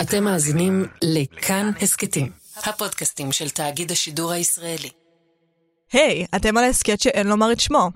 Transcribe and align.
אתם 0.00 0.24
מאזינים 0.24 0.86
לכאן 1.04 1.70
הסכתים, 1.82 2.30
הפודקאסטים 2.56 3.32
של 3.32 3.50
תאגיד 3.50 3.90
השידור 3.92 4.32
הישראלי. 4.32 4.88
היי, 5.92 6.26
אתם 6.36 6.56
על 6.56 6.64
ההסכת 6.64 7.00
שאין 7.00 7.26
לומר 7.26 7.52
את 7.52 7.60
שמו. 7.60 7.90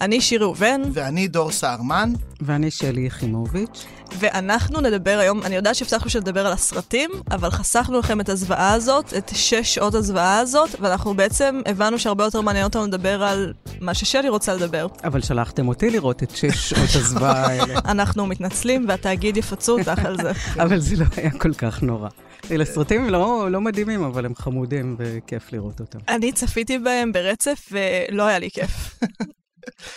אני 0.00 0.20
שיר 0.20 0.42
ראובן. 0.42 0.82
ואני 0.92 1.28
דור 1.28 1.50
סהרמן. 1.50 2.12
ואני 2.40 2.70
שלי 2.70 3.00
יחימוביץ'. 3.00 3.84
ואנחנו 4.18 4.80
נדבר 4.80 5.18
היום, 5.20 5.42
אני 5.42 5.56
יודעת 5.56 5.74
שהבטחנו 5.74 6.10
שנדבר 6.10 6.46
על 6.46 6.52
הסרטים, 6.52 7.10
אבל 7.30 7.50
חסכנו 7.50 7.98
לכם 7.98 8.20
את 8.20 8.28
הזוועה 8.28 8.72
הזאת, 8.72 9.14
את 9.18 9.30
שש 9.34 9.74
שעות 9.74 9.94
הזוועה 9.94 10.38
הזאת, 10.38 10.70
ואנחנו 10.80 11.14
בעצם 11.14 11.60
הבנו 11.66 11.98
שהרבה 11.98 12.24
יותר 12.24 12.40
מעניין 12.40 12.64
אותנו 12.64 12.86
לדבר 12.86 13.22
על 13.22 13.52
מה 13.80 13.94
ששלי 13.94 14.28
רוצה 14.28 14.54
לדבר. 14.54 14.86
אבל 15.04 15.20
שלחתם 15.20 15.68
אותי 15.68 15.90
לראות 15.90 16.22
את 16.22 16.30
שש 16.30 16.70
שעות 16.70 16.88
הזוועה 16.94 17.46
האלה. 17.48 17.74
אנחנו 17.84 18.26
מתנצלים, 18.26 18.84
והתאגיד 18.88 19.36
יפצו 19.36 19.78
אותך 19.78 20.04
על 20.04 20.16
זה. 20.16 20.32
אבל 20.64 20.78
זה 20.78 20.96
לא 20.96 21.06
היה 21.16 21.30
כל 21.30 21.54
כך 21.54 21.82
נורא. 21.82 22.08
אלה 22.50 22.64
סרטים 22.64 23.10
לא, 23.10 23.48
לא 23.50 23.60
מדהימים, 23.60 24.02
אבל 24.02 24.26
הם 24.26 24.34
חמודים 24.34 24.96
וכיף 24.98 25.52
לראות 25.52 25.80
אותם. 25.80 25.98
אני 26.08 26.32
צפיתי 26.32 26.78
בהם 26.78 27.12
ברצף 27.12 27.72
ולא 27.72 28.22
היה 28.26 28.38
לי 28.38 28.50
כיף. 28.50 28.70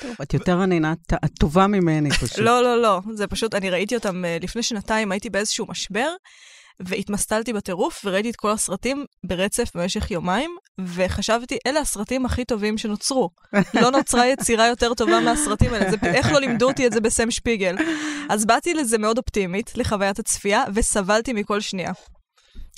טוב, 0.01 0.15
את 0.21 0.33
יותר 0.33 0.61
ענינת, 0.61 1.13
את 1.13 1.31
טובה 1.39 1.67
ממני 1.67 2.11
פשוט. 2.11 2.37
לא, 2.37 2.63
לא, 2.63 2.81
לא, 2.81 3.01
זה 3.13 3.27
פשוט, 3.27 3.55
אני 3.55 3.69
ראיתי 3.69 3.95
אותם 3.95 4.23
uh, 4.25 4.43
לפני 4.43 4.63
שנתיים, 4.63 5.11
הייתי 5.11 5.29
באיזשהו 5.29 5.65
משבר, 5.69 6.09
והתמסטלתי 6.79 7.53
בטירוף, 7.53 8.01
וראיתי 8.05 8.29
את 8.29 8.35
כל 8.35 8.51
הסרטים 8.51 9.05
ברצף 9.23 9.71
במשך 9.75 10.11
יומיים, 10.11 10.55
וחשבתי, 10.85 11.57
אלה 11.67 11.79
הסרטים 11.79 12.25
הכי 12.25 12.45
טובים 12.45 12.77
שנוצרו. 12.77 13.29
לא 13.73 13.91
נוצרה 13.91 14.27
יצירה 14.27 14.67
יותר 14.67 14.93
טובה 14.93 15.19
מהסרטים 15.19 15.73
האלה, 15.73 15.91
זה, 15.91 15.97
איך 16.03 16.31
לא 16.31 16.39
לימדו 16.39 16.67
אותי 16.67 16.87
את 16.87 16.91
זה 16.91 17.01
בסם 17.01 17.31
שפיגל. 17.31 17.75
אז 18.29 18.45
באתי 18.45 18.73
לזה 18.73 18.97
מאוד 18.97 19.17
אופטימית, 19.17 19.71
לחוויית 19.75 20.19
הצפייה, 20.19 20.63
וסבלתי 20.73 21.33
מכל 21.33 21.61
שנייה. 21.61 21.91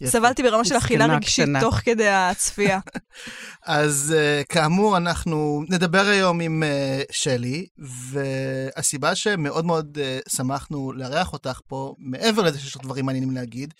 סבלתי 0.05 0.43
ברמה 0.43 0.65
של 0.65 0.77
אכילה 0.77 1.05
רגשית 1.05 1.49
תוך 1.59 1.75
כדי 1.75 2.09
הצפייה. 2.09 2.79
אז 3.65 4.15
uh, 4.15 4.45
כאמור, 4.45 4.97
אנחנו 4.97 5.63
נדבר 5.69 6.05
היום 6.05 6.41
עם 6.41 6.63
uh, 6.63 7.05
שלי, 7.11 7.65
והסיבה 8.11 9.15
שמאוד 9.15 9.65
מאוד 9.65 9.97
uh, 9.97 10.35
שמחנו 10.35 10.91
לארח 10.91 11.33
אותך 11.33 11.59
פה, 11.67 11.93
מעבר 11.99 12.41
לזה 12.41 12.59
שיש 12.59 12.75
לך 12.75 12.81
דברים 12.83 13.05
מעניינים 13.05 13.31
להגיד, 13.31 13.73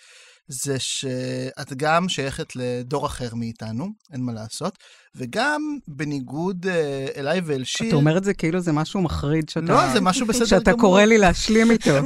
זה 0.48 0.76
שאת 0.80 1.74
גם 1.78 2.10
שייכת 2.10 2.56
לדור 2.56 3.06
אחר 3.06 3.36
מאיתנו, 3.36 3.88
אין 4.14 4.22
מה 4.22 4.34
לעשות, 4.34 4.78
וגם 5.16 5.62
בניגוד 5.88 6.66
uh, 6.66 6.70
אליי 7.18 7.42
ואל 7.46 7.64
שיר... 7.64 7.88
אתה 7.88 7.96
אומר 7.96 8.18
את 8.18 8.24
זה 8.24 8.34
כאילו 8.34 8.60
זה 8.60 8.72
משהו 8.72 9.02
מחריד 9.02 9.50
שאתה... 9.50 9.66
לא, 9.66 9.94
זה 9.94 10.02
משהו 10.02 10.26
בסדר 10.28 10.46
גמור. 10.50 10.60
שאתה 10.60 10.74
קורא 10.74 11.04
לי 11.04 11.18
להשלים 11.18 11.72
איתו. 11.72 11.92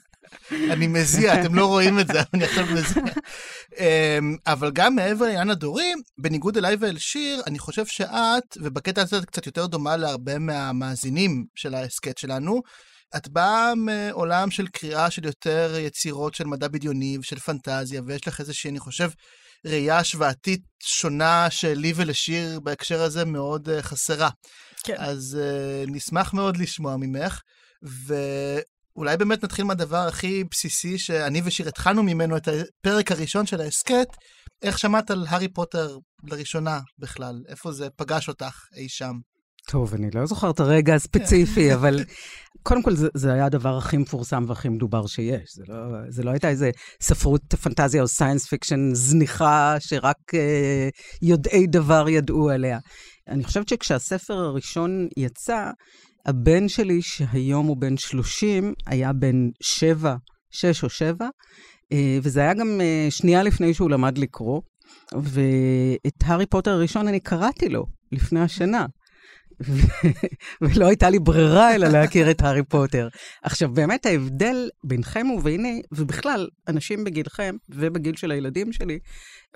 אני 0.51 0.87
מזיע, 0.87 1.41
אתם 1.41 1.55
לא 1.55 1.65
רואים 1.65 1.99
את 1.99 2.07
זה, 2.07 2.21
אני 2.33 2.43
עכשיו 2.43 2.65
מזיע. 2.65 3.03
אמ, 3.79 4.37
אבל 4.47 4.71
גם 4.73 4.95
מעבר 4.95 5.25
לעניין 5.25 5.49
הדורי, 5.49 5.93
בניגוד 6.17 6.57
אליי 6.57 6.75
ואל 6.79 6.97
שיר, 6.97 7.41
אני 7.47 7.59
חושב 7.59 7.85
שאת, 7.85 8.57
ובקטע 8.61 9.01
הזה 9.01 9.17
את 9.17 9.25
קצת 9.25 9.45
יותר 9.45 9.65
דומה 9.65 9.97
להרבה 9.97 10.39
מהמאזינים 10.39 11.45
של 11.55 11.75
ההסכת 11.75 12.17
שלנו, 12.17 12.61
את 13.17 13.27
באה 13.27 13.75
מעולם 13.75 14.51
של 14.51 14.67
קריאה 14.67 15.11
של 15.11 15.25
יותר 15.25 15.75
יצירות 15.79 16.35
של 16.35 16.45
מדע 16.45 16.67
בדיוני 16.67 17.17
ושל 17.17 17.39
פנטזיה, 17.39 18.01
ויש 18.05 18.27
לך 18.27 18.39
איזושהי, 18.39 18.69
אני 18.69 18.79
חושב, 18.79 19.09
ראייה 19.65 19.97
השוואתית 19.97 20.61
שונה 20.83 21.47
שלי 21.49 21.93
ולשיר 21.95 22.59
בהקשר 22.59 23.01
הזה 23.01 23.25
מאוד 23.25 23.69
uh, 23.69 23.81
חסרה. 23.81 24.29
כן. 24.83 24.95
אז 24.97 25.39
uh, 25.41 25.91
נשמח 25.91 26.33
מאוד 26.33 26.57
לשמוע 26.57 26.97
ממך. 26.97 27.41
אולי 28.95 29.17
באמת 29.17 29.43
נתחיל 29.43 29.65
מהדבר 29.65 30.07
הכי 30.07 30.43
בסיסי 30.51 30.97
שאני 30.97 31.41
ושיר 31.45 31.67
התחלנו 31.67 32.03
ממנו 32.03 32.37
את 32.37 32.47
הפרק 32.47 33.11
הראשון 33.11 33.45
של 33.45 33.61
ההסכת. 33.61 34.07
איך 34.61 34.79
שמעת 34.79 35.11
על 35.11 35.25
הארי 35.29 35.47
פוטר 35.47 35.97
לראשונה 36.23 36.79
בכלל? 36.99 37.41
איפה 37.47 37.71
זה 37.71 37.89
פגש 37.95 38.27
אותך 38.27 38.65
אי 38.75 38.89
שם? 38.89 39.13
טוב, 39.67 39.93
אני 39.93 40.09
לא 40.13 40.25
זוכר 40.25 40.49
את 40.49 40.59
הרגע 40.59 40.95
הספציפי, 40.95 41.73
אבל 41.73 42.03
קודם 42.63 42.83
כל 42.83 42.95
זה, 42.95 43.07
זה 43.13 43.33
היה 43.33 43.45
הדבר 43.45 43.77
הכי 43.77 43.97
מפורסם 43.97 44.45
והכי 44.47 44.69
מדובר 44.69 45.07
שיש. 45.07 45.55
זה 45.55 45.63
לא, 45.67 45.75
זה 46.09 46.23
לא 46.23 46.31
הייתה 46.31 46.49
איזה 46.49 46.71
ספרות 47.01 47.53
פנטזיה 47.61 48.01
או 48.01 48.07
science 48.07 48.47
fiction 48.47 48.89
זניחה 48.93 49.75
שרק 49.79 50.33
אה, 50.33 50.89
יודעי 51.21 51.67
דבר 51.67 52.09
ידעו 52.09 52.49
עליה. 52.49 52.79
אני 53.27 53.43
חושבת 53.43 53.69
שכשהספר 53.69 54.33
הראשון 54.33 55.07
יצא, 55.17 55.71
הבן 56.25 56.67
שלי, 56.67 57.01
שהיום 57.01 57.67
הוא 57.67 57.77
בן 57.77 57.97
30, 57.97 58.73
היה 58.87 59.13
בן 59.13 59.49
7, 59.61 60.15
6 60.51 60.83
או 60.83 60.89
7, 60.89 61.29
וזה 62.21 62.39
היה 62.39 62.53
גם 62.53 62.81
אה, 62.81 63.07
שנייה 63.09 63.43
לפני 63.43 63.73
שהוא 63.73 63.89
למד 63.89 64.17
לקרוא, 64.17 64.61
ואת 65.13 66.23
הארי 66.23 66.45
פוטר 66.45 66.71
הראשון 66.71 67.07
אני 67.07 67.19
קראתי 67.19 67.69
לו 67.69 67.85
לפני 68.11 68.39
השינה. 68.39 68.85
ולא 70.61 70.87
הייתה 70.87 71.09
לי 71.09 71.19
ברירה 71.19 71.75
אלא 71.75 71.87
להכיר 71.87 72.31
את 72.31 72.41
הארי 72.41 72.63
פוטר. 72.63 73.07
עכשיו, 73.43 73.73
באמת 73.73 74.05
ההבדל 74.05 74.69
בינכם 74.83 75.29
וביני, 75.29 75.81
ובכלל, 75.91 76.47
אנשים 76.67 77.03
בגילכם 77.03 77.55
ובגיל 77.69 78.15
של 78.15 78.31
הילדים 78.31 78.73
שלי, 78.73 78.99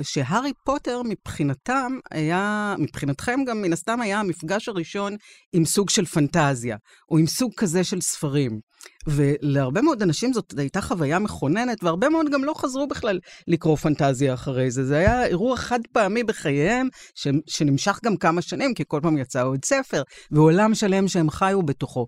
שהארי 0.01 0.51
פוטר 0.65 1.01
מבחינתם 1.05 1.97
היה, 2.11 2.75
מבחינתכם 2.79 3.39
גם 3.47 3.61
מן 3.61 3.73
הסתם 3.73 4.01
היה 4.01 4.19
המפגש 4.19 4.69
הראשון 4.69 5.15
עם 5.53 5.65
סוג 5.65 5.89
של 5.89 6.05
פנטזיה, 6.05 6.77
או 7.11 7.17
עם 7.17 7.27
סוג 7.27 7.51
כזה 7.57 7.83
של 7.83 8.01
ספרים. 8.01 8.59
ולהרבה 9.07 9.81
מאוד 9.81 10.01
אנשים 10.01 10.33
זאת 10.33 10.53
הייתה 10.57 10.81
חוויה 10.81 11.19
מכוננת, 11.19 11.83
והרבה 11.83 12.09
מאוד 12.09 12.29
גם 12.31 12.43
לא 12.43 12.53
חזרו 12.57 12.87
בכלל 12.87 13.19
לקרוא 13.47 13.75
פנטזיה 13.75 14.33
אחרי 14.33 14.71
זה. 14.71 14.85
זה 14.85 14.97
היה 14.97 15.25
אירוע 15.25 15.57
חד 15.57 15.79
פעמי 15.91 16.23
בחייהם, 16.23 16.87
ש, 17.15 17.27
שנמשך 17.47 17.99
גם 18.05 18.17
כמה 18.17 18.41
שנים, 18.41 18.73
כי 18.73 18.83
כל 18.87 18.99
פעם 19.03 19.17
יצא 19.17 19.43
עוד 19.43 19.65
ספר, 19.65 20.03
ועולם 20.31 20.75
שלם 20.75 21.07
שהם 21.07 21.29
חיו 21.29 21.63
בתוכו. 21.63 22.05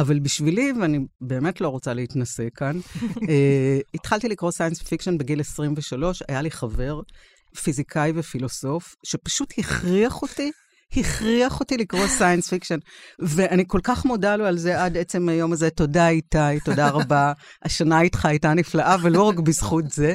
אבל 0.00 0.18
בשבילי, 0.18 0.72
ואני 0.80 0.98
באמת 1.20 1.60
לא 1.60 1.68
רוצה 1.68 1.94
להתנשא 1.94 2.46
כאן, 2.54 2.78
אה, 3.04 3.20
התחלתי 3.94 4.28
לקרוא 4.28 4.50
science 4.50 4.82
fiction 4.82 5.18
בגיל 5.18 5.40
23, 5.40 6.22
היה 6.28 6.42
לי 6.42 6.50
חבר, 6.50 7.00
פיזיקאי 7.62 8.12
ופילוסוף, 8.14 8.94
שפשוט 9.04 9.52
הכריח 9.58 10.22
אותי 10.22 10.50
הכריח 10.96 11.60
אותי 11.60 11.76
לקרוא 11.76 12.06
science 12.06 12.48
fiction, 12.48 12.78
ואני 13.18 13.64
כל 13.66 13.80
כך 13.82 14.04
מודה 14.04 14.36
לו 14.36 14.46
על 14.46 14.58
זה 14.58 14.84
עד 14.84 14.96
עצם 14.96 15.28
היום 15.28 15.52
הזה. 15.52 15.70
תודה 15.70 16.08
איתי, 16.08 16.60
תודה 16.64 16.88
רבה. 16.88 17.32
השנה 17.64 18.00
איתך 18.00 18.26
הייתה 18.26 18.54
נפלאה, 18.54 18.96
ולא 19.02 19.22
רק 19.22 19.38
בזכות 19.38 19.90
זה. 19.90 20.14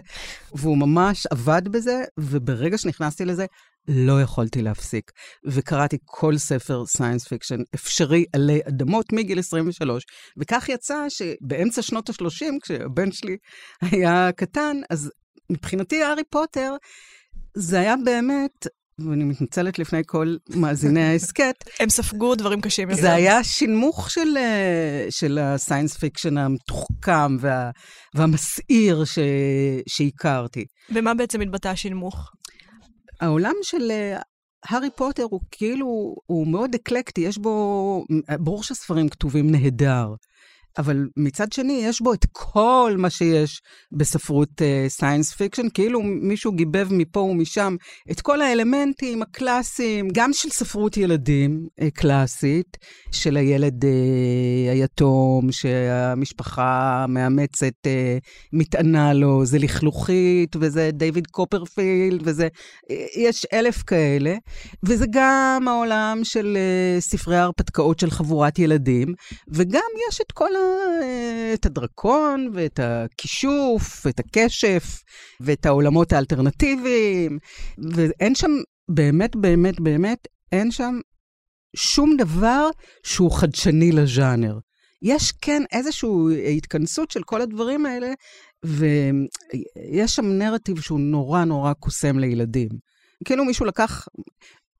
והוא 0.53 0.77
ממש 0.77 1.27
עבד 1.31 1.61
בזה, 1.71 2.03
וברגע 2.19 2.77
שנכנסתי 2.77 3.25
לזה, 3.25 3.45
לא 3.87 4.21
יכולתי 4.21 4.61
להפסיק. 4.61 5.11
וקראתי 5.45 5.97
כל 6.05 6.37
ספר 6.37 6.85
science 6.85 7.27
fiction 7.27 7.59
אפשרי 7.75 8.25
עלי 8.33 8.59
אדמות 8.67 9.13
מגיל 9.13 9.39
23, 9.39 10.03
וכך 10.37 10.69
יצא 10.69 11.05
שבאמצע 11.09 11.81
שנות 11.81 12.09
ה-30, 12.09 12.45
כשהבן 12.63 13.11
שלי 13.11 13.37
היה 13.81 14.29
קטן, 14.31 14.77
אז 14.89 15.11
מבחינתי 15.49 16.03
הארי 16.03 16.23
פוטר, 16.29 16.75
זה 17.57 17.79
היה 17.79 17.95
באמת 18.05 18.67
ואני 18.99 19.23
מתנצלת 19.23 19.79
לפני 19.79 20.01
כל 20.05 20.35
מאזיני 20.49 21.03
ההסכת. 21.11 21.55
הם 21.79 21.89
ספגו 21.89 22.35
דברים 22.35 22.61
קשים 22.61 22.89
יותר. 22.89 23.01
זה 23.01 23.13
היה 23.13 23.43
שינמוך 23.43 24.11
של, 24.11 24.37
אה, 24.37 25.07
של 25.09 25.37
ה 25.37 25.45
science 25.45 25.97
fiction 25.97 26.37
המתוחכם 26.37 27.37
וה, 27.39 27.71
והמסעיר 28.15 29.05
ש, 29.05 29.19
שהכרתי. 29.87 30.65
במה 30.89 31.13
בעצם 31.13 31.41
התבטא 31.41 31.67
השינמוך? 31.67 32.31
העולם 33.21 33.53
של 33.61 33.91
אה, 33.91 34.17
הארי 34.69 34.89
פוטר 34.95 35.23
הוא 35.23 35.41
כאילו, 35.51 36.15
הוא 36.25 36.47
מאוד 36.47 36.75
אקלקטי, 36.75 37.21
יש 37.21 37.37
בו, 37.37 38.05
ברור 38.39 38.63
שהספרים 38.63 39.09
כתובים 39.09 39.51
נהדר. 39.51 40.13
אבל 40.77 41.07
מצד 41.17 41.51
שני, 41.51 41.81
יש 41.83 42.01
בו 42.01 42.13
את 42.13 42.25
כל 42.31 42.95
מה 42.97 43.09
שיש 43.09 43.61
בספרות 43.91 44.61
science 44.87 45.31
אה, 45.31 45.35
fiction, 45.35 45.69
כאילו 45.73 46.01
מישהו 46.03 46.51
גיבב 46.51 46.87
מפה 46.91 47.19
ומשם 47.19 47.75
את 48.11 48.21
כל 48.21 48.41
האלמנטים 48.41 49.21
הקלאסיים, 49.21 50.07
גם 50.13 50.33
של 50.33 50.49
ספרות 50.49 50.97
ילדים 50.97 51.67
uh, 51.81 51.83
קלאסית, 51.93 52.77
של 53.11 53.37
הילד 53.37 53.83
uh, 53.83 53.87
היתום, 54.71 55.51
שהמשפחה 55.51 57.05
מאמצת 57.09 57.73
אה, 57.83 57.89
מתענה 58.53 59.13
לו, 59.13 59.45
זה 59.45 59.59
לכלוכית, 59.59 60.55
וזה 60.59 60.89
דיוויד 60.93 61.27
קופרפילד, 61.27 62.21
וזה, 62.23 62.47
uh, 62.47 62.93
יש 63.19 63.45
אלף 63.53 63.83
כאלה, 63.83 64.35
וזה 64.83 65.05
גם 65.11 65.65
העולם 65.67 66.19
של 66.23 66.57
uh, 66.57 67.01
ספרי 67.01 67.37
ההרפתקאות 67.37 67.99
של 67.99 68.11
חבורת 68.11 68.59
ילדים, 68.59 69.13
וגם 69.47 69.89
יש 70.09 70.21
את 70.21 70.31
כל 70.31 70.55
ה... 70.55 70.64
את 71.53 71.65
הדרקון, 71.65 72.49
ואת 72.53 72.79
הכישוף, 72.83 74.05
ואת 74.05 74.19
הקשף, 74.19 75.03
ואת 75.41 75.65
העולמות 75.65 76.13
האלטרנטיביים, 76.13 77.39
ואין 77.93 78.35
שם, 78.35 78.51
באמת, 78.89 79.35
באמת, 79.35 79.79
באמת, 79.79 80.27
אין 80.51 80.71
שם 80.71 80.99
שום 81.75 82.17
דבר 82.17 82.69
שהוא 83.03 83.31
חדשני 83.31 83.91
לז'אנר. 83.91 84.57
יש 85.01 85.31
כן 85.31 85.63
איזושהי 85.71 86.57
התכנסות 86.57 87.11
של 87.11 87.23
כל 87.23 87.41
הדברים 87.41 87.85
האלה, 87.85 88.13
ויש 88.63 90.15
שם 90.15 90.25
נרטיב 90.25 90.81
שהוא 90.81 90.99
נורא 90.99 91.43
נורא 91.43 91.73
קוסם 91.73 92.19
לילדים. 92.19 92.69
כאילו 93.25 93.45
מישהו 93.45 93.65
לקח, 93.65 94.07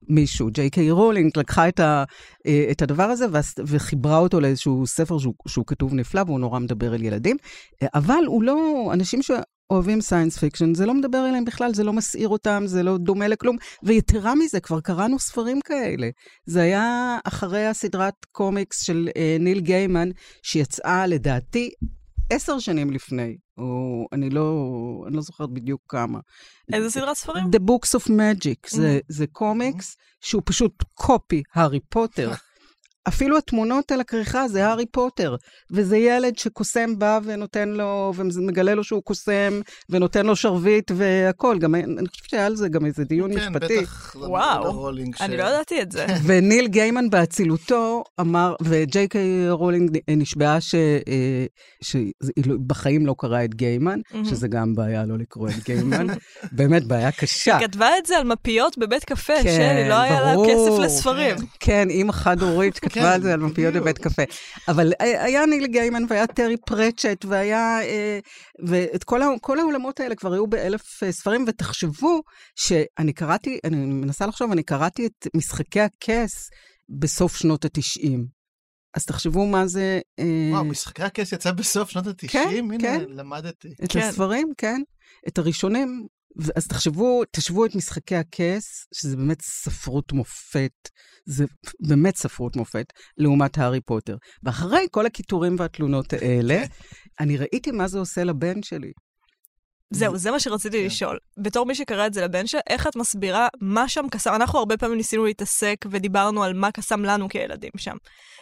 מישהו, 0.10 0.50
ג'יי 0.52 0.70
קיי 0.70 0.92
רולינג, 0.92 1.32
לקחה 1.38 1.68
את, 1.68 1.80
ה, 1.80 2.04
אה, 2.48 2.68
את 2.72 2.82
הדבר 2.82 3.04
הזה 3.04 3.26
וחיברה 3.68 4.18
אותו 4.18 4.40
לאיזשהו 4.40 4.88
ספר 4.88 5.18
שהוא, 5.18 5.34
שהוא 5.48 5.66
כתוב 5.68 5.94
נפלא 5.94 6.22
והוא 6.26 6.40
נורא 6.40 6.60
מדבר 6.60 6.96
אל 6.96 7.04
ילדים, 7.04 7.38
אה, 7.84 7.88
אבל 7.94 8.24
הוא 8.28 8.44
לא, 8.44 8.90
אנשים 8.94 9.22
ש... 9.22 9.32
אוהבים 9.70 10.02
science 10.02 10.38
fiction, 10.38 10.74
זה 10.74 10.86
לא 10.86 10.94
מדבר 10.94 11.26
אליהם 11.30 11.46
בכלל, 11.46 11.74
זה 11.74 11.84
לא 11.84 11.94
מסעיר 11.94 12.30
אותם, 12.30 12.64
זה 12.66 12.84
לא 12.84 12.98
דומה 12.98 13.28
לכלום. 13.28 13.58
ויתרה 13.84 14.36
מזה, 14.36 14.60
כבר 14.60 14.82
קראנו 14.82 15.20
ספרים 15.20 15.62
כאלה. 15.62 16.10
זה 16.46 16.62
היה 16.62 17.18
אחרי 17.24 17.66
הסדרת 17.66 18.14
קומיקס 18.32 18.82
של 18.82 19.10
אה, 19.18 19.38
ניל 19.40 19.60
גיימן, 19.60 20.10
שיצאה 20.44 21.08
לדעתי 21.08 21.70
עשר 22.30 22.60
שנים 22.60 22.92
לפני, 22.92 23.38
או 23.58 24.06
אני 24.14 24.30
לא, 24.30 25.04
אני 25.08 25.16
לא 25.16 25.22
זוכרת 25.22 25.50
בדיוק 25.50 25.82
כמה. 25.88 26.20
איזה 26.74 26.90
סדרת 26.90 27.18
ספרים? 27.18 27.44
The 27.44 27.60
Books 27.60 28.00
of 28.00 28.08
Magic. 28.10 28.68
Mm-hmm. 28.68 28.78
זה, 28.78 29.00
זה 29.10 29.28
קומיקס 29.28 29.92
mm-hmm. 29.92 30.28
שהוא 30.28 30.42
פשוט 30.46 30.84
קופי, 30.94 31.44
הארי 31.54 31.80
פוטר. 31.90 32.32
אפילו 33.08 33.38
התמונות 33.38 33.92
על 33.92 34.02
הכריכה 34.02 34.48
זה 34.48 34.68
הארי 34.68 34.86
פוטר, 34.86 35.36
וזה 35.72 35.98
ילד 35.98 36.38
שקוסם 36.38 37.00
בא 37.00 37.20
ונותן 37.24 37.70
לו, 37.70 38.14
ומגלה 38.16 38.76
לו 38.76 38.84
שהוא 38.84 39.04
קוסם, 39.04 39.62
ונותן 39.90 40.26
לו 40.26 40.36
שרביט 40.36 40.92
והכול. 40.96 41.60
גם, 41.60 41.76
אני 41.76 42.08
חושבת 42.08 42.30
שהיה 42.30 42.46
על 42.46 42.56
זה 42.56 42.70
גם 42.70 42.86
איזה 42.86 43.04
דיון 43.04 43.34
כן, 43.34 43.50
משפטי. 43.50 43.76
כן, 43.76 43.82
בטח. 43.82 44.16
וואו, 44.20 44.90
אני 44.90 45.12
ש... 45.18 45.22
לא 45.22 45.44
ידעתי 45.44 45.82
את 45.82 45.92
זה. 45.92 46.06
וניל 46.26 46.68
גיימן 46.68 47.10
באצילותו 47.10 48.04
אמר, 48.20 48.56
וג'יי 48.62 49.08
קיי 49.08 49.50
רולינג 49.50 49.98
נשבעה 50.10 50.58
שבחיים 51.82 53.02
לא, 53.02 53.08
לא 53.08 53.16
קרא 53.18 53.44
את 53.44 53.56
גיימן, 53.56 54.00
שזה 54.24 54.48
גם 54.48 54.76
בעיה 54.76 55.06
לא 55.06 55.18
לקרוא 55.18 55.50
את 55.50 55.64
גיימן. 55.66 56.08
באמת 56.58 56.84
בעיה 56.84 57.12
קשה. 57.12 57.58
היא 57.58 57.68
כתבה 57.68 57.90
את 57.98 58.06
זה 58.06 58.18
על 58.18 58.24
מפיות 58.24 58.78
בבית 58.78 59.04
קפה, 59.04 59.34
כן, 59.44 59.56
שלי, 59.56 59.90
לא 59.90 59.96
היה 59.96 60.22
לה 60.22 60.34
כסף 60.48 60.80
לספרים. 60.80 61.36
כן, 61.60 61.90
אימא 61.90 62.12
חד-הורית 62.12 62.80
כתבה 62.96 63.14
על 63.14 63.22
זה 63.22 63.34
על 63.34 63.40
מפיות 63.40 63.74
בבית 63.74 63.98
קפה. 63.98 64.24
אבל 64.68 64.94
היה 65.00 65.46
ניל 65.46 65.68
גיימן 65.68 66.04
והיה 66.10 66.28
טרי 66.28 66.58
פראצ'ט 66.66 67.26
והיה... 67.26 67.82
אה, 67.82 68.20
ואת 68.68 69.04
כל, 69.04 69.60
העולמות 69.60 70.00
האלה 70.00 70.16
כבר 70.16 70.34
היו 70.34 70.48
באלף 70.48 71.04
אה, 71.04 71.12
ספרים, 71.12 71.46
ותחשבו 71.48 72.22
שאני 72.56 73.14
קראתי, 73.14 73.60
אני 73.64 73.76
מנסה 73.76 74.26
לחשוב, 74.26 74.52
אני 74.52 74.64
קראתי 74.64 75.06
את 75.06 75.28
משחקי 75.36 75.82
הכס 75.82 76.50
בסוף 76.90 77.36
שנות 77.36 77.66
התשעים. 77.66 78.28
אז 78.96 79.06
תחשבו 79.06 79.46
מה 79.46 79.68
זה... 79.68 80.00
אה, 80.20 80.50
וואו, 80.52 80.66
משחקי 80.66 81.04
הכס 81.04 81.32
יצא 81.32 81.52
בסוף 81.52 81.90
שנות 81.90 82.08
התשעים? 82.08 82.70
כן, 82.70 82.74
הנה, 82.74 82.78
כן. 82.80 83.06
למדתי. 83.10 83.74
את 83.84 83.92
כן. 83.92 84.00
הספרים, 84.00 84.52
כן. 84.58 84.82
את 85.28 85.38
הראשונים. 85.38 86.08
אז 86.56 86.68
תחשבו, 86.68 87.24
תשוו 87.32 87.66
את 87.66 87.76
משחקי 87.76 88.16
הכס, 88.16 88.88
שזה 88.94 89.18
באמת 89.18 89.42
ספרות 89.42 90.14
מופת, 90.14 90.90
זה 91.26 91.46
באמת 91.80 92.16
ספרות 92.16 92.56
מופת, 92.56 92.86
לעומת 93.18 93.58
הארי 93.58 93.82
פוטר. 93.82 94.16
ואחרי 94.44 94.88
כל 94.92 95.06
הקיטורים 95.06 95.56
והתלונות 95.60 96.14
האלה, 96.14 96.64
אני 97.20 97.38
ראיתי 97.38 97.72
מה 97.72 97.88
זה 97.88 98.00
עושה 98.00 98.24
לבן 98.24 98.64
שלי. 98.64 98.92
זהו, 99.90 100.18
זה 100.18 100.32
מה 100.32 100.40
שרציתי 100.40 100.80
כן. 100.80 100.86
לשאול. 100.86 101.18
בתור 101.38 101.66
מי 101.66 101.76
שקרא 101.76 102.08
את 102.08 102.14
זה 102.14 102.22
לבן 102.22 102.48
שלה, 102.48 102.62
איך 102.68 102.88
את 102.88 102.96
מסבירה 102.96 103.48
מה 103.62 103.90
שם 103.90 104.06
קסם? 104.12 104.34
אנחנו 104.34 104.60
הרבה 104.60 104.78
פעמים 104.78 104.98
ניסינו 104.98 105.26
להתעסק 105.26 105.76
ודיברנו 105.92 106.44
על 106.44 106.54
מה 106.54 106.72
קסם 106.72 107.06
לנו 107.06 107.30
כילדים 107.30 107.72
שם. 107.78 107.96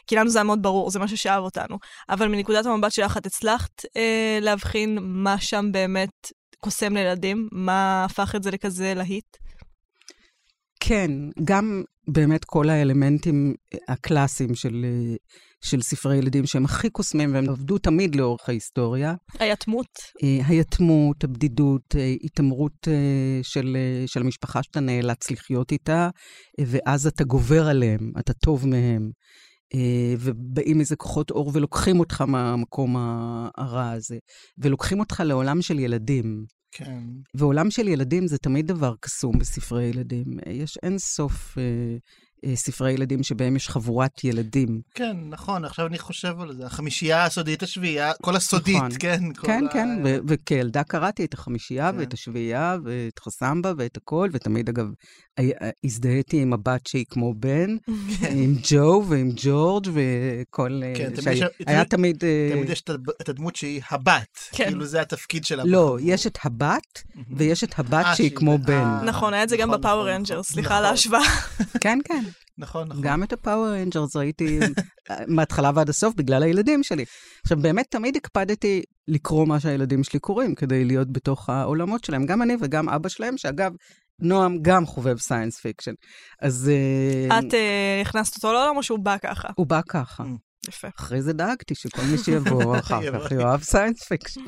כי 0.08 0.16
לנו 0.16 0.30
זה 0.30 0.40
היה 0.40 0.44
מאוד 0.44 0.62
ברור, 0.62 0.90
זה 0.90 1.00
מה 1.00 1.08
ששאב 1.08 1.44
אותנו. 1.44 1.78
אבל 2.10 2.28
מנקודת 2.28 2.66
המבט 2.66 2.92
שלך, 2.92 3.18
את 3.18 3.26
הצלחת 3.26 3.86
אה, 3.98 4.38
להבחין 4.42 4.98
מה 5.02 5.40
שם 5.40 5.72
באמת 5.72 6.32
קוסם 6.64 6.94
לילדים? 6.94 7.48
מה 7.52 8.06
הפך 8.06 8.36
את 8.36 8.44
זה 8.44 8.52
לכזה 8.52 8.94
להיט? 8.94 9.38
כן, 10.80 11.12
גם 11.44 11.84
באמת 12.08 12.46
כל 12.46 12.70
האלמנטים 12.70 13.54
הקלאסיים 13.88 14.56
של, 14.56 14.86
של 15.62 15.82
ספרי 15.82 16.18
ילדים 16.18 16.46
שהם 16.46 16.66
הכי 16.66 16.90
קוסמים 16.90 17.34
והם 17.34 17.50
עבדו 17.50 17.78
תמיד 17.78 18.16
לאורך 18.16 18.50
ההיסטוריה. 18.50 19.14
היתמות. 19.40 19.88
אה, 20.24 20.48
היתמות, 20.48 21.24
הבדידות, 21.24 21.96
אה, 21.96 22.14
התעמרות 22.24 22.88
אה, 22.88 23.40
של, 23.44 23.78
של 24.06 24.22
המשפחה 24.22 24.64
שאתה 24.64 24.80
נאלץ 24.80 25.32
לחיות 25.32 25.72
איתה, 25.72 26.10
ואז 26.62 27.08
אתה 27.08 27.24
גובר 27.24 27.68
עליהם, 27.68 28.12
אתה 28.20 28.34
טוב 28.34 28.68
מהם. 28.68 29.12
ובאים 30.20 30.80
איזה 30.80 30.96
כוחות 30.96 31.32
אור 31.32 31.52
ולוקחים 31.54 32.00
אותך 32.00 32.22
מהמקום 32.22 32.96
הרע 33.58 33.90
הזה, 33.90 34.18
ולוקחים 34.58 35.00
אותך 35.00 35.24
לעולם 35.26 35.62
של 35.62 35.80
ילדים. 35.80 36.46
כן. 36.72 37.04
ועולם 37.34 37.72
של 37.72 37.88
ילדים 37.88 38.28
זה 38.28 38.38
תמיד 38.38 38.68
דבר 38.68 38.94
קסום 39.00 39.40
בספרי 39.40 39.84
ילדים. 39.84 40.26
יש 40.50 40.78
אין 40.84 40.98
סוף 40.98 41.58
אה, 41.58 41.64
אה, 41.64 41.98
ספרי 42.56 42.92
ילדים 42.92 43.24
שבהם 43.24 43.56
יש 43.56 43.70
חבורת 43.70 44.24
ילדים. 44.24 44.82
כן, 44.96 45.18
נכון, 45.30 45.66
עכשיו 45.66 45.88
אני 45.88 46.00
חושב 46.00 46.42
על 46.42 46.54
זה. 46.54 46.66
החמישייה 46.66 47.26
הסודית, 47.26 47.64
השביעייה, 47.64 48.12
כל 48.22 48.36
הסודית, 48.36 48.76
נכון. 48.76 48.90
כן. 49.00 49.20
כן, 49.44 49.64
כן, 49.74 49.88
ה... 50.06 50.10
וכילדה 50.28 50.84
קראתי 50.84 51.26
את 51.26 51.34
החמישייה 51.34 51.92
כן. 51.92 52.00
ואת 52.00 52.14
השביעייה 52.14 52.78
ואת 52.84 53.20
חסמבה 53.20 53.72
ואת 53.78 53.98
הכל, 53.98 54.30
ותמיד, 54.34 54.70
אגב, 54.70 54.88
הזדהיתי 55.84 56.42
עם 56.42 56.54
הבת 56.54 56.88
שהיא 56.88 57.06
כמו 57.10 57.34
בן, 57.34 57.78
כן. 58.20 58.38
עם 58.38 58.56
ג'ו 58.64 59.04
ועם 59.10 59.32
ג'ורג' 59.36 59.88
וכל... 59.94 60.82
אה, 60.84 60.94
כן, 60.96 61.22
שהיה, 61.22 61.48
תמיד, 61.48 61.70
היה 61.70 61.86
תמיד... 61.86 62.24
אה, 62.24 62.50
תמיד 62.52 62.70
יש 62.70 62.84
את 63.22 63.30
הדמות 63.30 63.56
שהיא 63.56 63.82
הבת, 63.92 64.38
כן. 64.52 64.66
כאילו 64.66 64.86
זה 64.86 65.02
התפקיד 65.02 65.46
שלה. 65.46 65.64
לא, 65.66 65.98
יש 66.02 66.28
את 66.28 66.38
הבת, 66.44 67.04
ויש 67.38 67.64
את 67.64 67.80
הבת 67.80 68.06
שהיא 68.16 68.32
כמו 68.36 68.58
בן. 68.58 69.06
נכון, 69.06 69.34
היה 69.34 69.44
את 69.44 69.50
זה 69.50 69.58
גם 69.58 69.70
נכון, 69.70 69.82
בפאוור 69.82 70.04
נכון, 70.04 70.14
רנג'ר, 70.14 70.34
נכון. 70.34 70.44
סליחה 70.44 70.78
על 70.78 70.86
ההשוואה. 70.86 71.22
כן, 71.84 72.00
כן. 72.06 72.24
נכון, 72.58 72.88
נכון. 72.88 73.02
גם 73.02 73.24
את 73.24 73.34
הפאוור 73.34 73.68
רנג'רס 73.68 74.16
ראיתי 74.16 74.60
מההתחלה 75.36 75.72
ועד 75.76 75.90
הסוף 75.90 76.16
בגלל 76.16 76.44
הילדים 76.44 76.84
שלי. 76.84 77.06
עכשיו, 77.44 77.58
באמת 77.58 77.86
תמיד 77.90 78.16
הקפדתי 78.16 78.82
לקרוא 79.08 79.48
מה 79.48 79.60
שהילדים 79.60 80.04
שלי 80.04 80.20
קוראים, 80.20 80.56
כדי 80.56 80.86
להיות 80.86 81.12
בתוך 81.12 81.50
העולמות 81.50 82.04
שלהם. 82.04 82.26
גם 82.26 82.42
אני 82.42 82.58
וגם 82.62 82.90
אבא 82.90 83.10
שלהם, 83.10 83.38
שאגב, 83.38 83.72
נועם 84.20 84.58
גם 84.62 84.86
חובב 84.86 85.18
science 85.18 85.60
fiction. 85.60 85.94
אז... 86.42 86.72
אה, 87.30 87.40
את 87.40 87.54
אה, 87.54 88.08
הכנסת 88.08 88.36
אותו 88.36 88.54
לעולם 88.54 88.78
או 88.78 88.84
שהוא 88.84 89.00
בא 89.00 89.18
ככה? 89.18 89.50
הוא 89.56 89.68
בא 89.68 89.82
ככה. 89.90 90.24
ממ, 90.24 90.68
יפה. 90.68 90.88
אחרי 91.00 91.22
זה 91.22 91.34
דאגתי 91.34 91.76
שכל 91.76 92.02
מי 92.12 92.18
שיבוא 92.18 92.78
אחר 92.80 93.20
כך 93.20 93.32
יאהב 93.32 93.64
science 93.64 94.04
fiction. 94.04 94.42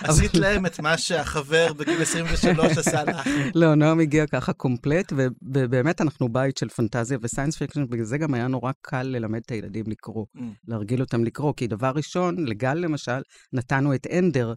עשית 0.00 0.34
להם 0.34 0.66
את 0.66 0.80
מה 0.80 0.98
שהחבר 0.98 1.72
בגיל 1.72 2.02
23 2.02 2.78
עשה 2.78 3.04
לך. 3.04 3.28
לא, 3.54 3.74
נועם 3.74 4.00
הגיע 4.00 4.26
ככה 4.26 4.52
קומפלט, 4.52 5.12
ובאמת 5.42 6.00
אנחנו 6.00 6.28
בית 6.28 6.56
של 6.56 6.68
פנטזיה 6.68 7.18
ו 7.22 7.26
science 7.26 7.56
fiction, 7.56 7.86
בגלל 7.88 8.04
זה 8.04 8.18
גם 8.18 8.34
היה 8.34 8.46
נורא 8.46 8.72
קל 8.82 9.02
ללמד 9.02 9.40
את 9.46 9.50
הילדים 9.50 9.84
לקרוא, 9.86 10.26
ממ. 10.36 10.40
להרגיל 10.68 11.00
אותם 11.00 11.24
לקרוא, 11.24 11.52
כי 11.56 11.66
דבר 11.66 11.92
ראשון, 11.94 12.36
לגל 12.38 12.74
למשל, 12.74 13.20
נתנו 13.52 13.94
את 13.94 14.06
אנדר, 14.18 14.54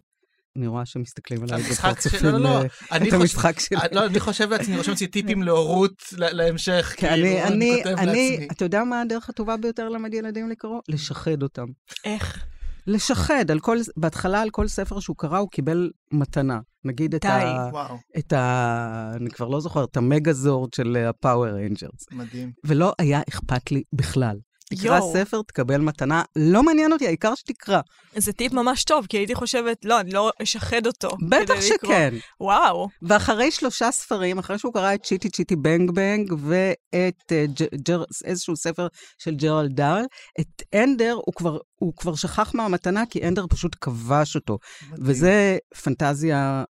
אני 0.56 0.66
רואה 0.66 0.86
שמסתכלים 0.86 1.42
עליי 1.42 1.62
בפרצופים 1.62 2.20
לא, 2.24 2.38
לא, 2.38 2.38
לא. 2.38 2.62
את 2.96 3.12
המשחק 3.12 3.60
שלי. 3.60 3.78
לא, 3.92 4.06
אני 4.06 4.20
חושב 4.20 4.50
לעצמי, 4.50 4.66
אני 4.66 4.76
רושם 4.76 4.90
לעצמי 4.90 5.06
טיפים 5.06 5.42
להורות 5.42 6.02
להמשך, 6.12 6.94
כאילו, 6.96 7.46
אני 7.46 7.80
כותב 7.84 7.96
לעצמי. 7.96 8.48
אתה 8.52 8.64
יודע 8.64 8.84
מה 8.84 9.00
הדרך 9.00 9.28
הטובה 9.28 9.56
ביותר 9.56 9.88
ללמד 9.88 10.14
ילדים 10.14 10.50
לקרוא? 10.50 10.80
לשחד 10.88 11.42
אותם. 11.42 11.66
איך? 12.04 12.44
לשחד, 12.86 13.50
על 13.50 13.60
כל, 13.60 13.76
בהתחלה 13.96 14.40
על 14.40 14.50
כל 14.50 14.68
ספר 14.68 15.00
שהוא 15.00 15.16
קרא 15.16 15.38
הוא 15.38 15.48
קיבל 15.50 15.90
מתנה. 16.12 16.60
נגיד 16.84 17.14
את 17.14 17.24
ה... 17.24 17.68
וואו. 17.72 17.96
את 18.18 18.32
ה... 18.32 19.12
אני 19.16 19.30
כבר 19.30 19.48
לא 19.48 19.60
זוכר, 19.60 19.84
את 19.84 19.96
המגזורד 19.96 20.72
של 20.74 20.96
הפאוור 20.96 21.46
רנג'רס. 21.46 22.06
מדהים. 22.12 22.52
ולא 22.64 22.92
היה 22.98 23.20
אכפת 23.28 23.72
לי 23.72 23.82
בכלל. 23.92 24.36
תקרא 24.76 24.96
יו. 24.96 25.12
ספר, 25.12 25.42
תקבל 25.42 25.80
מתנה, 25.80 26.22
לא 26.36 26.62
מעניין 26.62 26.92
אותי, 26.92 27.06
העיקר 27.06 27.34
שתקרא. 27.34 27.80
זה 28.16 28.32
טיפ 28.32 28.52
ממש 28.52 28.84
טוב, 28.84 29.06
כי 29.06 29.16
הייתי 29.16 29.34
חושבת, 29.34 29.84
לא, 29.84 30.00
אני 30.00 30.10
לא 30.10 30.32
אשחד 30.42 30.86
אותו. 30.86 31.10
בטח 31.28 31.60
שכן. 31.60 32.14
וואו. 32.40 32.88
ואחרי 33.02 33.50
שלושה 33.50 33.90
ספרים, 33.90 34.38
אחרי 34.38 34.58
שהוא 34.58 34.72
קרא 34.72 34.94
את 34.94 35.02
צ'יטי 35.02 35.30
צ'יטי 35.30 35.56
בנג 35.56 35.90
בנג 35.90 36.32
ואת 36.38 37.32
אה, 37.32 37.64
ג'ר, 37.74 38.02
איזשהו 38.24 38.56
ספר 38.56 38.86
של 39.18 39.34
ג'רל 39.34 39.68
דארל, 39.68 40.04
את 40.40 40.62
אנדר 40.74 41.12
הוא 41.26 41.34
כבר, 41.34 41.58
הוא 41.74 41.92
כבר 41.96 42.14
שכח 42.14 42.54
מהמתנה, 42.54 43.06
כי 43.10 43.28
אנדר 43.28 43.46
פשוט 43.50 43.76
כבש 43.80 44.34
אותו. 44.36 44.58
מדהים. 44.82 45.06
וזה 45.06 45.58
פנטזיה 45.82 46.64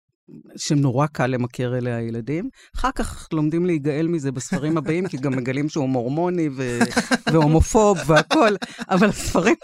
שנורא 0.57 1.07
קל 1.07 1.27
למכר 1.27 1.77
אליה 1.77 1.97
הילדים. 1.97 2.49
אחר 2.75 2.91
כך 2.95 3.27
לומדים 3.33 3.65
להיגעל 3.65 4.07
מזה 4.07 4.31
בספרים 4.31 4.77
הבאים, 4.77 5.07
כי 5.07 5.17
גם 5.17 5.35
מגלים 5.35 5.69
שהוא 5.69 5.89
מורמוני 5.89 6.49
ו... 6.55 6.79
והומופוב 7.33 7.97
והכול, 8.05 8.57
אבל 8.89 9.09
הספרים, 9.09 9.55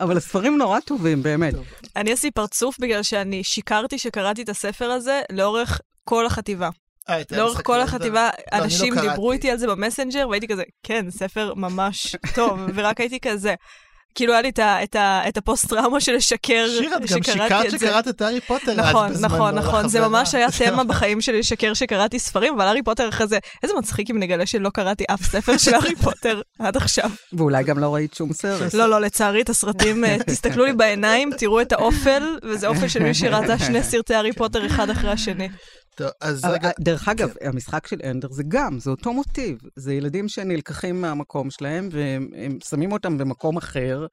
אבל 0.00 0.16
הספרים 0.16 0.58
נורא 0.58 0.80
טובים, 0.80 1.22
באמת. 1.22 1.54
טוב. 1.54 1.66
אני 1.96 2.12
עשיתי 2.12 2.30
פרצוף 2.30 2.78
בגלל 2.80 3.02
שאני 3.02 3.44
שיקרתי 3.44 3.98
שקראתי 3.98 4.42
את 4.42 4.48
הספר 4.48 4.90
הזה 4.90 5.20
לאורך 5.32 5.80
כל 6.04 6.26
החטיבה. 6.26 6.68
אה, 7.08 7.22
לאורך 7.30 7.60
כל 7.64 7.80
החטיבה, 7.80 8.30
לא, 8.52 8.58
אנשים 8.58 8.94
דיברו 9.00 9.32
איתי 9.32 9.50
על 9.50 9.58
זה 9.58 9.66
במסנג'ר, 9.66 10.28
והייתי 10.28 10.48
כזה, 10.48 10.62
כן, 10.82 11.10
ספר 11.10 11.54
ממש 11.54 12.16
טוב, 12.34 12.60
ורק 12.74 13.00
הייתי 13.00 13.20
כזה, 13.20 13.54
כאילו 14.16 14.32
היה 14.32 14.42
לי 14.42 14.48
את 14.48 14.58
ה- 14.58 14.82
את 14.82 14.96
ה- 14.96 15.22
את 15.28 15.36
הפוסט-טראומה 15.36 16.00
של 16.00 16.12
לשקר 16.14 16.66
שיר, 16.78 16.96
את 16.96 17.00
גם 17.00 17.06
שיקרת. 17.06 17.70
שקראת 17.70 18.08
את 18.08 18.22
הארי 18.22 18.40
פוטר 18.40 18.72
אז 18.72 18.78
נכון, 18.78 19.10
בזמנו 19.10 19.34
נכון, 19.34 19.54
נכון, 19.54 19.88
זה. 19.88 20.00
ממש 20.00 20.34
היה 20.34 20.48
תמה 20.66 20.84
בחיים 20.84 21.20
שלי 21.20 21.38
לשקר 21.38 21.74
שקראתי 21.74 22.18
ספרים, 22.18 22.54
אבל 22.54 22.66
הארי 22.66 22.82
פוטר 22.82 23.08
אחרי 23.08 23.26
זה, 23.26 23.38
איזה 23.62 23.74
מצחיק 23.78 24.10
אם 24.10 24.18
נגלה 24.18 24.46
שלא 24.46 24.70
קראתי 24.70 25.04
אף 25.10 25.22
ספר 25.22 25.56
של 25.58 25.74
הארי 25.74 25.94
פוטר 25.96 26.40
עד 26.58 26.76
עכשיו. 26.76 27.10
ואולי 27.32 27.64
גם 27.64 27.78
לא 27.78 27.94
ראית 27.94 28.14
שום 28.14 28.32
סרט. 28.32 28.74
לא, 28.74 28.86
לא, 28.90 29.00
לצערי, 29.00 29.42
את 29.42 29.48
הסרטים, 29.48 30.04
אה, 30.04 30.16
תסתכלו 30.26 30.64
לי 30.64 30.72
בעיניים, 30.72 31.30
תראו 31.38 31.60
את 31.60 31.72
האופל, 31.72 32.38
וזה 32.44 32.66
אופל 32.68 32.88
של 32.88 33.02
מי 33.02 33.14
שראתה 33.14 33.58
שני 33.58 33.82
סרטי 33.82 34.14
הארי 34.14 34.32
פוטר 34.32 34.66
אחד 34.66 34.90
אחרי 34.90 35.10
השני. 35.10 35.48
טוב, 35.96 36.08
אז 36.20 36.44
אבל, 36.44 36.54
רגע, 36.54 36.70
דרך 36.80 37.08
אגב, 37.08 37.34
המשחק 37.40 37.86
של 37.86 38.00
אנדר 38.10 38.28
זה 38.30 38.42
גם, 38.48 38.78
זה 38.78 38.90
אותו 38.90 39.12
מוטיב. 39.12 39.58
זה 39.76 39.94
ילדים 39.94 40.28
שנלקחים 40.28 41.00
מהמקום 41.00 41.50
שלהם, 41.50 41.88
והם 41.92 42.28
הם 42.36 42.58
שמים 42.68 42.92
אותם 42.92 43.18
במקום 43.18 43.56
אחר. 43.56 44.06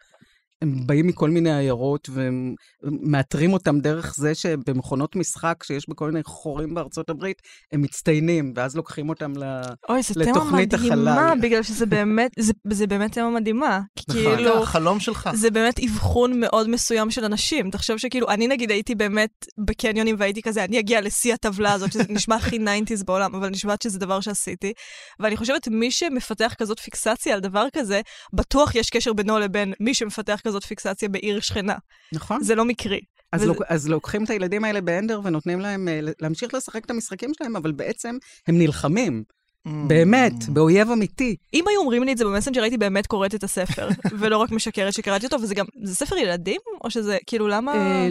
הם 0.64 0.88
באים 0.88 1.08
מכל 1.08 1.30
מיני 1.30 1.58
עיירות 1.58 2.10
ומאתרים 2.14 3.54
אותם 3.54 3.80
דרך 3.80 4.16
זה 4.18 4.36
שבמכונות 4.36 5.16
משחק 5.16 5.64
שיש 5.64 5.90
בכל 5.90 6.12
מיני 6.12 6.24
חורים 6.24 6.74
בארצות 6.74 7.10
הברית, 7.10 7.42
הם 7.72 7.82
מצטיינים, 7.82 8.54
ואז 8.56 8.76
לוקחים 8.76 9.10
אותם 9.10 9.34
ל... 9.38 9.62
אוי, 9.90 10.02
זו 10.02 10.14
תמה 10.14 10.24
לתוכנית 10.24 10.74
מדהימה, 10.74 11.12
החלל. 11.12 11.40
בגלל 11.42 11.64
שזה 11.64 11.86
באמת, 11.86 12.32
זה, 12.40 12.54
זה 12.70 12.88
באמת 12.88 13.12
תמה 13.12 13.30
מדהימה. 13.30 13.80
נכון. 14.10 14.36
כאילו, 14.36 14.64
החלום 14.64 15.00
שלך. 15.00 15.30
זה 15.34 15.52
באמת 15.52 15.80
אבחון 15.80 16.40
מאוד 16.40 16.70
מסוים 16.70 17.12
של 17.12 17.26
אנשים. 17.26 17.72
תחשוב 17.72 17.98
שכאילו, 17.98 18.30
אני 18.30 18.48
נגיד 18.48 18.72
הייתי 18.72 18.96
באמת 18.96 19.46
בקניונים 19.58 20.16
והייתי 20.20 20.42
כזה, 20.42 20.64
אני 20.64 20.80
אגיע 20.80 21.02
לשיא 21.02 21.34
הטבלה 21.34 21.74
הזאת, 21.74 21.92
שזה 21.92 22.04
נשמע 22.10 22.36
הכי 22.36 22.58
90's 22.58 23.04
בעולם, 23.06 23.36
אבל 23.36 23.50
נשמעת 23.50 23.82
שזה 23.82 24.00
דבר 24.00 24.20
שעשיתי. 24.20 24.74
ואני 25.20 25.38
חושבת, 25.38 25.68
מי 25.68 25.92
שמפתח 25.92 26.54
כזאת 26.58 26.80
פיקסציה 26.80 27.34
על 27.34 27.40
דבר 27.40 27.66
כזה, 27.74 28.02
בטוח 28.34 28.76
יש 28.76 28.90
קשר 28.90 29.14
בינו 29.14 29.40
לבין 29.40 29.74
מי 29.80 29.94
שמפתח 29.94 30.40
כזאת 30.44 30.53
פיקסציה 30.60 31.10
בעיר 31.10 31.40
שכנה. 31.40 31.76
נכון. 32.14 32.44
זה 32.44 32.56
לא 32.56 32.66
מקרי. 32.66 33.00
אז, 33.32 33.42
וזה- 33.42 33.48
לוק, 33.50 33.62
אז 33.68 33.90
לוקחים 33.90 34.24
את 34.24 34.30
הילדים 34.30 34.64
האלה 34.64 34.82
באנדר 34.82 35.22
ונותנים 35.24 35.60
להם 35.60 35.88
אה, 35.88 36.00
להמשיך 36.22 36.54
לשחק 36.54 36.86
את 36.86 36.92
המשחקים 36.92 37.32
שלהם, 37.38 37.56
אבל 37.56 37.72
בעצם 37.72 38.18
הם 38.48 38.58
נלחמים, 38.58 39.24
Mm. 39.68 39.70
באמת, 39.88 40.34
באויב 40.50 40.92
אמיתי. 40.92 41.36
אם 41.54 41.64
היו 41.68 41.80
אומרים 41.80 42.04
לי 42.04 42.12
את 42.14 42.18
זה 42.18 42.26
במסנג'ר, 42.26 42.62
הייתי 42.62 42.78
באמת 42.78 43.08
קוראת 43.08 43.36
את 43.36 43.44
הספר, 43.44 43.90
ולא 44.20 44.38
רק 44.38 44.52
משקרת 44.52 44.94
שקראתי 44.94 45.26
אותו, 45.26 45.38
וזה 45.42 45.56
גם, 45.56 45.66
זה 45.84 45.96
ספר 45.96 46.18
ילדים? 46.18 46.62
או 46.84 46.90
שזה, 46.92 47.18
כאילו, 47.28 47.48
למה... 47.48 47.74
אה, 47.76 48.08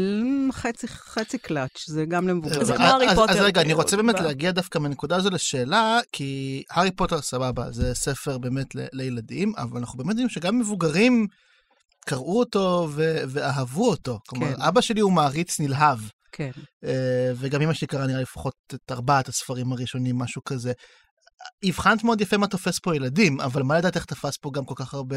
חצי, 0.53 0.89
חצי 0.89 1.39
קלאץ', 1.39 1.85
זה 1.87 2.05
גם 2.05 2.29
למבוגרים. 2.29 2.65
זה 2.65 2.73
אז- 2.73 2.79
כמו 2.79 2.87
הארי 2.87 3.07
פוטר, 3.15 3.33
אז 3.33 3.41
רגע, 3.41 3.61
אני 3.61 3.73
רוצה 3.73 3.97
באמת 3.97 4.21
להגיע 4.21 4.51
דווקא 4.51 4.79
מהנקודה 4.79 5.17
הזו 5.17 5.31
לשאלה, 5.31 6.01
כי 6.13 6.63
הארי 6.71 6.91
פוטר 6.91 7.21
סבבה, 7.21 7.71
זה 7.71 7.95
ספר 7.95 8.39
באמת 8.39 8.67
לילדים, 8.93 9.53
אבל 9.59 9.79
אנחנו 9.79 9.99
באמת 9.99 10.11
יודעים 10.11 10.29
שגם 10.29 10.59
מבוגרים 10.59 11.27
קראו 12.07 12.39
אותו 12.39 12.89
ו- 12.91 13.23
ואהבו 13.29 13.91
אותו. 13.91 14.19
כלומר, 14.29 14.57
כן. 14.57 14.63
אבא 14.63 14.81
שלי 14.81 15.01
הוא 15.01 15.13
מעריץ 15.13 15.61
נלהב, 15.61 15.99
כן. 16.33 16.51
אה, 16.85 17.33
וגם 17.37 17.63
אמא 17.63 17.73
שלי 17.75 17.87
קראה 17.87 18.07
נראה 18.07 18.21
לפחות 18.21 18.55
את 18.75 18.93
ארבעת 18.93 19.29
הספרים 19.29 19.73
הראשונים, 19.73 20.19
משהו 20.19 20.45
כזה. 20.45 20.73
הבחנת 21.65 22.05
מאוד 22.05 22.21
יפה 22.21 22.37
מה 22.37 22.47
תופס 22.47 22.79
פה 22.79 22.97
ילדים, 22.97 23.41
אבל 23.41 23.63
מה 23.63 23.79
לדעת 23.79 23.97
איך 23.97 24.05
תפס 24.05 24.37
פה 24.37 24.51
גם 24.55 24.65
כל 24.65 24.75
כך 24.77 24.95
הרבה 24.95 25.17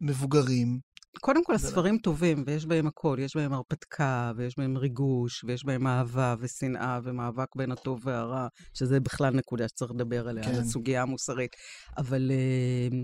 מבוגרים? 0.00 0.78
קודם 1.20 1.44
כל, 1.44 1.52
לא- 1.52 1.56
הספרים 1.56 1.98
טובים, 1.98 2.44
ויש 2.46 2.66
בהם 2.66 2.86
הכל. 2.86 3.16
יש 3.20 3.36
בהם 3.36 3.52
הרפתקה, 3.52 4.32
ויש 4.36 4.58
בהם 4.58 4.76
ריגוש, 4.76 5.44
ויש 5.44 5.64
בהם 5.64 5.86
אהבה 5.86 6.34
ושנאה 6.40 6.98
ומאבק 7.04 7.56
בין 7.56 7.72
הטוב 7.72 8.00
והרע, 8.06 8.46
שזה 8.74 9.00
בכלל 9.00 9.34
נקודה 9.34 9.68
שצריך 9.68 9.90
לדבר 9.90 10.28
עליה, 10.28 10.44
כן. 10.44 10.52
כן. 10.52 10.60
הסוגיה 10.60 11.02
המוסרית. 11.02 11.50
אבל, 11.98 12.30
אה, 12.30 12.98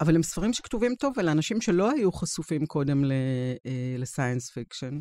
אבל 0.00 0.14
הם 0.16 0.22
ספרים 0.22 0.52
שכתובים 0.52 0.94
טוב, 0.94 1.12
ולאנשים 1.16 1.60
שלא 1.60 1.90
היו 1.90 2.12
חשופים 2.12 2.66
קודם 2.66 3.04
ל 3.98 4.05
science 4.05 4.50
fiction, 4.50 4.98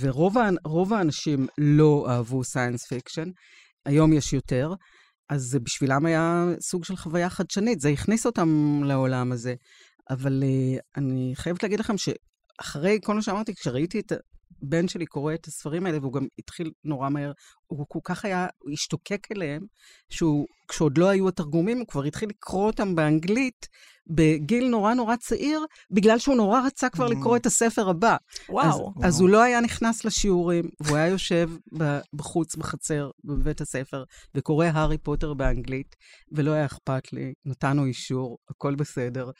ורוב 0.00 0.38
האנ- 0.38 0.60
רוב 0.64 0.92
האנשים 0.92 1.46
לא 1.58 2.06
אהבו 2.10 2.44
science 2.44 2.86
fiction, 2.86 3.28
היום 3.86 4.12
יש 4.12 4.32
יותר, 4.32 4.74
אז 5.28 5.42
זה 5.42 5.60
בשבילם 5.60 6.06
היה 6.06 6.46
סוג 6.60 6.84
של 6.84 6.96
חוויה 6.96 7.30
חדשנית, 7.30 7.80
זה 7.80 7.88
הכניס 7.88 8.26
אותם 8.26 8.80
לעולם 8.84 9.32
הזה. 9.32 9.54
אבל 10.10 10.42
אה, 10.42 10.80
אני 10.96 11.32
חייבת 11.34 11.62
להגיד 11.62 11.80
לכם 11.80 11.94
שאחרי 11.98 12.98
כל 13.04 13.14
מה 13.14 13.22
שאמרתי, 13.22 13.54
כשראיתי 13.54 14.00
את 14.00 14.12
הבן 14.62 14.88
שלי 14.88 15.06
קורא 15.06 15.34
את 15.34 15.46
הספרים 15.46 15.86
האלה, 15.86 15.98
והוא 15.98 16.12
גם 16.12 16.26
התחיל 16.38 16.70
נורא 16.84 17.08
מהר, 17.08 17.32
הוא 17.68 17.86
כל 17.88 17.98
כך 18.04 18.24
היה, 18.24 18.46
הוא 18.58 18.72
השתוקק 18.72 19.26
אליהם, 19.32 19.62
שהוא, 20.10 20.46
כשעוד 20.68 20.98
לא 20.98 21.08
היו 21.08 21.28
התרגומים, 21.28 21.78
הוא 21.78 21.86
כבר 21.86 22.04
התחיל 22.04 22.28
לקרוא 22.28 22.66
אותם 22.66 22.94
באנגלית 22.94 23.66
בגיל 24.10 24.68
נורא 24.68 24.94
נורא 24.94 25.16
צעיר, 25.16 25.64
בגלל 25.90 26.18
שהוא 26.18 26.34
נורא 26.34 26.60
רצה 26.66 26.88
כבר 26.88 27.06
Mm. 27.06 27.10
לקרוא 27.10 27.36
את 27.36 27.46
הספר 27.46 27.88
הבא. 27.88 28.16
וואו. 28.48 28.92
אז, 28.96 29.04
אז 29.04 29.20
הוא 29.20 29.28
לא 29.28 29.42
היה 29.42 29.60
נכנס 29.60 30.04
לשיעורים, 30.04 30.64
והוא 30.80 30.96
היה 30.96 31.06
יושב 31.06 31.50
בחוץ, 32.14 32.56
בחצר, 32.56 33.10
בבית 33.24 33.60
הספר, 33.60 34.04
וקורא 34.34 34.66
הארי 34.66 34.98
פוטר 34.98 35.34
באנגלית, 35.34 35.96
ולא 36.32 36.50
היה 36.50 36.66
אכפת 36.66 37.12
לי, 37.12 37.32
נתנו 37.44 37.84
אישור, 37.84 38.38
הכל 38.50 38.74
בסדר. 38.74 39.30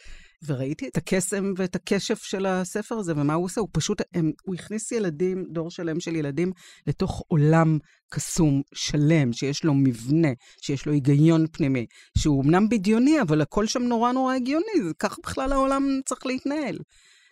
וראיתי 0.47 0.89
את 0.89 0.97
הקסם 0.97 1.53
ואת 1.57 1.77
הקשף 1.77 2.23
של 2.23 2.47
הספר 2.47 2.95
הזה, 2.95 3.13
ומה 3.17 3.35
הוא 3.35 3.45
עושה? 3.45 3.61
הוא 3.61 3.69
פשוט, 3.73 4.03
הם, 4.15 4.33
הוא 4.43 4.55
הכניס 4.55 4.93
ילדים, 4.93 5.45
דור 5.53 5.71
שלם 5.71 6.01
של 6.01 6.17
ילדים, 6.17 6.53
לתוך 6.87 7.23
עולם 7.29 7.79
קסום, 8.11 8.63
שלם, 8.75 9.33
שיש 9.33 9.65
לו 9.65 9.75
מבנה, 9.75 10.29
שיש 10.61 10.87
לו 10.87 10.93
היגיון 10.93 11.47
פנימי, 11.53 11.87
שהוא 12.19 12.45
אמנם 12.45 12.69
בדיוני, 12.69 13.21
אבל 13.21 13.41
הכל 13.41 13.67
שם 13.67 13.83
נורא 13.83 14.13
נורא 14.13 14.35
הגיוני, 14.35 14.83
זה 14.85 14.95
ככה 14.99 15.17
בכלל 15.23 15.53
העולם 15.53 16.01
צריך 16.05 16.27
להתנהל. 16.27 16.79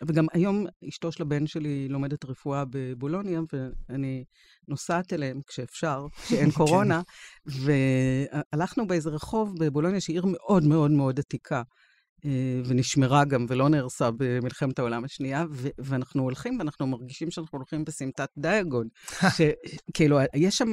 וגם 0.07 0.25
היום 0.33 0.65
אשתו 0.89 1.11
של 1.11 1.23
הבן 1.23 1.47
שלי 1.47 1.87
לומדת 1.89 2.25
רפואה 2.25 2.63
בבולוניה, 2.69 3.41
ואני 3.53 4.23
נוסעת 4.67 5.13
אליהם 5.13 5.41
כשאפשר, 5.47 6.05
כשאין 6.25 6.51
קורונה, 6.57 7.01
והלכנו 7.45 8.87
באיזה 8.87 9.09
רחוב 9.09 9.53
בבולוניה, 9.59 10.01
שהיא 10.01 10.15
עיר 10.15 10.25
מאוד 10.25 10.63
מאוד 10.63 10.91
מאוד 10.91 11.19
עתיקה. 11.19 11.61
אה, 12.25 12.61
ונשמרה 12.65 13.25
גם 13.25 13.45
ולא 13.49 13.69
נהרסה 13.69 14.09
במלחמת 14.17 14.79
העולם 14.79 15.03
השנייה, 15.03 15.45
ו- 15.51 15.67
ואנחנו 15.77 16.23
הולכים 16.23 16.59
ואנחנו 16.59 16.87
מרגישים 16.87 17.31
שאנחנו 17.31 17.57
הולכים 17.57 17.83
בסמטת 17.85 18.29
דיאגון. 18.37 18.87
שכאילו, 19.37 20.19
יש 20.35 20.55
שם, 20.57 20.67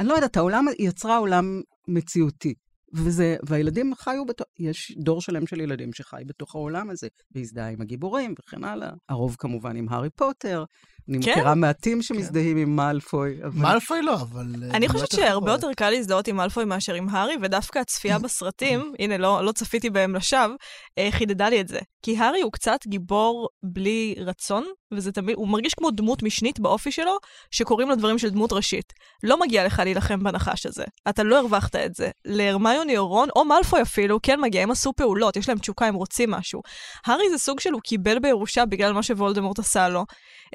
אני 0.00 0.08
לא 0.08 0.14
יודעת, 0.14 0.36
העולם, 0.36 0.64
יצרה 0.78 1.16
עולם 1.16 1.60
מציאותי. 1.88 2.54
וזה, 2.94 3.36
והילדים 3.46 3.94
חיו 3.94 4.26
בתוך, 4.26 4.46
יש 4.58 4.92
דור 4.98 5.20
שלם 5.20 5.46
של 5.46 5.60
ילדים 5.60 5.92
שחי 5.92 6.22
בתוך 6.26 6.54
העולם 6.54 6.90
הזה, 6.90 7.08
והזדהה 7.34 7.68
עם 7.70 7.80
הגיבורים 7.80 8.34
וכן 8.38 8.64
הלאה. 8.64 8.90
הרוב 9.08 9.36
כמובן 9.38 9.76
עם 9.76 9.88
הארי 9.88 10.10
פוטר. 10.10 10.64
אני 11.08 11.22
כן? 11.22 11.30
מכירה 11.30 11.54
מעטים 11.54 12.02
שמזדהים 12.02 12.56
עם 12.56 12.76
מאלפוי. 12.76 13.38
אבל... 13.44 13.60
מאלפוי 13.60 14.02
לא, 14.02 14.14
אבל... 14.14 14.46
אה, 14.62 14.76
אני 14.76 14.88
חושבת 14.88 15.10
שהרבה. 15.10 15.52
יותר 15.52 15.72
קל 15.76 15.90
להזדהות 15.90 16.28
עם 16.28 16.40
אלפוי 16.40 16.64
מאשר 16.64 16.94
עם 16.94 17.08
הארי, 17.08 17.34
ודווקא 17.42 17.78
הצפייה 17.78 18.18
בסרטים, 18.24 18.92
הנה, 18.98 19.18
לא, 19.18 19.44
לא 19.44 19.52
צפיתי 19.52 19.90
בהם 19.90 20.14
לשווא, 20.14 20.54
אה, 20.98 21.08
חידדה 21.10 21.48
לי 21.48 21.60
את 21.60 21.68
זה. 21.68 21.78
כי 22.02 22.18
הארי 22.18 22.40
הוא 22.40 22.52
קצת 22.52 22.78
גיבור 22.86 23.48
בלי 23.62 24.14
רצון, 24.18 24.64
וזה 24.92 25.12
תמיד, 25.12 25.36
הוא 25.36 25.48
מרגיש 25.48 25.74
כמו 25.74 25.90
דמות 25.90 26.22
משנית 26.22 26.60
באופי 26.60 26.92
שלו, 26.92 27.16
שקוראים 27.50 27.88
לו 27.88 27.94
דברים 27.94 28.18
של 28.18 28.30
דמות 28.30 28.52
ראשית. 28.52 28.92
לא 29.22 29.40
מגיע 29.40 29.66
לך 29.66 29.78
להילחם 29.78 30.22
בנחש 30.22 30.66
הזה. 30.66 30.84
אתה 31.08 31.22
לא 31.22 31.38
הרווחת 31.38 31.76
את 31.76 31.94
זה. 31.94 32.10
להרמיוני 32.24 32.98
או 32.98 33.08
רון, 33.08 33.28
או 33.36 33.44
מאלפוי 33.44 33.82
אפילו, 33.82 34.18
כן 34.22 34.40
מגיע, 34.40 34.62
הם 34.62 34.70
עשו 34.70 34.92
פעולות, 34.92 35.36
יש 35.36 35.48
להם 35.48 35.58
תשוקה, 35.58 35.86
הם 35.86 35.94
רוצים 35.94 36.30
משהו. 36.30 36.60
הארי 37.06 37.30
זה 37.30 37.38
סוג 37.38 37.60
של, 37.60 37.72
הוא 37.72 37.80
קיבל 37.80 38.18
בירושה 38.18 38.64
בגלל 38.64 38.92
מה 38.92 39.02
שוולדמורט 39.02 39.58
עשה 39.58 39.88
לו, 39.88 40.04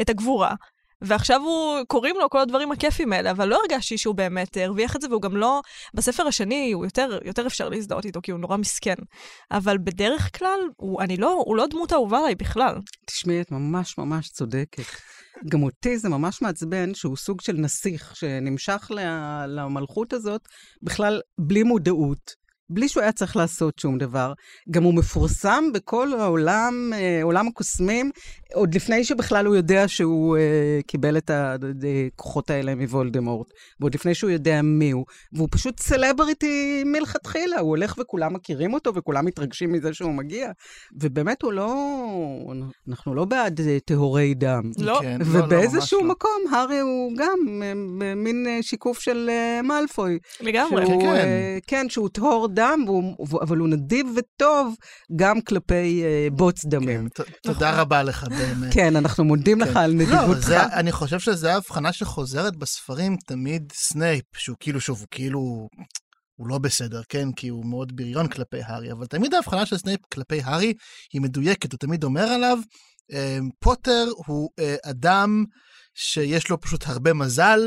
את 0.02 0.10
הגבורה. 0.10 0.56
ועכשיו 1.02 1.42
הוא, 1.42 1.84
קוראים 1.88 2.16
לו 2.20 2.30
כל 2.30 2.40
הדברים 2.40 2.72
הכיפים 2.72 3.14
האלה, 3.14 3.32
אבל 3.32 3.48
לא 3.48 3.60
הרגשתי 3.62 3.98
שהוא 3.98 4.16
באמת 4.16 4.58
הרוויח 4.58 4.96
את 4.96 5.02
זה, 5.02 5.08
והוא 5.10 5.22
גם 5.22 5.38
לא, 5.38 5.62
בספר 5.94 6.28
השני 6.28 6.72
הוא 6.72 6.86
יותר, 6.86 7.20
יותר 7.26 7.48
אפשר 7.48 7.70
להזדהות 7.70 8.06
איתו, 8.06 8.20
כי 8.24 8.32
הוא 8.32 8.40
נורא 8.40 8.58
מסכן. 8.58 8.96
אבל 9.52 9.78
בדרך 9.78 10.38
כלל, 10.38 10.60
הוא, 10.78 11.02
אני 11.02 11.18
לא, 11.18 11.44
הוא 11.46 11.56
לא 11.56 11.68
דמות 11.68 11.94
אהובה 11.94 12.20
עליי 12.20 12.36
בכלל. 12.36 12.76
תשמעי, 13.06 13.42
את 13.42 13.52
ממש 13.52 13.98
ממש 13.98 14.30
צודקת. 14.30 14.84
גם 15.50 15.64
אותי 15.64 15.98
זה 15.98 16.10
ממש 16.10 16.42
מעצבן 16.42 16.94
שהוא 16.94 17.18
סוג 17.18 17.42
של 17.42 17.54
נסיך 17.54 18.16
שנמשך 18.16 18.92
ל- 18.96 19.46
למלכות 19.48 20.14
הזאת 20.14 20.42
בכלל 20.82 21.22
בלי 21.38 21.64
מודעות. 21.64 22.47
בלי 22.70 22.88
שהוא 22.88 23.04
היה 23.04 23.12
צריך 23.12 23.36
לעשות 23.36 23.80
שום 23.80 23.98
דבר. 23.98 24.34
גם 24.72 24.84
הוא 24.84 24.94
מפורסם 24.94 25.64
בכל 25.74 26.14
העולם, 26.14 26.92
אה, 26.94 27.20
עולם 27.24 27.48
הקוסמים, 27.48 28.12
עוד 28.54 28.76
לפני 28.76 29.04
שבכלל 29.04 29.46
הוא 29.46 29.56
יודע 29.56 29.88
שהוא 29.88 30.38
אה, 30.38 30.80
קיבל 30.88 31.18
את 31.18 31.32
הכוחות 31.34 32.50
האלה 32.50 32.76
מוולדמורט, 32.76 33.48
ועוד 33.80 33.96
לפני 33.96 34.16
שהוא 34.16 34.30
יודע 34.30 34.62
מי 34.62 34.92
הוא, 34.92 35.06
והוא 35.34 35.48
פשוט 35.52 35.80
סלבריטי 35.80 36.84
מלכתחילה, 36.86 37.60
הוא 37.60 37.70
הולך 37.70 37.96
וכולם 38.00 38.34
מכירים 38.34 38.74
אותו 38.74 38.96
וכולם 38.96 39.26
מתרגשים 39.26 39.72
מזה 39.72 39.94
שהוא 39.94 40.14
מגיע. 40.14 40.52
ובאמת 41.02 41.42
הוא 41.42 41.54
לא, 41.54 41.74
אנחנו 42.90 43.16
לא 43.16 43.26
בעד 43.26 43.62
אה, 43.62 43.78
טהורי 43.86 44.34
דם. 44.34 44.72
לא. 44.78 45.00
כן, 45.02 45.18
לא, 45.26 45.40
לא, 45.40 45.46
ובאיזשהו 45.46 46.00
ממש 46.00 46.08
לא. 46.08 46.12
מקום, 46.12 46.54
הארי 46.54 46.80
הוא 46.80 47.12
גם 47.18 47.64
אה, 48.02 48.16
מין 48.16 48.48
אה, 48.48 48.58
שיקוף 48.62 49.00
של 49.00 49.30
אה, 49.30 49.62
מאלפוי. 49.62 50.20
לגמרי. 50.42 50.82
כן, 50.82 50.88
שהוא, 50.88 51.02
כן. 51.02 51.08
אה, 51.08 51.58
כן, 51.68 51.90
שהוא 51.90 52.10
טהור 52.10 52.48
אדם, 52.58 52.84
והוא, 52.86 53.42
אבל 53.42 53.58
הוא 53.58 53.68
נדיב 53.68 54.08
וטוב 54.16 54.76
גם 55.16 55.42
כלפי 55.42 56.04
uh, 56.04 56.34
בוץ 56.34 56.66
דמים. 56.66 57.10
כן, 57.10 57.24
תודה 57.44 57.82
רבה 57.82 58.04
לך, 58.04 58.24
באמת. 58.30 58.74
כן, 58.74 58.96
אנחנו 58.96 59.24
מודים 59.24 59.62
לך 59.62 59.70
כן. 59.70 59.78
על 59.78 59.92
לא, 59.92 59.98
נדיבותך. 59.98 60.48
זה- 60.48 60.64
אני 60.64 60.92
חושב 60.92 61.20
שזו 61.20 61.48
ההבחנה 61.48 61.94
שחוזרת 61.94 62.56
בספרים, 62.56 63.18
תמיד 63.28 63.72
סנייפ, 63.74 64.24
שהוא 64.38 64.58
כאילו, 64.60 64.80
שוב, 64.82 65.00
הוא 65.00 65.08
כאילו... 65.12 65.68
הוא 66.40 66.48
לא 66.48 66.58
בסדר, 66.58 67.02
כן? 67.10 67.32
כי 67.32 67.48
הוא 67.48 67.66
מאוד 67.66 67.96
בריון 67.96 68.28
כלפי 68.28 68.62
הארי, 68.62 68.92
אבל 68.92 69.06
תמיד 69.06 69.34
ההבחנה 69.34 69.66
של 69.66 69.78
סנייפ 69.78 70.00
כלפי 70.14 70.42
הארי 70.44 70.74
היא 71.14 71.22
מדויקת, 71.22 71.72
הוא 71.72 71.80
תמיד 71.80 72.04
אומר 72.04 72.22
עליו, 72.24 72.58
אה, 73.14 73.38
פוטר 73.60 74.06
הוא 74.28 74.50
אה, 74.60 74.76
אדם 74.86 75.44
שיש 75.96 76.50
לו 76.50 76.62
פשוט 76.62 76.88
הרבה 76.88 77.14
מזל, 77.14 77.60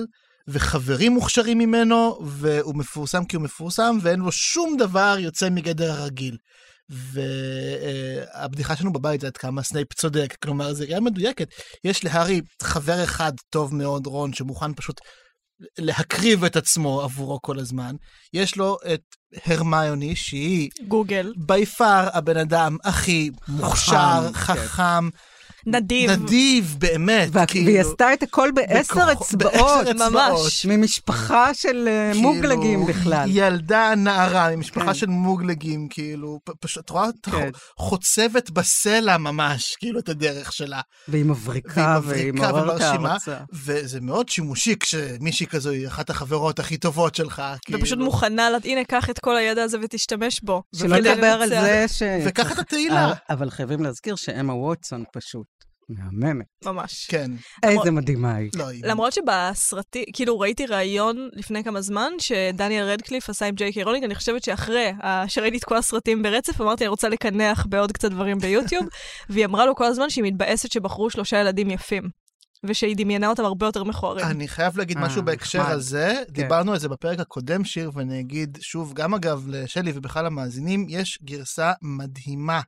וחברים 0.49 1.13
מוכשרים 1.13 1.59
ממנו, 1.59 2.19
והוא 2.27 2.75
מפורסם 2.75 3.25
כי 3.25 3.37
הוא 3.37 3.45
מפורסם, 3.45 3.99
ואין 4.03 4.21
לו 4.21 4.33
שום 4.33 4.77
דבר 4.79 5.17
יוצא 5.19 5.51
מגדר 5.51 5.93
הרגיל. 5.93 6.37
והבדיחה 6.91 8.77
שלנו 8.77 8.93
בבית 8.93 9.21
זה 9.21 9.27
עד 9.27 9.37
כמה 9.37 9.63
סנייפ 9.63 9.93
צודק, 9.93 10.37
כלומר, 10.43 10.73
זה 10.73 10.85
ראייה 10.85 11.01
מדויקת. 11.01 11.49
יש 11.85 12.05
להארי 12.05 12.41
חבר 12.63 13.05
אחד 13.05 13.33
טוב 13.51 13.75
מאוד, 13.75 14.07
רון, 14.07 14.33
שמוכן 14.33 14.75
פשוט 14.75 15.01
להקריב 15.79 16.45
את 16.45 16.57
עצמו 16.57 17.01
עבורו 17.01 17.43
כל 17.43 17.59
הזמן. 17.59 17.95
יש 18.33 18.57
לו 18.57 18.77
את 18.95 19.03
הרמיוני, 19.47 20.17
שהיא 20.17 20.71
גוגל. 20.89 21.33
בי 21.37 21.67
פאר 21.67 22.09
הבן 22.13 22.37
אדם 22.37 22.77
הכי 22.85 23.31
מוכשר, 23.49 24.27
כן. 24.27 24.33
חכם, 24.33 25.09
נדיב. 25.67 26.11
נדיב, 26.11 26.77
באמת. 26.79 27.29
וה- 27.33 27.47
כאילו, 27.47 27.67
והיא 27.67 27.81
עשתה 27.81 28.13
את 28.13 28.23
הכל 28.23 28.51
בעשר 28.55 28.95
בכוחו- 28.95 29.13
אצבעות. 29.25 29.87
בעשר 29.87 30.09
ממש. 30.11 30.67
ממשפחה 30.67 31.55
של 31.55 31.89
אה, 31.89 32.11
כאילו, 32.13 32.33
מוגלגים 32.33 32.87
בכלל. 32.87 33.25
ילדה 33.33 33.93
נערה 33.97 34.57
ממשפחה 34.57 34.87
כן. 34.87 34.95
של 34.95 35.07
מוגלגים, 35.07 35.89
כאילו, 35.91 36.39
פשוט, 36.61 36.85
את 36.85 36.91
רואה 36.91 37.07
אותה 37.07 37.31
כן. 37.31 37.51
חוצבת 37.79 38.51
בסלע 38.51 39.17
ממש, 39.19 39.77
כאילו, 39.79 39.99
את 40.01 40.09
הדרך 40.09 40.53
שלה. 40.53 40.81
והיא 41.09 41.25
מבריקה, 41.25 42.01
והיא 42.05 42.33
מעוררת 42.33 42.63
ומרשימה. 42.81 43.09
הערצה. 43.09 43.37
וזה 43.53 44.01
מאוד 44.01 44.29
שימושי 44.29 44.75
כשמישהי 44.81 45.47
כזו 45.47 45.71
היא 45.71 45.87
אחת 45.89 46.11
החברות 46.11 46.59
הכי 46.59 46.77
טובות 46.77 47.15
שלך. 47.15 47.43
ופשוט 47.71 47.89
כאילו. 47.89 48.05
מוכנה, 48.05 48.51
לה- 48.51 48.59
הנה, 48.65 48.85
קח 48.85 49.11
את 49.11 49.19
כל 49.19 49.37
הידע 49.37 49.63
הזה 49.63 49.79
ותשתמש 49.83 50.41
בו. 50.43 50.63
שלא 50.77 50.97
לדבר 50.97 51.27
על. 51.27 51.49
זה 51.49 51.85
ש... 51.89 52.03
וקח 52.27 52.53
את 52.53 52.59
התהילה. 52.59 53.07
אה, 53.09 53.13
אבל 53.31 53.51
חייבים 53.51 53.83
להזכיר 53.83 54.17
שאמה 54.17 54.55
ווטסון 54.55 55.05
פשוט 55.13 55.47
מהממת. 55.91 56.47
ממש. 56.65 57.07
כן, 57.11 57.31
איזה 57.63 57.91
מדהימה 57.91 58.35
היא. 58.35 58.51
לא, 58.57 58.69
היא... 58.69 58.83
למרות 58.85 59.13
שבסרטים, 59.13 60.05
כאילו 60.13 60.39
ראיתי 60.39 60.67
ראיון 60.67 61.29
לפני 61.33 61.65
כמה 61.65 61.81
זמן 61.81 62.13
שדניאל 62.19 62.85
רדקליף 62.85 63.31
עשה 63.31 63.47
עם 63.47 63.55
ג'יי 63.55 63.73
קיי 63.73 63.83
רולינג, 63.83 64.05
אני 64.05 64.15
חושבת 64.15 64.43
שאחרי 64.45 64.93
ה- 65.03 65.29
שראיתי 65.29 65.57
את 65.57 65.65
כל 65.65 65.77
הסרטים 65.77 66.23
ברצף, 66.23 66.61
אמרתי, 66.61 66.85
אני 66.85 66.89
רוצה 66.89 67.09
לקנח 67.09 67.67
בעוד 67.69 67.93
קצת 67.93 68.11
דברים 68.11 68.39
ביוטיוב, 68.39 68.87
והיא 69.31 69.45
אמרה 69.45 69.67
לו 69.67 69.75
כל 69.75 69.85
הזמן 69.85 70.11
שהיא 70.11 70.25
מתבאסת 70.25 70.73
שבחרו 70.73 71.11
שלושה 71.11 71.41
ילדים 71.41 71.71
יפים, 71.71 72.03
ושהיא 72.65 72.97
דמיינה 72.97 73.29
אותם 73.29 73.45
הרבה 73.45 73.67
יותר 73.67 73.85
מכוערים. 73.85 74.27
אני 74.27 74.49
חייב 74.49 74.79
להגיד 74.79 74.97
אה, 74.97 75.03
משהו 75.03 75.23
בהקשר. 75.23 75.63
הזה. 75.67 76.23
כן. 76.27 76.33
דיברנו 76.33 76.73
על 76.73 76.79
זה 76.79 76.89
בפרק 76.89 77.21
הקודם, 77.21 77.65
שיר, 77.65 77.91
ואני 77.95 78.21
אגיד 78.21 78.59
שוב, 78.61 78.93
גם 78.95 79.15
אגב 79.15 79.45
לשלי 79.49 79.93
ובכלל 79.95 80.25
למאזינים, 80.25 80.87
יש 80.89 81.19
גרסה 81.23 81.73
מדהימה. 81.83 82.61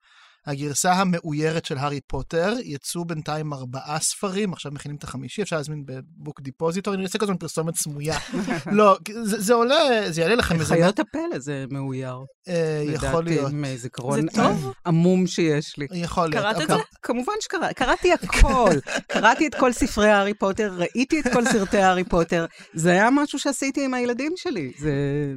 הגרסה 0.46 0.92
המאוירת 0.92 1.64
של 1.64 1.78
הארי 1.78 2.00
פוטר, 2.06 2.54
יצאו 2.64 3.04
בינתיים 3.04 3.52
ארבעה 3.52 3.98
ספרים, 3.98 4.52
עכשיו 4.52 4.72
מכינים 4.72 4.96
את 4.96 5.04
החמישי, 5.04 5.42
אפשר 5.42 5.56
להזמין 5.56 5.84
בבוק 5.86 6.40
דיפוזיטור, 6.40 6.94
אני 6.94 7.02
אעשה 7.02 7.18
כל 7.18 7.24
הזמן 7.24 7.36
פרסומת 7.36 7.74
סמויה. 7.76 8.18
לא, 8.72 8.96
זה, 9.22 9.40
זה 9.40 9.54
עולה, 9.54 9.76
זה 10.10 10.20
יעלה 10.20 10.34
לכם 10.34 10.60
איזה... 10.60 10.74
חיות 10.74 10.98
הפלא 10.98 11.38
זה 11.38 11.64
מאויר. 11.70 12.16
אה, 12.48 12.82
יכול 12.86 13.08
לדעתי, 13.08 13.24
להיות. 13.34 13.52
מזיכרון 13.54 14.20
זה 14.20 14.26
טוב? 14.34 14.72
עמום 14.86 15.26
שיש 15.26 15.78
לי. 15.78 15.86
יכול 15.92 16.28
להיות. 16.30 16.44
קראת 16.44 16.56
את 16.56 16.70
אבל- 16.70 16.76
זה? 16.78 16.82
כמובן 17.02 17.32
שקראתי, 17.40 17.74
קראתי 17.74 18.12
הכל. 18.12 18.70
קראתי 19.08 19.46
את 19.46 19.54
כל 19.54 19.72
ספרי 19.72 20.10
הארי 20.10 20.34
פוטר, 20.34 20.74
ראיתי 20.76 21.20
את 21.20 21.24
כל 21.32 21.44
סרטי 21.44 21.78
הארי 21.78 22.04
פוטר. 22.04 22.46
זה 22.74 22.90
היה 22.90 23.08
משהו 23.12 23.38
שעשיתי 23.38 23.84
עם 23.84 23.94
הילדים 23.94 24.32
שלי. 24.36 24.72
זה... 24.78 24.92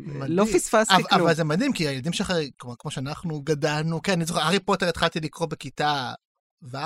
מדהים. 0.06 0.32
לא 0.38 0.46
פספסתי 0.54 0.94
אבל, 0.96 1.04
כלום. 1.04 1.22
אבל 1.22 1.34
זה 1.36 1.44
מדהים, 1.44 1.74
כי 1.74 1.88
הילדים 1.88 2.14
שלך, 2.14 2.34
כמו, 2.60 2.76
כמו 2.80 2.92
שאנחנו 2.92 3.42
גדלנו, 3.42 4.02
כן, 4.04 4.12
אני 4.14 4.26
זוכר, 4.26 4.40
הארי 4.42 4.60
פוטר 4.60 4.90
התחלתי 4.96 5.20
לקרוא 5.20 5.48
בכיתה 5.48 6.14
ו', 6.72 6.78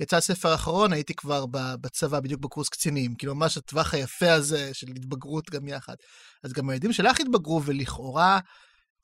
יצא 0.00 0.16
הספר 0.16 0.48
האחרון, 0.48 0.92
הייתי 0.92 1.14
כבר 1.14 1.44
בצבא, 1.80 2.20
בדיוק 2.20 2.40
בקורס 2.40 2.68
קצינים. 2.68 3.14
כאילו, 3.14 3.34
ממש 3.34 3.56
הטווח 3.56 3.94
היפה 3.94 4.32
הזה 4.32 4.74
של 4.74 4.86
התבגרות 4.96 5.50
גם 5.50 5.68
יחד. 5.68 5.94
אז 6.44 6.52
גם 6.52 6.70
הילדים 6.70 6.92
שלך 6.92 7.20
התבגרו, 7.20 7.62
ולכאורה, 7.64 8.38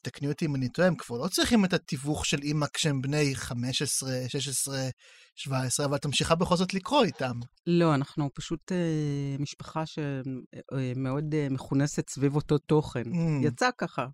תקני 0.02 0.28
אותי 0.28 0.46
אם 0.46 0.54
אני 0.54 0.68
טועה, 0.68 0.88
הם 0.88 0.94
כבר 0.96 1.16
לא 1.18 1.28
צריכים 1.28 1.64
את 1.64 1.72
התיווך 1.72 2.26
של 2.26 2.42
אימא 2.42 2.66
כשהם 2.74 3.02
בני 3.02 3.34
15, 3.34 4.10
16, 4.28 4.88
17, 5.36 5.86
אבל 5.86 5.96
את 5.96 6.06
ממשיכה 6.06 6.34
בכל 6.34 6.56
זאת 6.56 6.74
לקרוא 6.74 7.04
איתם. 7.04 7.40
לא, 7.66 7.94
אנחנו 7.94 8.28
פשוט 8.34 8.72
אה, 8.72 9.36
משפחה 9.38 9.82
שמאוד 9.86 11.34
אה, 11.34 11.46
מכונסת 11.50 12.08
סביב 12.10 12.36
אותו 12.36 12.58
תוכן. 12.58 13.02
Mm. 13.02 13.46
יצא 13.46 13.70
ככה. 13.78 14.06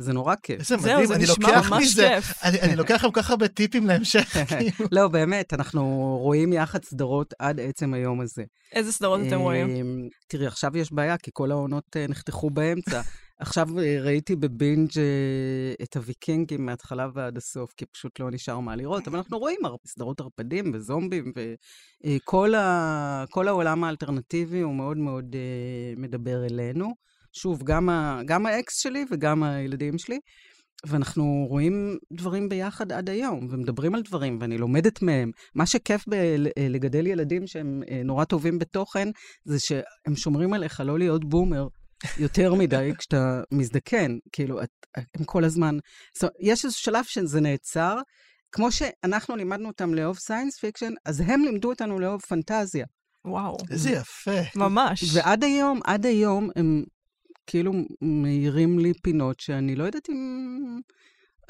זה 0.00 0.12
נורא 0.12 0.34
כיף. 0.42 0.60
איזה 0.60 0.76
זהו, 0.76 0.92
מדהים, 0.92 1.06
זה 1.06 1.14
אני 1.14 1.24
נשמע 1.24 1.48
לוקח 1.48 1.70
ממש 1.70 1.82
מזה, 1.82 2.08
כיף. 2.14 2.44
אני, 2.44 2.60
אני 2.60 2.76
לוקח 2.76 2.94
לכם 2.94 3.10
כל 3.10 3.22
כך 3.22 3.30
הרבה 3.30 3.48
טיפים 3.48 3.86
להמשך, 3.86 4.36
כאילו. 4.48 4.88
לא, 4.92 5.08
באמת, 5.08 5.54
אנחנו 5.54 5.82
רואים 6.22 6.52
יחד 6.52 6.84
סדרות 6.84 7.34
עד 7.38 7.60
עצם 7.60 7.94
היום 7.94 8.20
הזה. 8.20 8.44
איזה 8.72 8.92
סדרות 8.92 9.20
אתם 9.28 9.40
רואים? 9.40 9.70
אמ, 9.70 10.08
תראי, 10.28 10.46
עכשיו 10.46 10.76
יש 10.76 10.92
בעיה, 10.92 11.16
כי 11.16 11.30
כל 11.34 11.50
העונות 11.50 11.96
אה, 11.96 12.06
נחתכו 12.08 12.50
באמצע. 12.50 13.00
עכשיו 13.38 13.78
אה, 13.78 13.98
ראיתי 14.00 14.36
בבינג' 14.36 14.98
אה, 14.98 15.04
את 15.82 15.96
הוויקינגים 15.96 16.66
מההתחלה 16.66 17.08
ועד 17.14 17.36
הסוף, 17.36 17.72
כי 17.76 17.86
פשוט 17.86 18.20
לא 18.20 18.30
נשאר 18.30 18.60
מה 18.60 18.76
לראות, 18.76 19.08
אבל 19.08 19.18
אנחנו 19.18 19.38
רואים 19.38 19.58
סדרות 19.86 20.20
ערפדים 20.20 20.70
וזומבים, 20.74 21.32
וכל 22.06 22.54
ה... 22.54 23.24
כל 23.30 23.48
העולם 23.48 23.84
האלטרנטיבי 23.84 24.60
הוא 24.60 24.74
מאוד 24.74 24.96
מאוד 24.96 25.36
מדבר 25.96 26.44
אלינו. 26.44 27.09
שוב, 27.32 27.62
גם, 27.62 27.88
ה... 27.88 28.20
גם 28.24 28.46
האקס 28.46 28.80
שלי 28.80 29.04
וגם 29.10 29.42
הילדים 29.42 29.98
שלי. 29.98 30.18
ואנחנו 30.86 31.46
רואים 31.48 31.96
דברים 32.12 32.48
ביחד 32.48 32.92
עד 32.92 33.10
היום, 33.10 33.48
ומדברים 33.50 33.94
על 33.94 34.02
דברים, 34.02 34.38
ואני 34.40 34.58
לומדת 34.58 35.02
מהם. 35.02 35.30
מה 35.54 35.66
שכיף 35.66 36.04
ב- 36.08 36.36
לגדל 36.58 37.06
ילדים 37.06 37.46
שהם 37.46 37.82
אה, 37.90 38.02
נורא 38.04 38.24
טובים 38.24 38.58
בתוכן, 38.58 39.08
זה 39.44 39.58
שהם 39.58 40.16
שומרים 40.16 40.52
עליך 40.52 40.80
לא 40.80 40.98
להיות 40.98 41.24
בומר 41.24 41.68
יותר 42.18 42.54
מדי 42.54 42.90
כשאתה 42.98 43.42
מזדקן. 43.52 44.16
כאילו, 44.32 44.62
את, 44.62 44.68
הם 44.96 45.24
כל 45.24 45.44
הזמן... 45.44 45.76
זאת 46.14 46.22
אומרת, 46.22 46.34
יש 46.40 46.64
איזה 46.64 46.76
שלב 46.76 47.04
שזה 47.04 47.40
נעצר. 47.40 47.98
כמו 48.52 48.72
שאנחנו 48.72 49.36
לימדנו 49.36 49.68
אותם 49.68 49.94
לאהוב 49.94 50.18
science 50.18 50.58
fiction, 50.58 50.92
אז 51.04 51.20
הם 51.20 51.42
לימדו 51.44 51.68
אותנו 51.68 51.98
לאהוב 51.98 52.20
פנטזיה. 52.20 52.86
וואו, 53.24 53.56
איזה 53.70 53.90
יפה. 53.90 54.40
ממש. 54.56 55.04
ועד 55.14 55.44
היום, 55.44 55.80
עד 55.84 56.06
היום 56.06 56.50
הם 56.56 56.84
כאילו 57.50 57.72
מאירים 58.02 58.78
לי 58.78 58.92
פינות 59.02 59.40
שאני 59.40 59.76
לא 59.76 59.84
יודעת 59.84 60.08
אם 60.10 60.80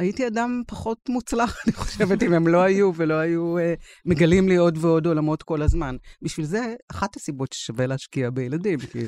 הייתי 0.01 0.27
אדם 0.27 0.63
פחות 0.67 0.99
מוצלח, 1.09 1.57
אני 1.67 1.73
חושבת, 1.73 2.23
אם 2.23 2.33
הם 2.33 2.49
לא 2.49 2.63
היו 2.63 2.93
ולא 2.97 3.15
היו 3.15 3.59
אה, 3.59 3.75
מגלים 4.05 4.49
לי 4.49 4.57
עוד 4.57 4.79
ועוד 4.81 5.07
עולמות 5.07 5.43
כל 5.43 5.63
הזמן. 5.63 5.97
בשביל 6.23 6.47
זה, 6.47 6.75
אחת 6.91 7.17
הסיבות 7.17 7.53
ששווה 7.53 7.87
להשקיע 7.87 8.31
בילדים, 8.31 8.79
כי 8.79 8.99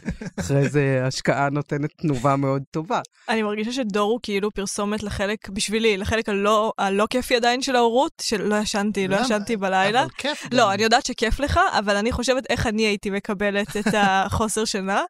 אחרי 0.41 0.69
זה 0.69 1.03
השקעה 1.07 1.51
נותנת 1.51 1.91
תנובה 1.97 2.37
מאוד 2.37 2.63
טובה. 2.71 3.01
אני 3.29 3.43
מרגישה 3.43 3.73
שדור 3.73 4.11
הוא 4.11 4.21
כאילו 4.23 4.51
פרסומת 4.51 5.03
לחלק, 5.03 5.49
בשבילי, 5.49 5.97
לחלק 5.97 6.29
הלא, 6.29 6.73
הלא 6.79 7.07
כיפי 7.11 7.37
עדיין 7.37 7.63
של 7.63 7.77
ההורות, 7.77 8.13
שלא 8.23 8.57
ישנתי, 8.57 9.09
לא? 9.09 9.17
ישנתי 9.17 9.57
בלילה. 9.57 10.03
אבל 10.03 10.11
כיף. 10.19 10.47
לא, 10.53 10.73
אני 10.73 10.83
יודעת 10.83 11.07
שכיף 11.07 11.41
לך, 11.41 11.61
אבל 11.79 11.97
אני 11.97 12.13
חושבת 12.13 12.43
איך 12.51 12.67
אני 12.67 12.83
הייתי 12.83 13.11
מקבלת 13.11 13.77
את 13.77 13.95
החוסר 14.03 14.65
שינה, 14.65 15.03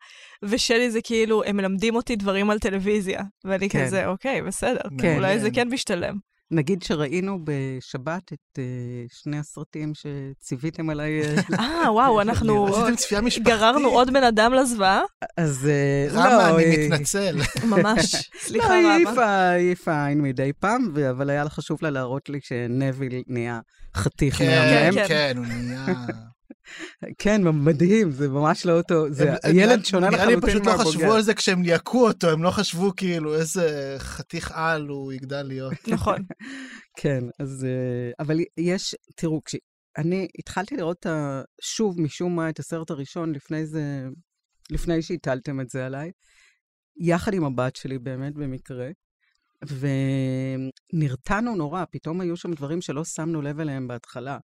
ושלי 0.43 0.91
זה 0.91 1.01
כאילו, 1.05 1.45
הם 1.45 1.57
מלמדים 1.57 1.95
אותי 1.95 2.17
דברים 2.17 2.51
על 2.51 2.59
טלוויזיה, 2.59 3.23
ואני 3.45 3.69
כן. 3.69 3.87
כזה, 3.87 4.07
אוקיי, 4.07 4.43
בסדר, 4.43 4.81
כן. 4.99 5.17
אולי 5.17 5.39
זה 5.39 5.51
כן 5.51 5.69
משתלם. 5.69 6.17
נגיד 6.53 6.83
שראינו 6.83 7.39
בשבת 7.45 8.33
את 8.33 8.59
אה, 8.59 8.65
שני 9.09 9.39
הסרטים 9.39 9.93
שציוויתם 9.95 10.91
עליי, 10.91 11.23
אה, 11.23 11.35
אה, 11.61 11.93
וואו, 11.95 12.21
אנחנו. 12.21 12.69
גררנו 13.43 13.89
עוד 13.89 14.13
בן 14.13 14.25
אדם 14.25 14.53
לזוועה, 14.53 15.01
אז 15.37 15.69
אה, 15.69 16.07
רמה, 16.11 16.51
לא, 16.51 16.59
אני 16.59 16.87
מתנצל. 16.89 17.37
ממש. 17.77 18.15
לא, 18.15 18.41
סליחה, 18.41 18.75
היא 18.75 18.87
רמה. 18.87 18.95
העיפה, 18.95 19.25
העיפה 19.25 20.07
עין 20.07 20.21
מדי 20.21 20.53
פעם, 20.61 20.93
אבל 21.11 21.31
היה 21.31 21.45
לה 21.45 21.51
חשוב 21.51 21.79
לה 21.83 21.91
להראות 21.91 22.29
לי 22.29 22.39
שנביל 22.43 23.23
נהיה 23.27 23.61
חתיך 23.97 24.39
כן, 24.39 24.91
מהמם. 24.93 24.95
כן. 24.95 25.09
כן, 25.09 25.35
הוא 25.37 25.47
נהיה... 25.47 25.87
כן, 27.19 27.43
מדהים, 27.45 28.11
זה 28.11 28.29
ממש 28.29 28.67
לא 28.67 28.73
אותו, 28.77 29.11
זה 29.11 29.31
הם- 29.33 29.37
הילד 29.43 29.73
הם- 29.79 29.85
שונה 29.85 30.11
נראה 30.11 30.27
לי 30.27 30.33
לחלוטין 30.37 30.51
פשוט 30.55 30.67
לא 30.67 30.73
מהבוגר. 30.77 30.91
חשבו 30.99 31.13
על 31.15 31.23
זה 31.23 31.35
כשהם 31.35 31.63
ליהקו 31.63 32.07
אותו, 32.09 32.31
הם 32.31 32.43
לא 32.43 32.51
חשבו 32.51 32.93
כאילו 32.97 33.35
איזה 33.35 33.95
חתיך 33.99 34.53
על 34.55 34.89
הוא 34.89 35.13
יגדל 35.13 35.43
להיות. 35.43 35.73
נכון. 35.95 36.19
כן, 37.01 37.25
אז... 37.39 37.65
אה, 37.65 38.11
אבל 38.25 38.37
יש, 38.59 38.95
תראו, 39.17 39.41
כשאני 39.45 40.29
התחלתי 40.39 40.77
לראות 40.77 41.07
שוב, 41.63 42.01
משום 42.01 42.37
מה, 42.37 42.49
את 42.49 42.59
הסרט 42.59 42.91
הראשון 42.91 43.33
לפני 43.35 43.67
זה, 43.67 43.83
לפני 44.71 45.03
שהטלתם 45.03 45.61
את 45.61 45.69
זה 45.71 45.87
עליי, 45.87 46.11
יחד 47.01 47.35
עם 47.35 47.45
הבת 47.45 47.77
שלי 47.77 47.99
באמת, 47.99 48.35
במקרה, 48.35 48.89
ונרתענו 50.93 51.57
נורא, 51.57 51.85
פתאום 51.91 52.21
היו 52.21 52.37
שם 52.37 52.53
דברים 52.53 52.81
שלא 52.81 53.05
שמנו 53.05 53.43
לב 53.43 53.61
אליהם 53.61 53.89
בהתחלה. 53.89 54.39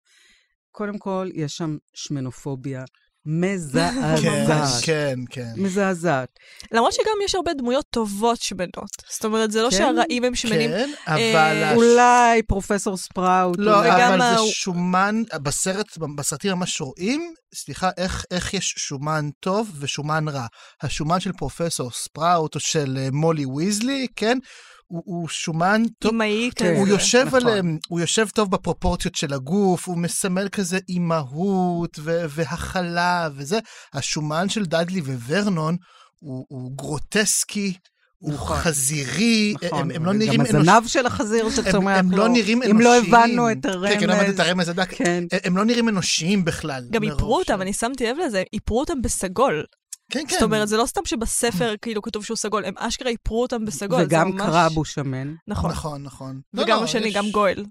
קודם 0.77 0.99
כל, 0.99 1.29
יש 1.35 1.57
שם 1.57 1.77
שמנופוביה 1.95 2.85
כן, 3.27 3.31
מזעזעת. 3.33 4.83
כן, 4.85 5.19
כן. 5.31 5.53
מזעזעת. 5.57 6.29
למרות 6.73 6.93
שגם 6.93 7.12
יש 7.25 7.35
הרבה 7.35 7.55
דמויות 7.55 7.85
טובות 7.91 8.41
שמנות. 8.41 8.91
זאת 9.12 9.25
אומרת, 9.25 9.51
זה 9.53 9.62
לא 9.62 9.69
כן? 9.71 9.77
שהרעים 9.77 10.25
הם 10.25 10.35
שמנים. 10.35 10.71
כן, 10.71 10.91
אה, 11.09 11.15
אבל... 11.33 11.77
אולי 11.77 12.43
פרופסור 12.43 12.97
ספראוט. 12.97 13.57
לא, 13.59 13.79
אבל 13.79 14.19
זה 14.21 14.41
ה- 14.41 14.47
שומן, 14.51 15.23
בסרט, 15.43 15.99
בסרטים 16.17 16.53
ממש 16.53 16.81
רואים, 16.81 17.35
סליחה, 17.55 17.91
איך, 17.99 18.25
איך 18.31 18.55
יש 18.55 18.75
שומן 18.79 19.29
טוב 19.41 19.71
ושומן 19.81 20.29
רע. 20.29 20.47
השומן 20.83 21.21
של 21.21 21.33
פרופסור 21.33 21.91
ספראוט 21.91 22.55
או 22.55 22.61
של 22.61 22.99
אה, 23.01 23.09
מולי 23.12 23.47
ויזלי, 23.47 24.07
כן? 24.17 24.39
הוא, 24.87 25.03
הוא 25.05 25.29
שומן 25.29 25.83
טוב. 25.99 26.12
אמאי 26.14 26.51
כן. 26.57 26.64
כזה. 26.64 26.79
הוא 26.79 26.88
יושב 26.88 27.25
נכון. 27.27 27.40
עליהם, 27.40 27.79
הוא 27.88 28.01
יושב 28.01 28.29
טוב 28.29 28.51
בפרופורציות 28.51 29.14
של 29.14 29.35
הגוף, 29.35 29.88
הוא 29.88 29.99
מסמל 29.99 30.49
כזה 30.53 30.79
אימהות 30.88 31.99
ו- 31.99 32.25
והכלה 32.29 33.29
וזה. 33.37 33.59
השומן 33.94 34.49
של 34.49 34.64
דאדלי 34.64 35.01
וורנון 35.01 35.77
הוא, 36.18 36.44
הוא 36.49 36.77
גרוטסקי, 36.77 37.72
הוא 38.18 38.33
נכון. 38.35 38.57
חזירי, 38.57 39.55
נכון, 39.64 39.79
הם, 39.81 39.90
הם 39.90 40.05
לא 40.05 40.12
נראים 40.12 40.33
גם 40.35 40.40
אנושיים. 40.40 40.68
הזנב 40.68 40.87
של 40.88 41.07
החזיר 41.07 41.51
שצומח 41.51 41.72
הם, 41.75 41.87
הם 42.07 42.11
לו. 42.11 42.16
לא 42.16 42.29
נראים 42.29 42.62
אם 42.62 42.70
אנושיים. 42.70 43.12
לא 43.12 43.18
הבנו 43.18 43.51
את 43.53 43.64
הרמז. 43.66 43.88
כן, 43.92 44.01
כן, 44.01 44.07
לא 44.09 44.12
הבנו 44.14 44.31
את 44.35 44.40
הרמז 44.40 44.68
הדק. 44.68 44.94
כן. 44.94 45.25
הם- 45.33 45.38
הם 45.44 45.57
לא 45.57 45.64
נראים 45.64 45.88
אנושיים 45.88 46.44
בכלל. 46.44 46.85
גם 46.90 47.03
איפרו 47.03 47.38
אותם, 47.38 47.62
אני 47.62 47.72
שמתי 47.72 48.05
לב 48.07 48.16
לזה, 48.27 48.42
איפרו 48.53 48.81
אותם 48.81 49.03
בסגול. 49.03 49.64
כן, 50.12 50.21
כן. 50.29 50.35
זאת 50.35 50.42
אומרת, 50.42 50.69
זה 50.69 50.77
לא 50.77 50.87
סתם 50.87 51.01
שבספר 51.05 51.75
כאילו 51.83 52.03
כתוב 52.03 52.25
שהוא 52.25 52.37
סגול, 52.37 52.64
הם 52.64 52.75
אשכרה 52.79 53.11
איפרו 53.11 53.42
אותם 53.42 53.64
בסגול. 53.64 53.99
זה 53.99 54.05
וגם 54.07 54.29
ממש- 54.31 54.40
קרב 54.42 54.73
הוא 54.75 54.85
שמן. 54.85 55.35
נכון. 55.49 55.71
נכון, 55.71 56.03
נכון. 56.03 56.40
לא, 56.55 56.62
וגם 56.62 56.79
לא, 56.79 56.85
השני, 56.85 57.07
יש- 57.09 57.14
גם 57.14 57.31
גואל. 57.31 57.64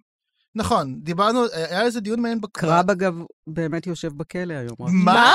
נכון, 0.57 0.95
דיברנו, 1.01 1.39
היה 1.53 1.81
איזה 1.81 1.99
דיון 2.01 2.19
מעניין 2.21 2.41
בקרב. 2.41 2.69
קרב, 2.71 2.89
אגב, 2.89 3.13
באמת 3.47 3.87
יושב 3.87 4.11
בכלא 4.17 4.53
היום. 4.53 4.75
מה? 5.05 5.33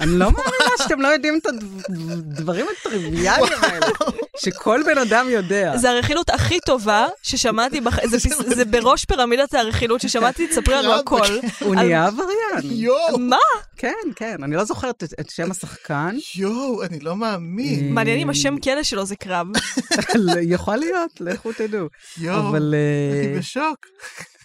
אני 0.00 0.18
לא 0.18 0.24
מאמינה 0.24 0.74
שאתם 0.78 1.00
לא 1.00 1.08
יודעים 1.08 1.38
את 1.42 1.46
הדברים 1.46 2.66
הטריוויאליים 2.80 3.58
האלה, 3.62 3.86
שכל 4.36 4.82
בן 4.86 4.98
אדם 4.98 5.26
יודע. 5.30 5.76
זה 5.76 5.90
הרכילות 5.90 6.30
הכי 6.30 6.60
טובה 6.60 7.06
ששמעתי. 7.22 7.80
זה, 8.56 8.64
בראש 8.64 9.04
פירמידת 9.04 9.54
הרכילות 9.54 10.00
ששמעתי, 10.00 10.46
תספרי 10.46 10.74
לנו 10.74 10.94
הכל. 10.94 11.26
הוא 11.60 11.74
נהיה 11.74 12.06
עבריין. 12.06 12.60
יואו, 12.62 13.18
מה? 13.18 13.36
כן, 13.76 13.94
כן, 14.16 14.36
אני 14.42 14.56
לא 14.56 14.64
זוכרת 14.64 15.04
את, 15.04 15.30
שם 15.30 15.50
השחקן. 15.50 16.16
יואו, 16.36 16.82
אני 16.82 17.00
לא 17.00 17.16
מאמין. 17.16 17.94
מעניין 17.94 18.18
אם 18.18 18.30
השם 18.30 18.58
כלא 18.58 18.82
שלו 18.82 19.06
זה 19.06 19.16
קרב. 19.16 19.46
יכול 20.42 20.76
להיות, 20.76 21.10
לכו 21.20 21.52
תדעו. 21.52 21.86
יואו. 22.18 22.54
אה, 22.54 22.58
אני 22.58 23.38
בשוק. 23.38 23.86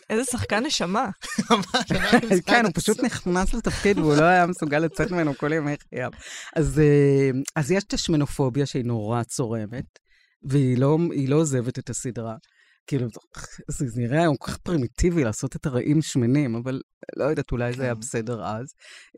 איזה 0.10 0.24
שחקן 0.24 0.65
נשמה. 0.65 1.10
כן, 2.48 2.65
הוא 2.65 2.72
פשוט 2.74 3.00
נכנס 3.04 3.54
לתפקיד 3.54 3.98
והוא 3.98 4.15
לא 4.15 4.24
היה 4.24 4.46
מסוגל 4.46 4.80
לצאת 4.80 5.12
ממנו 5.12 5.38
כל 5.38 5.54
ימי 5.54 5.76
חייו. 5.89 6.10
אז, 6.56 6.80
אה, 6.80 7.30
אז 7.56 7.72
יש 7.72 7.84
את 7.84 7.94
השמנופוביה 7.94 8.65
שהיא 8.65 8.86
נורא 8.86 9.24
צורמת, 9.24 9.86
והיא 10.44 10.78
לא, 10.78 10.98
לא 11.28 11.36
עוזבת 11.36 11.80
את 11.80 11.89
הסדרה. 11.89 12.36
כאילו, 12.88 13.08
זה 13.72 14.02
נראה 14.02 14.20
היום 14.22 14.36
כל 14.38 14.52
כך 14.52 14.58
פרימיטיבי 14.58 15.24
לעשות 15.24 15.56
את 15.56 15.65
הרעים 15.65 16.02
שמנים, 16.02 16.56
אבל 16.56 16.82
לא 17.18 17.24
יודעת, 17.24 17.52
אולי 17.52 17.74
זה 17.74 17.84
היה 17.84 17.94
כן. 17.94 18.00
בסדר 18.00 18.46
אז. 18.46 18.68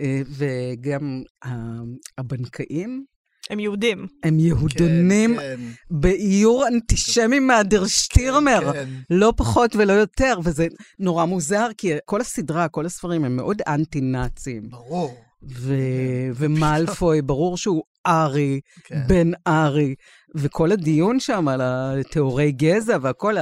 אה, 0.02 0.22
וגם 0.30 1.22
ה- 1.46 1.82
הבנקאים 2.18 3.06
הם 3.50 3.60
יהודים. 3.60 4.08
הם 4.24 4.40
יהודונים 4.40 5.38
כן, 5.38 5.60
באיור 5.92 6.68
אנטישמי 6.68 7.40
מהדרשטירמר. 7.40 8.74
כן. 8.74 8.90
לא 9.10 9.34
פחות 9.38 9.76
ולא 9.76 9.94
יותר, 9.94 10.40
וזה 10.44 10.68
נורא 11.00 11.26
מוזר, 11.26 11.68
כי 11.78 11.92
כל 12.06 12.22
הסדרה, 12.22 12.68
כל 12.68 12.86
הספרים 12.86 13.26
הם 13.26 13.36
מאוד 13.36 13.62
אנטי-נאצים. 13.68 14.70
ברור. 14.70 15.16
ו- 15.50 16.30
ומלפוי, 16.36 17.22
ברור 17.22 17.58
שהוא 17.58 17.84
ארי, 18.08 18.60
כן. 18.84 19.08
בן 19.08 19.32
ארי, 19.48 19.96
וכל 20.36 20.72
הדיון 20.72 21.20
שם 21.20 21.48
על 21.48 21.62
התיאורי 21.62 22.52
גזע 22.52 22.98
והכל, 23.02 23.36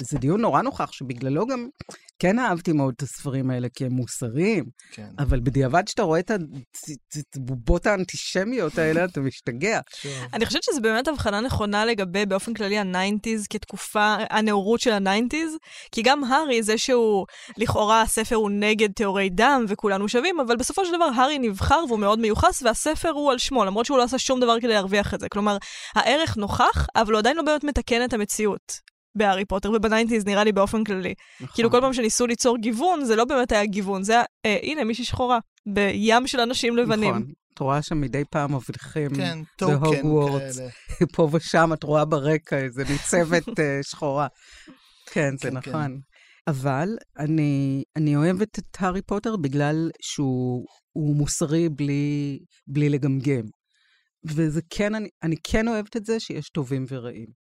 זה 0.00 0.18
דיון 0.18 0.40
נורא 0.40 0.62
נוכח, 0.62 0.92
שבגללו 0.92 1.46
גם 1.46 1.68
כן 2.22 2.38
אהבתי 2.38 2.72
מאוד 2.72 2.94
את 2.96 3.02
הספרים 3.02 3.50
האלה, 3.50 3.68
כי 3.74 3.84
הם 3.84 3.92
מוסריים, 3.92 4.64
כן. 4.92 5.08
אבל 5.18 5.40
בדיעבד 5.40 5.88
שאתה 5.88 6.02
רואה 6.02 6.20
את 6.20 6.30
הבובות 7.36 7.86
האנטישמיות 7.86 8.78
האלה, 8.78 9.04
אתה 9.04 9.20
משתגע. 9.20 9.80
אני 10.32 10.46
חושבת 10.46 10.62
שזו 10.62 10.80
באמת 10.80 11.08
הבחנה 11.08 11.40
נכונה 11.40 11.84
לגבי 11.84 12.26
באופן 12.26 12.54
כללי 12.54 12.78
הניינטיז 12.78 13.46
כתקופה, 13.46 14.16
הנאורות 14.30 14.80
של 14.80 14.92
הניינטיז, 14.92 15.56
כי 15.92 16.02
גם 16.02 16.24
הארי, 16.24 16.62
זה 16.62 16.78
שהוא, 16.78 17.26
לכאורה 17.56 18.02
הספר 18.02 18.36
הוא 18.36 18.50
נגד 18.50 18.92
טהורי 18.92 19.30
דם 19.30 19.64
וכולנו 19.68 20.08
שווים, 20.08 20.40
אבל 20.40 20.56
בסופו 20.56 20.84
של 20.84 20.92
דבר 20.96 21.08
הארי 21.16 21.38
נבחר 21.38 21.84
והוא 21.88 21.98
מאוד 21.98 22.18
מיוחס, 22.18 22.62
והספר 22.62 23.10
הוא 23.10 23.32
על 23.32 23.38
שמו, 23.38 23.64
למרות 23.64 23.86
שהוא 23.86 23.98
לא 23.98 24.02
עשה 24.14 24.18
שום 24.18 24.40
דבר 24.40 24.60
כדי 24.60 24.68
להרוויח 24.68 25.14
את 25.14 25.20
זה. 25.20 25.28
כלומר, 25.28 25.56
הערך 25.94 26.36
נוכח, 26.36 26.86
אבל 26.96 27.12
הוא 27.12 27.18
עדיין 27.18 27.36
לא 27.36 27.42
באמת 27.42 27.64
מתקן 27.64 28.04
את 28.04 28.12
המציאות. 28.12 28.92
בהארי 29.14 29.44
פוטר 29.44 29.70
ובניינטיז 29.70 30.26
נראה 30.26 30.44
לי 30.44 30.52
באופן 30.52 30.84
כללי. 30.84 31.14
נכון. 31.40 31.54
כאילו 31.54 31.70
כל 31.70 31.80
פעם 31.80 31.92
שניסו 31.92 32.26
ליצור 32.26 32.58
גיוון, 32.58 33.04
זה 33.04 33.16
לא 33.16 33.24
באמת 33.24 33.52
היה 33.52 33.66
גיוון, 33.66 34.02
זה 34.02 34.12
היה, 34.12 34.22
אה, 34.46 34.58
הנה 34.62 34.84
מישהי 34.84 35.04
שחורה, 35.04 35.38
בים 35.66 36.26
של 36.26 36.40
אנשים 36.40 36.76
לבנים. 36.76 37.10
נכון. 37.10 37.32
את 37.54 37.58
רואה 37.58 37.82
שם 37.82 38.00
מדי 38.00 38.22
פעם 38.30 38.54
מבריחים 38.54 39.14
כן, 39.14 39.38
token 39.58 39.80
בהוגוורטס. 39.80 40.58
כאלה. 40.58 40.70
פה 41.14 41.28
ושם 41.32 41.72
את 41.72 41.82
רואה 41.82 42.04
ברקע 42.04 42.58
איזה 42.58 42.84
ניצבת 42.90 43.48
אה, 43.60 43.80
שחורה. 43.82 44.26
כן, 45.06 45.36
זה 45.36 45.50
כן, 45.50 45.56
נכון. 45.56 46.00
אבל 46.46 46.88
אני, 47.18 47.82
אני 47.96 48.16
אוהבת 48.16 48.58
את 48.58 48.76
הארי 48.78 49.02
פוטר 49.02 49.36
בגלל 49.36 49.90
שהוא 50.00 50.66
הוא 50.92 51.16
מוסרי 51.16 51.68
בלי, 51.68 52.38
בלי 52.66 52.88
לגמגם. 52.88 53.42
וזה 54.24 54.60
כן, 54.70 54.94
אני, 54.94 55.08
אני 55.22 55.36
כן 55.44 55.68
אוהבת 55.68 55.96
את 55.96 56.04
זה 56.04 56.20
שיש 56.20 56.50
טובים 56.50 56.84
ורעים. 56.88 57.42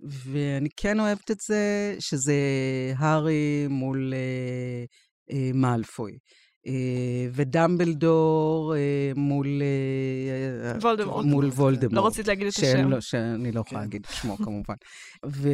ואני 0.00 0.68
כן 0.76 1.00
אוהבת 1.00 1.30
את 1.30 1.40
זה 1.40 1.96
שזה 1.98 2.34
הארי 2.96 3.66
מול 3.68 4.14
אה, 4.14 4.84
אה, 5.30 5.50
מאלפוי. 5.54 6.18
אה, 6.66 7.26
ודמבלדור 7.32 8.74
אה, 8.76 9.12
מול... 9.16 9.62
אה, 9.62 10.78
וולדמורט. 10.80 11.24
מול 11.24 11.44
וולדמורט. 11.44 11.92
לא 11.92 12.06
רצית 12.06 12.28
להגיד 12.28 12.46
את 12.46 12.52
השם. 12.52 12.90
לא, 12.90 13.00
שאני 13.00 13.52
לא 13.52 13.60
יכולה 13.60 13.80
כן. 13.80 13.84
להגיד 13.86 14.06
את 14.10 14.14
שמו 14.14 14.36
כמובן. 14.44 14.74
ו... 15.26 15.48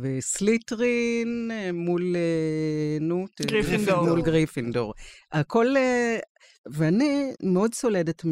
וסלית'רין 0.00 1.50
אה, 1.52 1.72
מול, 1.72 2.16
אה, 2.16 2.98
נו, 3.00 3.26
גריפינדור. 3.46 4.06
מול 4.08 4.22
גריפינדור. 4.22 4.94
הכל, 5.32 5.76
אה, 5.76 6.18
ואני 6.66 7.32
מאוד 7.42 7.74
סולדת 7.74 8.22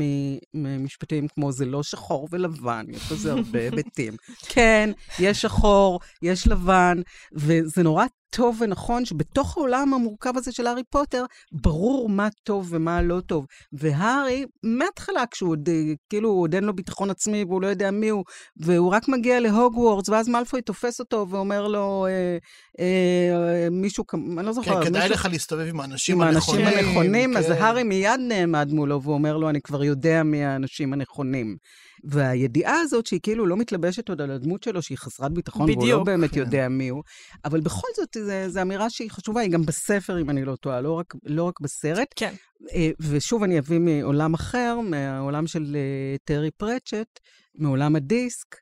ממשפטים 0.54 1.28
כמו 1.28 1.52
זה 1.52 1.64
לא 1.66 1.82
שחור 1.82 2.28
ולבן, 2.30 2.86
יש 2.88 3.12
לזה 3.12 3.32
הרבה 3.32 3.60
היבטים. 3.70 4.14
כן, 4.48 4.90
יש 5.18 5.42
שחור, 5.42 6.00
יש 6.22 6.46
לבן, 6.46 7.00
וזה 7.32 7.82
נורא 7.82 8.04
טוב 8.30 8.56
ונכון 8.60 9.04
שבתוך 9.04 9.56
העולם 9.56 9.94
המורכב 9.94 10.36
הזה 10.36 10.52
של 10.52 10.66
הארי 10.66 10.82
פוטר, 10.90 11.24
ברור 11.52 12.08
מה 12.08 12.28
טוב 12.44 12.66
ומה 12.70 13.02
לא 13.02 13.20
טוב. 13.26 13.46
והארי, 13.72 14.44
מההתחלה, 14.62 15.24
כשהוא 15.30 15.50
עוד, 15.50 15.68
אה, 15.68 15.74
כאילו, 16.08 16.28
עוד 16.30 16.54
אין 16.54 16.64
לו 16.64 16.72
ביטחון 16.72 17.10
עצמי 17.10 17.44
והוא 17.44 17.62
לא 17.62 17.66
יודע 17.66 17.90
מי 17.90 18.08
הוא, 18.08 18.24
והוא 18.56 18.90
רק 18.92 19.08
מגיע 19.08 19.40
להוגוורטס, 19.40 20.08
ואז 20.08 20.28
מאלפוי 20.28 20.62
תופס 20.62 21.00
אותו 21.00 21.26
ואומר 21.30 21.68
לו, 21.68 22.06
אה, 22.06 22.38
אה, 22.80 23.68
מישהו, 23.70 24.04
אני 24.38 24.46
לא 24.46 24.52
זוכרת, 24.52 24.82
כן, 24.84 24.88
כדאי 24.88 25.02
מישהו- 25.02 25.14
לך 25.14 25.28
להסתובב 25.32 25.66
עם 25.68 25.80
האנשים 25.80 26.14
עם 26.22 26.28
האנשים 26.28 26.54
הנכונים. 26.54 26.88
הנכונים, 26.88 27.36
אז 27.36 27.46
כן. 27.46 27.52
הארי 27.52 27.82
מיד 27.82 28.20
נעמד 28.28 28.68
מולו 28.72 29.02
ואומר 29.02 29.36
לו, 29.36 29.48
אני 29.50 29.60
כבר 29.60 29.84
יודע 29.84 30.22
מי 30.22 30.44
האנשים 30.44 30.92
הנכונים. 30.92 31.56
והידיעה 32.04 32.80
הזאת, 32.80 33.06
שהיא 33.06 33.20
כאילו 33.22 33.46
לא 33.46 33.56
מתלבשת 33.56 34.08
עוד 34.08 34.20
על 34.20 34.30
הדמות 34.30 34.62
שלו, 34.62 34.82
שהיא 34.82 34.98
חסרת 34.98 35.32
ביטחון, 35.32 35.62
והוא 35.62 35.74
לא 35.76 35.82
בדיוק. 35.82 36.06
באמת 36.06 36.30
כן. 36.30 36.40
יודע 36.40 36.68
מי 36.68 36.88
הוא, 36.88 37.02
אבל 37.44 37.60
בכל 37.60 37.88
זאת, 37.96 38.16
זו 38.48 38.62
אמירה 38.62 38.90
שהיא 38.90 39.10
חשובה, 39.10 39.40
היא 39.40 39.50
גם 39.50 39.66
בספר, 39.66 40.20
אם 40.20 40.30
אני 40.30 40.44
לא 40.44 40.56
טועה, 40.56 40.80
לא 40.80 40.92
רק, 40.92 41.14
לא 41.24 41.44
רק 41.44 41.60
בסרט. 41.60 42.08
כן. 42.16 42.34
אה, 42.72 42.90
ושוב, 43.00 43.42
אני 43.42 43.58
אביא 43.58 43.78
מעולם 43.78 44.34
אחר, 44.34 44.80
מהעולם 44.80 45.46
של 45.46 45.76
אה, 45.76 46.16
טרי 46.24 46.50
פרצ'ט, 46.50 47.20
מעולם 47.54 47.96
הדיסק. 47.96 48.56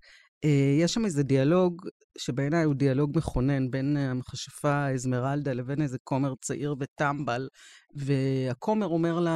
אה, 0.44 0.76
יש 0.80 0.94
שם 0.94 1.04
איזה 1.04 1.22
דיאלוג, 1.22 1.82
שבעיניי 2.18 2.64
הוא 2.64 2.74
דיאלוג 2.74 3.12
מכונן, 3.16 3.70
בין 3.70 3.96
אה, 3.96 4.10
המכשפה 4.10 4.88
אזמרלדה 4.88 5.52
לבין 5.52 5.82
איזה 5.82 5.98
כומר 6.04 6.34
צעיר 6.40 6.74
וטמבל, 6.80 7.48
והכומר 7.94 8.86
אומר 8.86 9.20
לה, 9.20 9.30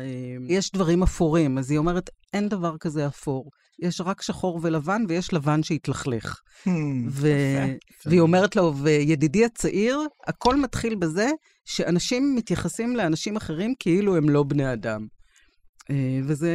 אה, 0.00 0.36
יש 0.48 0.72
דברים 0.72 1.02
אפורים, 1.02 1.58
אז 1.58 1.70
היא 1.70 1.78
אומרת, 1.78 2.10
אין 2.32 2.48
דבר 2.48 2.76
כזה 2.80 3.06
אפור. 3.06 3.50
יש 3.82 4.00
רק 4.00 4.22
שחור 4.22 4.60
ולבן, 4.62 5.02
ויש 5.08 5.32
לבן 5.32 5.62
שהתלכלך. 5.62 6.40
Hmm, 6.64 6.70
ו... 7.10 7.28
והיא 8.06 8.20
אומרת 8.20 8.56
לו, 8.56 8.76
וידידי 8.76 9.44
הצעיר, 9.44 10.00
הכל 10.26 10.56
מתחיל 10.56 10.94
בזה 10.94 11.30
שאנשים 11.64 12.34
מתייחסים 12.36 12.96
לאנשים 12.96 13.36
אחרים 13.36 13.74
כאילו 13.78 14.16
הם 14.16 14.28
לא 14.28 14.42
בני 14.42 14.72
אדם. 14.72 15.06
אה, 15.90 16.20
וזה, 16.24 16.52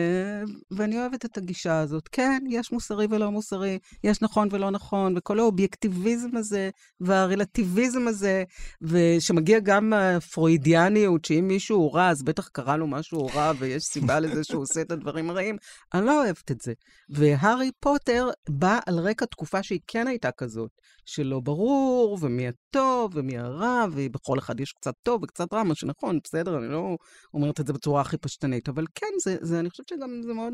ואני 0.72 1.00
אוהבת 1.00 1.26
את 1.26 1.38
הגישה 1.38 1.80
הזאת. 1.80 2.08
כן, 2.12 2.43
יש 2.50 2.72
מוסרי 2.72 3.08
ולא 3.10 3.32
מוסרי, 3.32 3.80
יש 4.04 4.22
נכון 4.22 4.48
ולא 4.52 4.72
נכון, 4.72 5.17
וכל 5.17 5.39
האובייקטיביזם 5.39 6.38
הזה, 6.38 6.69
והרלטיביזם 7.00 8.08
הזה, 8.08 8.43
ושמגיע 8.82 9.60
גם 9.60 9.93
הפרוידיאניות, 9.93 11.26
שאם 11.26 11.48
מישהו 11.48 11.78
הוא 11.78 11.93
רע, 11.93 12.10
אז 12.10 12.24
בטח 12.24 12.48
קרה 12.48 12.78
לו 12.78 12.88
משהו 12.88 13.26
רע, 13.26 13.52
ויש 13.60 13.84
סיבה 13.84 14.19
לזה 14.19 14.43
שהוא 14.43 14.62
עושה 14.62 14.82
את 14.82 14.91
הדברים 14.91 15.30
הרעים. 15.30 15.58
אני 15.93 16.06
לא 16.06 16.24
אוהבת 16.24 16.52
את 16.52 16.62
זה. 16.62 16.74
והארי 17.10 17.72
פוטר 17.80 18.30
בא 18.50 18.80
על 18.86 19.00
רקע 19.00 19.26
תקופה 19.26 19.63
שהיא 19.63 19.80
כן 19.88 20.08
הייתה 20.08 20.32
כזאת, 20.32 20.72
שלא 21.06 21.39
ברור, 21.39 22.17
ומי 22.22 22.48
הטוב, 22.75 23.12
ומי 23.15 23.38
הרע, 23.38 23.86
ובכל 23.91 24.39
אחד 24.39 24.59
יש 24.59 24.71
קצת 24.71 24.93
טוב 25.03 25.23
וקצת 25.23 25.53
רע, 25.53 25.63
מה 25.63 25.75
שנכון, 25.75 26.19
בסדר, 26.23 26.57
אני 26.57 26.67
לא 26.67 26.97
אומרת 27.33 27.59
את 27.59 27.67
זה 27.67 27.73
בצורה 27.73 28.01
הכי 28.01 28.17
פשטנית, 28.17 28.69
אבל 28.69 28.86
כן, 28.95 29.07
זה, 29.23 29.38
זה, 29.41 29.59
אני 29.59 29.69
חושבת 29.69 29.88
שגם 29.88 30.21
זה 30.23 30.33
מאוד 30.33 30.53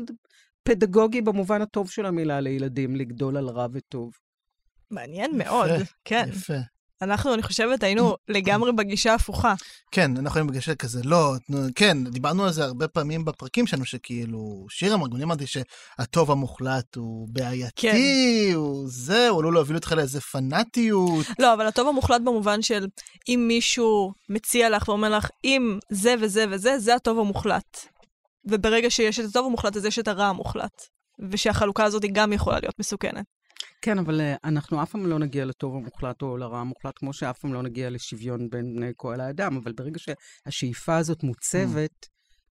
פדגוגי 0.62 1.20
במובן 1.20 1.62
הטוב 1.62 1.90
של 1.90 2.06
המילה 2.06 2.40
לילדים, 2.40 2.96
לגדול 2.96 3.36
על 3.36 3.48
רע 3.48 3.66
וטוב. 3.72 4.12
מעניין 4.90 5.38
מאוד, 5.38 5.70
יפה, 5.70 5.94
כן. 6.04 6.28
יפה. 6.28 6.54
אנחנו, 7.02 7.34
אני 7.34 7.42
חושבת, 7.42 7.82
היינו 7.82 8.16
לגמרי 8.28 8.72
בגישה 8.72 9.14
הפוכה. 9.14 9.54
כן, 9.90 10.16
אנחנו 10.16 10.38
היינו 10.38 10.50
בגישה 10.50 10.74
כזה, 10.74 11.00
לא, 11.04 11.32
כן, 11.74 12.04
דיברנו 12.04 12.44
על 12.44 12.52
זה 12.52 12.64
הרבה 12.64 12.88
פעמים 12.88 13.24
בפרקים 13.24 13.66
שלנו, 13.66 13.84
שכאילו, 13.84 14.66
שיר 14.70 14.94
המרגונים 14.94 15.26
אמרתי 15.26 15.44
שהטוב 15.46 16.30
המוחלט 16.30 16.96
הוא 16.96 17.28
בעייתי, 17.32 17.72
כן. 17.76 17.96
הוא 18.54 18.84
זה, 18.88 19.28
הוא 19.28 19.38
עלול 19.40 19.54
להוביל 19.54 19.76
אותך 19.76 19.92
לאיזה 19.92 20.20
פנאטיות. 20.20 21.26
לא, 21.38 21.54
אבל 21.54 21.66
הטוב 21.66 21.88
המוחלט 21.88 22.20
במובן 22.20 22.62
של 22.62 22.86
אם 23.28 23.44
מישהו 23.48 24.12
מציע 24.28 24.70
לך 24.70 24.88
ואומר 24.88 25.08
לך, 25.08 25.28
אם 25.44 25.78
זה 25.92 26.14
וזה 26.20 26.44
וזה, 26.50 26.78
זה 26.78 26.94
הטוב 26.94 27.18
המוחלט. 27.18 27.86
וברגע 28.44 28.90
שיש 28.90 29.20
את 29.20 29.24
הטוב 29.24 29.46
המוחלט, 29.46 29.76
אז 29.76 29.84
יש 29.84 29.98
את 29.98 30.08
הרע 30.08 30.26
המוחלט. 30.26 30.82
ושהחלוקה 31.30 31.84
הזאת 31.84 32.02
היא 32.02 32.10
גם 32.14 32.32
יכולה 32.32 32.60
להיות 32.60 32.78
מסוכנת. 32.78 33.24
כן, 33.82 33.98
אבל 33.98 34.20
uh, 34.20 34.38
אנחנו 34.44 34.82
אף 34.82 34.90
פעם 34.90 35.06
לא 35.06 35.18
נגיע 35.18 35.44
לטוב 35.44 35.74
המוחלט 35.76 36.22
או 36.22 36.36
לרע 36.36 36.58
המוחלט, 36.60 36.98
כמו 36.98 37.12
שאף 37.12 37.38
פעם 37.38 37.52
לא 37.52 37.62
נגיע 37.62 37.90
לשוויון 37.90 38.50
בין 38.50 38.74
בני 38.76 38.92
כל 38.96 39.20
האדם, 39.20 39.56
אבל 39.56 39.72
ברגע 39.72 39.98
שהשאיפה 39.98 40.96
הזאת 40.96 41.22
מוצבת 41.22 42.06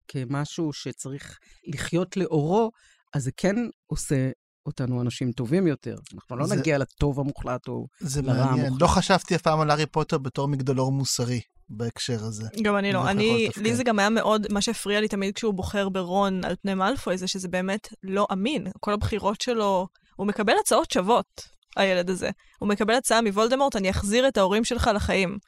כמשהו 0.09 0.73
שצריך 0.73 1.38
לחיות 1.67 2.17
לאורו, 2.17 2.71
אז 3.14 3.25
זה 3.25 3.31
כן 3.37 3.57
עושה 3.87 4.31
אותנו 4.67 5.03
אנשים 5.03 5.33
טובים 5.33 5.67
יותר. 5.67 5.97
אנחנו 6.14 6.37
לא 6.37 6.47
זה- 6.47 6.57
נגיע 6.57 6.79
לטוב 6.79 7.21
המוחלט 7.21 7.69
או 7.69 7.87
זה 8.01 8.23
לרע 8.23 8.35
מעניין. 8.47 8.67
המוחלט. 8.67 8.83
לא 8.83 8.87
חשבתי 8.87 9.35
אף 9.35 9.43
פעם 9.43 9.61
על 9.61 9.71
הארי 9.71 9.87
פוטר 9.87 10.19
בתור 10.19 10.49
מגדלור 10.49 10.93
מוסרי 10.93 11.41
בהקשר 11.69 12.25
הזה. 12.25 12.49
גם 12.62 12.77
אני 12.77 12.93
לא. 12.93 13.11
אני. 13.11 13.49
לי 13.57 13.75
זה 13.77 13.85
גם 13.85 13.99
היה 13.99 14.11
מאוד, 14.11 14.47
מה 14.53 14.61
שהפריע 14.62 15.01
לי 15.01 15.09
תמיד 15.09 15.35
כשהוא 15.35 15.55
בוחר 15.55 15.88
ברון 15.88 16.45
על 16.45 16.55
פני 16.62 16.75
מאלפוי, 16.75 17.19
זה 17.19 17.27
שזה 17.29 17.49
באמת 17.49 17.88
לא 18.03 18.27
אמין. 18.33 18.67
כל 18.81 18.93
הבחירות 18.93 19.41
שלו, 19.41 19.88
הוא 20.18 20.26
מקבל 20.26 20.54
הצעות 20.61 20.90
שוות, 20.90 21.42
הילד 21.76 22.11
הזה. 22.11 22.31
הוא 22.59 22.68
מקבל 22.68 22.94
הצעה 22.94 23.22
מוולדמורט, 23.22 23.76
אני 23.76 23.90
אחזיר 23.90 24.28
את 24.28 24.37
ההורים 24.37 24.64
שלך 24.64 24.90
לחיים. 24.94 25.38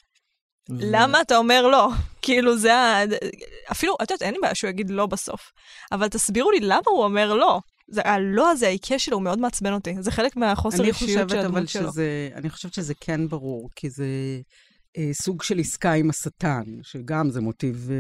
למה 0.69 1.21
אתה 1.21 1.37
אומר 1.37 1.67
לא? 1.67 1.89
כאילו 2.23 2.59
זה 2.59 2.75
ה... 2.75 3.03
אפילו, 3.73 3.97
את 4.03 4.11
יודעת, 4.11 4.23
אין 4.23 4.35
לי 4.35 4.41
בעיה 4.41 4.55
שהוא 4.55 4.71
יגיד 4.71 4.91
לא 4.91 5.07
בסוף. 5.07 5.41
אבל 5.93 6.09
תסבירו 6.09 6.51
לי 6.51 6.61
למה 6.61 6.83
הוא 6.87 7.05
אומר 7.05 7.35
לא. 7.35 7.61
זה 7.89 8.01
הלא 8.05 8.51
הזה, 8.51 8.67
העיקש 8.67 9.05
שלו, 9.05 9.17
הוא 9.17 9.23
מאוד 9.23 9.39
מעצבן 9.39 9.73
אותי. 9.73 9.95
זה 10.01 10.11
חלק 10.11 10.37
מהחוסר 10.37 10.85
אישיות 10.85 11.31
של 11.31 11.39
הדמות 11.39 11.69
שלו. 11.69 11.91
אני 12.35 12.51
חושבת 12.51 12.75
שזה 12.75 12.95
כן 13.01 13.29
ברור, 13.29 13.69
כי 13.77 13.91
זה 13.91 14.07
סוג 15.13 15.43
של 15.43 15.59
עסקה 15.59 15.93
עם 15.93 16.11
השטן, 16.11 16.65
שגם 16.83 17.31
זה 17.31 17.41
מוטיב 17.41 17.91
אה, 17.91 17.97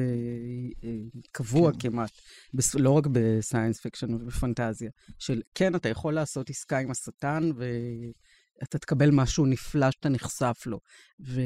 אה, 0.89 0.97
קבוע 1.33 1.73
כן. 1.73 1.79
כמעט, 1.79 2.11
בס, 2.55 2.75
לא 2.75 2.91
רק 2.91 3.07
ב 3.13 3.21
science 3.21 3.81
fiction 3.81 4.15
ובפנטזיה, 4.15 4.91
של 5.19 5.43
כן, 5.55 5.75
אתה 5.75 5.89
יכול 5.89 6.15
לעשות 6.15 6.51
עסקה 6.51 6.79
עם 6.79 6.91
השטן, 6.91 7.51
ואתה 7.57 8.79
תקבל 8.79 9.11
משהו 9.11 9.47
נפלא 9.47 9.91
שאתה 9.91 10.09
נחשף 10.09 10.63
לו, 10.67 10.81
ו... 11.21 11.41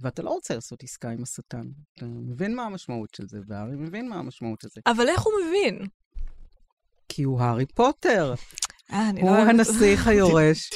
ואתה 0.00 0.22
לא 0.22 0.30
רוצה 0.30 0.54
לעשות 0.54 0.82
עסקה 0.82 1.10
עם 1.10 1.22
השטן. 1.22 1.66
אתה 1.94 2.06
מבין 2.06 2.56
מה 2.56 2.62
המשמעות 2.62 3.14
של 3.14 3.28
זה, 3.28 3.38
והארי 3.46 3.76
מבין 3.76 4.08
מה 4.08 4.16
המשמעות 4.16 4.60
של 4.60 4.68
זה, 4.74 4.80
אבל 4.86 5.08
איך 5.08 5.22
הוא 5.22 5.32
מבין? 5.46 5.86
כי 7.08 7.22
הוא 7.22 7.40
הארי 7.40 7.66
פוטר, 7.66 8.30
אה, 8.30 8.36
הוא 8.92 9.30
לא... 9.30 9.36
הנסיך 9.36 10.06
היורש, 10.08 10.70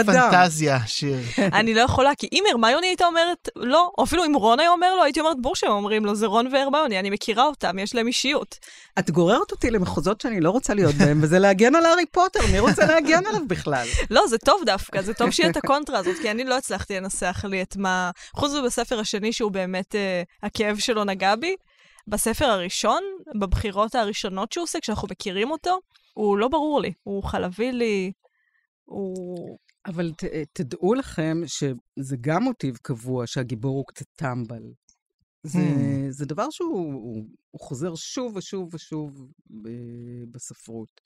אדם. 0.00 0.10
הפנטזיה, 0.10 0.78
שיר. 0.86 1.18
אני 1.58 1.74
לא 1.74 1.80
יכולה, 1.80 2.14
כי 2.14 2.28
אם 2.32 2.44
הרמיוני 2.50 2.86
הייתה 2.86 3.06
אומרת 3.06 3.48
לא, 3.56 3.90
או 3.98 4.04
אפילו 4.04 4.24
אם 4.24 4.34
רון 4.34 4.60
היה 4.60 4.70
אומר 4.70 4.96
לו, 4.96 5.02
הייתי 5.02 5.20
אומרת 5.20 5.36
בור 5.40 5.56
שהם 5.56 5.70
אומרים 5.70 6.04
לו, 6.04 6.14
זה 6.14 6.26
רון 6.26 6.52
והרמיוני, 6.52 6.98
אני 6.98 7.10
מכירה 7.10 7.44
אותם, 7.44 7.78
יש 7.78 7.94
להם 7.94 8.06
אישיות. 8.06 8.58
את 8.98 9.10
גוררת 9.10 9.50
אותי 9.50 9.70
למחוזות 9.70 10.20
שאני 10.20 10.40
לא 10.40 10.50
רוצה 10.50 10.74
להיות 10.74 10.94
בהם, 10.94 11.18
וזה 11.22 11.38
להגן 11.38 11.74
על 11.74 11.86
הארי 11.86 12.06
פוטר, 12.06 12.40
מי 12.52 12.58
רוצה 12.58 12.86
להגן 12.86 13.26
עליו 13.26 13.48
בכלל? 13.48 13.86
לא, 14.10 14.26
זה 14.26 14.38
טוב 14.38 14.62
דווקא, 14.66 15.02
זה 15.02 15.14
טוב 15.14 15.30
שיהיה 15.30 15.50
את 15.50 15.56
הקונטרה 15.56 15.98
הזאת, 15.98 16.16
כי 16.22 16.30
אני 16.30 16.44
לא 16.44 16.58
הצלחתי 16.58 16.96
לנסח 16.96 17.44
לי 17.44 17.62
את 17.62 17.76
מה... 17.76 18.10
חוץ 18.36 18.52
מבספר 18.52 19.00
השני, 19.00 19.32
שהוא 19.32 19.50
באמת, 19.52 19.94
אה, 19.94 20.22
הכאב 20.42 20.78
שלו 20.78 21.04
נגע 21.04 21.36
בי, 21.36 21.56
בספר 22.08 22.44
הראשון, 22.44 23.02
בבחירות 23.40 23.94
הראשונות 23.94 24.52
שהוא 24.52 24.64
עושה, 24.64 24.80
כשאנחנו 24.80 25.08
מכירים 25.10 25.50
אותו, 25.50 25.78
הוא 26.14 26.38
לא 26.38 26.48
ברור 26.48 26.80
לי. 26.80 26.92
הוא 27.02 27.22
חלבי 27.22 27.72
לי, 27.72 28.12
הוא... 28.84 29.58
אבל 29.86 30.12
ת, 30.12 30.24
תדעו 30.52 30.94
לכם 30.94 31.40
שזה 31.46 32.16
גם 32.20 32.42
מוטיב 32.42 32.76
קבוע, 32.82 33.26
שהגיבור 33.26 33.76
הוא 33.76 33.84
קצת 33.86 34.06
טמבל. 34.16 34.62
זה, 35.42 35.58
Hmm. 35.58 36.10
זה 36.10 36.26
דבר 36.26 36.50
שהוא 36.50 36.92
הוא, 36.94 37.24
הוא 37.50 37.60
חוזר 37.60 37.94
שוב 37.94 38.36
ושוב 38.36 38.74
ושוב 38.74 39.26
ב, 39.62 39.68
בספרות. 40.30 41.00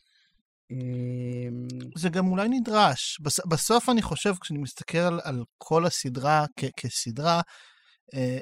אמ, 0.70 1.68
זה 1.96 2.08
גם 2.08 2.26
אולי 2.26 2.48
נדרש. 2.48 3.20
בס, 3.20 3.40
בסוף 3.46 3.88
אני 3.88 4.02
חושב, 4.02 4.34
כשאני 4.40 4.58
מסתכל 4.58 4.98
על, 4.98 5.20
על 5.24 5.44
כל 5.58 5.86
הסדרה 5.86 6.46
כ, 6.56 6.64
כסדרה, 6.76 7.36
אה, 7.36 7.40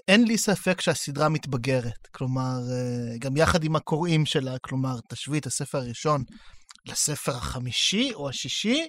אין 0.09 0.24
לי 0.24 0.38
ספק 0.38 0.81
שהסדרה 0.81 1.29
מתבגרת. 1.29 2.07
כלומר, 2.14 2.59
אה, 2.72 3.18
גם 3.18 3.37
יחד 3.37 3.64
עם 3.64 3.76
הקוראים 3.76 4.26
שלה, 4.26 4.59
כלומר, 4.59 4.98
תשווי 5.11 5.38
את 5.38 5.46
הספר 5.46 5.79
הראשון 5.79 6.22
לספר 6.87 7.37
החמישי 7.37 8.11
או 8.14 8.29
השישי, 8.29 8.88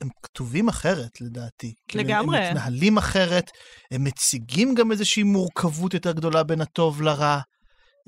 הם 0.00 0.08
כתובים 0.22 0.68
אחרת, 0.68 1.20
לדעתי. 1.20 1.74
כאילו, 1.88 2.04
לגמרי. 2.04 2.38
הם 2.38 2.56
מתנהלים 2.56 2.98
אחרת, 2.98 3.50
הם 3.90 4.04
מציגים 4.04 4.74
גם 4.74 4.92
איזושהי 4.92 5.22
מורכבות 5.22 5.94
יותר 5.94 6.12
גדולה 6.12 6.42
בין 6.42 6.60
הטוב 6.60 7.02
לרע. 7.02 7.40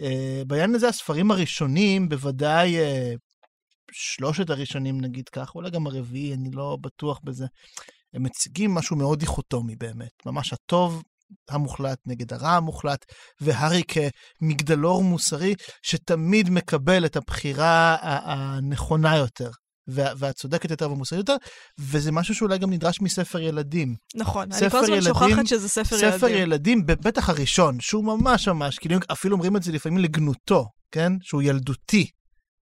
אה, 0.00 0.42
בעניין 0.46 0.74
הזה, 0.74 0.88
הספרים 0.88 1.30
הראשונים, 1.30 2.08
בוודאי 2.08 2.78
אה, 2.78 3.12
שלושת 3.92 4.50
הראשונים, 4.50 5.00
נגיד 5.00 5.28
כך, 5.28 5.54
אולי 5.54 5.70
גם 5.70 5.86
הרביעי, 5.86 6.34
אני 6.34 6.50
לא 6.52 6.76
בטוח 6.80 7.20
בזה, 7.24 7.46
הם 8.14 8.22
מציגים 8.22 8.74
משהו 8.74 8.96
מאוד 8.96 9.18
דיכוטומי 9.18 9.76
באמת. 9.76 10.12
ממש 10.26 10.52
הטוב 10.52 11.02
המוחלט 11.50 11.98
נגד 12.06 12.32
הרע 12.32 12.50
המוחלט, 12.50 13.04
והארי 13.40 13.82
כמגדלור 14.40 15.04
מוסרי 15.04 15.54
שתמיד 15.82 16.50
מקבל 16.50 17.06
את 17.06 17.16
הבחירה 17.16 17.96
הנכונה 18.02 19.16
יותר. 19.16 19.50
וה- 19.88 20.12
והצודקת 20.16 20.70
יותר 20.70 20.90
והמוסרית 20.90 21.18
יותר, 21.18 21.36
וזה 21.80 22.12
משהו 22.12 22.34
שאולי 22.34 22.58
גם 22.58 22.70
נדרש 22.70 23.00
מספר 23.00 23.40
ילדים. 23.40 23.94
נכון, 24.14 24.42
אני 24.52 24.60
ספר 24.60 24.70
כל 24.70 24.78
הזמן 24.78 24.94
ילדים- 24.96 25.14
שוכחת 25.14 25.46
שזה 25.46 25.68
ספר 25.68 25.96
ילדים. 25.96 26.18
ספר 26.18 26.28
ילדים, 26.28 26.86
בטח 26.86 27.28
הראשון, 27.28 27.80
שהוא 27.80 28.04
ממש 28.04 28.48
ממש, 28.48 28.78
כאילו 28.78 28.96
אפילו 29.12 29.34
אומרים 29.36 29.56
את 29.56 29.62
זה 29.62 29.72
לפעמים 29.72 29.98
לגנותו, 29.98 30.66
כן? 30.94 31.12
שהוא 31.22 31.42
ילדותי. 31.42 32.06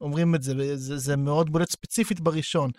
אומרים 0.01 0.35
את 0.35 0.43
זה, 0.43 0.53
זה, 0.77 0.97
זה 0.99 1.17
מאוד 1.17 1.51
בולט 1.53 1.71
ספציפית 1.71 2.21
בראשון. 2.21 2.71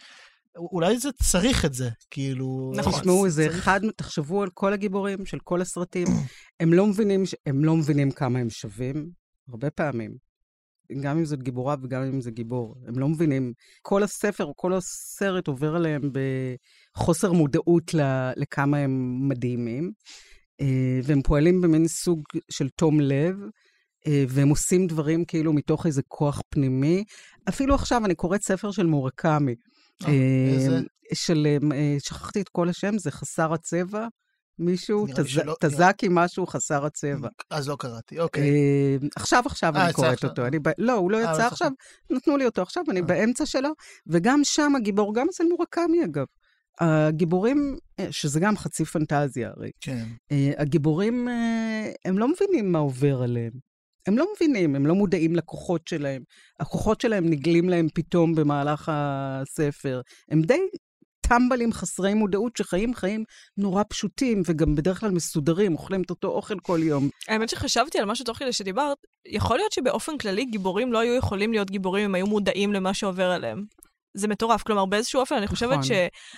אולי 0.56 0.98
זה 1.00 1.10
צריך 1.12 1.66
את 1.66 1.74
זה, 1.74 1.90
כאילו... 2.12 2.72
נכון. 2.76 2.94
תשמעו, 2.94 3.30
זה 3.30 3.46
צריך- 3.48 3.58
אחד, 3.58 3.80
תחשבו 3.96 4.44
על 4.44 4.50
כל 4.54 4.74
הגיבורים 4.74 5.26
של 5.26 5.40
כל 5.40 5.62
הסרטים, 5.62 6.08
הם 6.60 6.74
לא 6.74 6.88
מבינים, 6.88 7.24
הם 7.46 7.66
לא 7.66 7.76
מבינים 7.76 8.12
כמה 8.12 8.40
הם 8.40 8.50
שווים, 8.50 9.10
הרבה 9.50 9.70
פעמים. 9.70 10.30
גם 11.02 11.18
אם 11.18 11.26
זאת 11.26 11.44
גיבורה 11.44 11.76
וגם 11.84 12.02
אם 12.04 12.22
זה 12.22 12.32
גיבור. 12.32 12.76
הם 12.88 13.00
לא 13.00 13.08
מבינים. 13.10 13.54
כל 13.82 14.04
הספר, 14.04 14.52
כל 14.56 14.74
הסרט 14.74 15.48
עובר 15.48 15.76
עליהם 15.76 16.02
בחוסר 16.98 17.32
מודעות 17.32 17.92
לכמה 18.38 18.78
הם 18.78 19.20
מדהימים, 19.30 19.92
אה, 20.62 21.00
והם 21.04 21.22
פועלים 21.22 21.62
במין 21.62 21.88
סוג 21.88 22.24
של 22.52 22.70
תום 22.70 23.00
לב, 23.02 23.36
אה, 24.08 24.24
והם 24.30 24.50
עושים 24.50 24.88
דברים 24.88 25.26
כאילו 25.26 25.54
מתוך 25.54 25.86
איזה 25.86 26.02
כוח 26.08 26.42
פנימי. 26.50 27.04
אפילו 27.50 27.76
עכשיו 27.76 28.06
אני 28.06 28.16
קוראת 28.16 28.42
ספר 28.44 28.72
של 28.72 28.86
מורקמי. 28.86 29.56
אה, 30.08 30.54
איזה? 30.54 30.76
אה, 30.76 30.82
של, 31.14 31.48
אה, 31.74 31.96
שכחתי 32.00 32.42
את 32.42 32.50
כל 32.50 32.70
השם, 32.70 32.98
זה 32.98 33.12
חסר 33.12 33.54
הצבע? 33.54 34.08
מישהו? 34.60 35.08
תזקי 35.60 36.08
משהו 36.10 36.48
חסר 36.48 36.86
הצבע. 36.86 37.30
אז 37.50 37.70
לא 37.70 37.76
קראתי, 37.80 38.20
אוקיי. 38.20 38.50
אה, 38.50 38.98
עכשיו, 39.16 39.44
עכשיו 39.46 39.76
אה, 39.76 39.86
אני 39.86 39.94
קוראת. 39.94 40.24
אותו. 40.24 40.42
לא, 40.78 40.94
הוא 40.94 41.12
לא 41.12 41.18
אה, 41.18 41.34
יצא 41.34 41.48
עכשיו, 41.48 41.72
נתנו 42.10 42.38
לי 42.38 42.46
אותו 42.46 42.62
עכשיו, 42.62 42.84
אני 42.90 43.00
אה. 43.00 43.06
באמצע 43.06 43.46
שלו, 43.46 43.70
וגם 44.08 44.40
שם 44.44 44.74
הגיבור, 44.76 45.16
גם 45.16 45.28
אצל 45.30 45.44
מורקמי 45.44 46.04
אגב. 46.06 46.26
הגיבורים, 46.80 47.78
אה, 48.00 48.08
שזה 48.12 48.40
גם 48.40 48.58
חצי 48.58 48.86
פנטזיה 48.86 49.50
הרי, 49.50 49.72
כן. 49.82 50.06
אה, 50.32 50.52
הגיבורים, 50.58 51.30
אה, 51.30 51.92
הם 52.06 52.18
לא 52.18 52.28
מבינים 52.28 52.72
מה 52.72 52.80
עובר 52.80 53.22
עליהם. 53.24 53.52
הם 54.08 54.18
לא 54.18 54.28
מבינים, 54.36 54.76
הם 54.76 54.86
לא 54.86 54.96
מודעים 54.96 55.36
לכוחות 55.36 55.88
שלהם. 55.88 56.22
הכוחות 56.60 57.02
שלהם 57.02 57.30
נגלים 57.30 57.70
להם 57.70 57.88
פתאום 57.94 58.36
במהלך 58.36 58.92
הספר. 58.94 60.02
הם 60.32 60.42
די 60.42 60.60
טמבלים 61.30 61.74
חסרי 61.74 62.14
מודעות 62.14 62.58
שחיים 62.58 62.96
חיים 62.96 63.24
נורא 63.58 63.84
פשוטים 63.90 64.42
וגם 64.46 64.76
בדרך 64.76 65.00
כלל 65.00 65.12
מסודרים, 65.12 65.74
אוכלים 65.74 66.02
את 66.02 66.10
אותו 66.10 66.28
אוכל 66.28 66.60
כל 66.60 66.80
יום. 66.84 67.10
האמת 67.28 67.50
שחשבתי 67.50 68.00
על 68.00 68.06
משהו 68.06 68.26
תוך 68.26 68.38
כדי 68.38 68.54
שדיברת, 68.54 68.98
יכול 69.26 69.58
להיות 69.58 69.72
שבאופן 69.72 70.18
כללי 70.18 70.46
גיבורים 70.46 70.94
לא 70.94 71.00
היו 71.00 71.16
יכולים 71.16 71.52
להיות 71.52 71.72
גיבורים 71.72 72.06
אם 72.06 72.16
היו 72.16 72.28
מודעים 72.28 72.74
למה 72.74 72.94
שעובר 72.94 73.32
עליהם. 73.32 73.64
זה 74.14 74.28
מטורף. 74.28 74.64
כלומר, 74.64 74.86
באיזשהו 74.86 75.20
אופן, 75.20 75.36
אני 75.36 75.48
חושבת 75.48 75.78
נכון. 75.78 75.84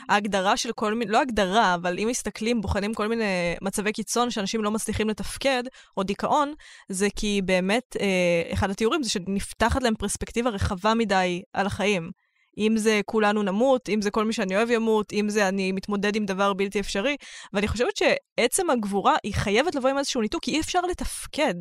שההגדרה 0.10 0.57
של 0.57 0.71
כל 0.71 0.93
מיני, 0.93 1.12
לא 1.12 1.21
הגדרה, 1.21 1.75
אבל 1.75 1.99
אם 1.99 2.07
מסתכלים, 2.07 2.62
בוחנים 2.62 2.93
כל 2.93 3.07
מיני 3.07 3.55
מצבי 3.62 3.91
קיצון 3.91 4.31
שאנשים 4.31 4.63
לא 4.63 4.71
מצליחים 4.71 5.10
לתפקד, 5.10 5.63
או 5.97 6.03
דיכאון, 6.03 6.53
זה 6.89 7.07
כי 7.15 7.41
באמת, 7.45 7.97
אה, 7.99 8.53
אחד 8.53 8.69
התיאורים 8.69 9.03
זה 9.03 9.10
שנפתחת 9.10 9.84
להם 9.84 9.95
פרספקטיבה 9.95 10.49
רחבה 10.49 10.93
מדי 10.93 11.41
על 11.53 11.65
החיים. 11.65 12.12
אם 12.57 12.77
זה 12.77 13.01
כולנו 13.05 13.43
נמות, 13.43 13.89
אם 13.89 14.01
זה 14.01 14.12
כל 14.12 14.25
מי 14.25 14.34
שאני 14.34 14.55
אוהב 14.55 14.71
ימות, 14.71 15.13
אם 15.13 15.29
זה 15.29 15.47
אני 15.47 15.71
מתמודד 15.71 16.15
עם 16.15 16.25
דבר 16.25 16.53
בלתי 16.53 16.79
אפשרי. 16.79 17.15
ואני 17.53 17.67
חושבת 17.67 17.97
שעצם 17.97 18.69
הגבורה 18.69 19.15
היא 19.23 19.34
חייבת 19.34 19.75
לבוא 19.75 19.89
עם 19.89 19.97
איזשהו 19.97 20.21
ניתוק, 20.21 20.43
כי 20.43 20.51
אי 20.51 20.60
אפשר 20.60 20.81
לתפקד 20.81 21.55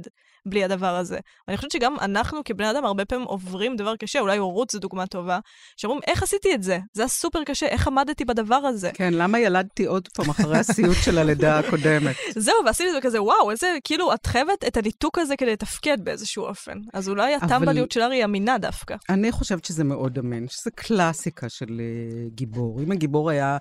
בלי 0.47 0.65
הדבר 0.65 0.97
הזה. 0.97 1.19
ואני 1.49 1.57
חושבת 1.57 1.71
שגם 1.71 1.97
אנחנו 2.01 2.41
כבני 2.45 2.71
אדם 2.71 2.85
הרבה 2.85 3.05
פעמים 3.05 3.27
עוברים 3.27 3.77
דבר 3.77 3.97
קשה, 3.97 4.21
אולי 4.21 4.39
הורות 4.39 4.71
זו 4.71 4.79
דוגמה 4.79 5.07
טובה, 5.07 5.39
שאומרים, 5.77 6.01
איך 6.07 6.23
עשיתי 6.23 6.55
את 6.55 6.63
זה? 6.63 6.79
זה 6.93 7.03
היה 7.03 7.09
סופר 7.09 7.45
קשה, 7.45 7.67
איך 7.67 7.87
עמדתי 7.87 8.25
בדבר 8.25 8.55
הזה? 8.55 8.91
כן, 8.95 9.15
למה 9.15 9.39
ילדתי 9.39 9.85
עוד 9.85 10.09
פעם 10.09 10.31
אחרי 10.31 10.59
הסיוט 10.59 10.97
של 11.05 11.19
הלידה 11.19 11.59
הקודמת? 11.59 12.17
זהו, 12.37 12.55
ועשיתי 12.67 12.89
את 12.89 12.95
זה 12.95 13.01
כזה, 13.01 13.23
וואו, 13.23 13.51
איזה, 13.51 13.77
כאילו, 13.85 14.15
את 14.15 14.27
חייבת 14.27 14.65
את 14.67 14.77
הניתוק 14.77 15.19
הזה 15.19 15.37
כדי 15.37 15.53
לתפקד 15.53 15.99
באיזשהו 16.05 16.45
אופן. 16.45 16.79
אז 16.93 17.09
אולי 17.09 17.35
הטמבליות 17.35 17.93
של 17.93 18.03
ארי 18.03 18.17
היא 18.17 18.25
אמינה 18.25 18.59
דווקא. 18.59 18.97
אני 19.09 19.33
חושבת 19.33 19.65
שזה 19.65 19.85
מאוד 19.85 20.19
אמין, 20.19 20.49
שזה 20.49 20.71
קלאסיקה 20.71 21.49
של 21.49 21.81
אה, 21.81 22.29
גיבור. 22.35 22.81
אם 22.83 22.93
הגיבור 22.93 23.31
היה 23.31 23.57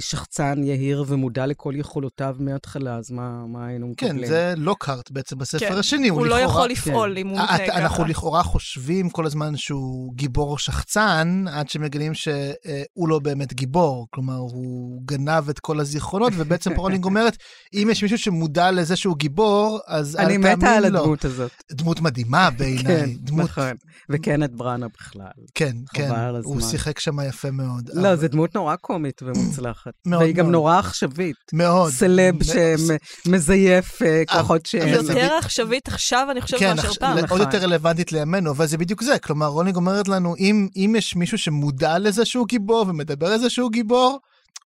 שחצן, 0.00 0.54
יהיר 0.64 1.04
ומודע 1.06 1.46
לכל 1.46 1.72
יכולותיו 1.76 2.36
מההתחלה, 2.38 2.96
אז 2.96 3.10
מה, 3.10 3.46
מה 3.46 3.66
היינו 3.66 3.88
מקבלים? 3.88 4.18
כן, 4.18 4.26
זה 4.26 4.54
לוקהרט 4.56 5.10
בעצם 5.10 5.38
בספר 5.38 5.58
כן. 5.68 5.76
השני. 5.76 6.08
הוא 6.08 6.26
לא 6.26 6.36
לכאורה- 6.36 6.42
יכול 6.50 6.70
לפעול 6.70 7.18
אם 7.18 7.28
הוא 7.28 7.38
את- 7.38 7.42
מתנהג 7.44 7.68
ככה. 7.70 7.78
אנחנו 7.78 8.04
לכאורה 8.04 8.42
חושבים 8.42 9.10
כל 9.10 9.26
הזמן 9.26 9.56
שהוא 9.56 10.14
גיבור 10.14 10.58
שחצן, 10.58 11.44
עד 11.52 11.68
שמגלים 11.68 12.14
שהוא 12.14 13.08
לא 13.08 13.18
באמת 13.18 13.52
גיבור. 13.54 14.06
כלומר, 14.10 14.34
הוא 14.36 15.02
גנב 15.04 15.48
את 15.48 15.58
כל 15.58 15.80
הזיכרונות, 15.80 16.32
ובעצם 16.36 16.70
רולינג 16.76 17.04
אומרת, 17.10 17.36
אם 17.74 17.88
יש 17.90 18.02
מישהו 18.02 18.18
שמודע 18.18 18.70
לזה 18.70 18.96
שהוא 18.96 19.16
גיבור, 19.16 19.78
אז 19.86 20.16
אל 20.16 20.24
אני 20.24 20.34
תאמין 20.38 20.52
מתה 20.58 20.70
על 20.70 20.88
לו. 20.88 20.98
הדמות 21.00 21.24
הזאת. 21.24 21.50
דמות 21.72 22.00
מדהימה 22.00 22.48
כן, 22.50 22.56
בעיניי. 22.58 23.16
דמות, 23.20 23.40
נכון. 23.44 23.72
וקנט 24.10 24.50
בראנה 24.50 24.86
בכלל. 24.88 25.26
כן, 25.54 25.76
כן, 25.94 26.08
חבל 26.08 26.16
על 26.18 26.42
הוא 26.44 26.56
הזמן. 26.56 26.70
שיחק 26.70 26.98
שם 27.00 27.20
יפה 27.28 27.50
מאוד. 27.50 27.90
לא, 27.94 28.00
אבל- 28.00 28.16
זו 28.16 28.28
דמות 28.28 28.54
נורא 28.54 28.76
קומית 28.76 29.22
ומוצלחת. 29.22 29.69
מאוד 30.06 30.22
והיא 30.22 30.34
גם 30.34 30.44
מאוד. 30.44 30.52
נורא 30.52 30.78
עכשווית. 30.78 31.36
מאוד. 31.52 31.90
סלב 31.92 32.34
מאוד. 32.34 32.98
שמזייף 33.26 34.02
אה, 34.02 34.22
כוחות 34.32 34.66
שאין 34.66 34.94
לו. 34.94 35.02
זה 35.04 35.12
יותר 35.12 35.34
עכשווית 35.34 35.88
עכשיו, 35.88 36.28
אני 36.30 36.40
חושבת, 36.40 36.60
כן, 36.60 36.76
מאשר 36.76 36.92
פעם. 36.92 37.16
עוד 37.16 37.24
נכון. 37.24 37.40
יותר 37.40 37.58
רלוונטית 37.58 38.12
לימינו, 38.12 38.50
אבל 38.50 38.66
זה 38.66 38.78
בדיוק 38.78 39.02
זה. 39.02 39.18
כלומר, 39.18 39.46
רולינג 39.46 39.76
אומרת 39.76 40.08
לנו, 40.08 40.36
אם, 40.36 40.68
אם 40.76 40.94
יש 40.98 41.16
מישהו 41.16 41.38
שמודע 41.38 41.98
לזה 41.98 42.24
שהוא 42.24 42.46
גיבור 42.48 42.84
ומדבר 42.88 43.26
על 43.26 43.38
זה 43.38 43.50
שהוא 43.50 43.70
גיבור, 43.70 44.18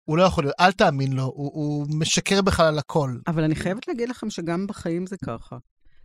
הוא 0.05 0.19
לא 0.19 0.23
יכול 0.23 0.45
להיות, 0.45 0.55
אל 0.61 0.73
תאמין 0.73 1.13
לו, 1.13 1.23
הוא, 1.23 1.51
הוא 1.55 1.87
משקר 1.91 2.43
בכלל 2.43 2.67
על 2.67 2.79
הכל. 2.79 3.17
אבל 3.27 3.45
אני 3.45 3.55
חייבת 3.55 3.89
להגיד 3.89 4.09
לכם 4.09 4.31
שגם 4.31 4.67
בחיים 4.67 5.07
זה 5.07 5.17
ככה. 5.25 5.57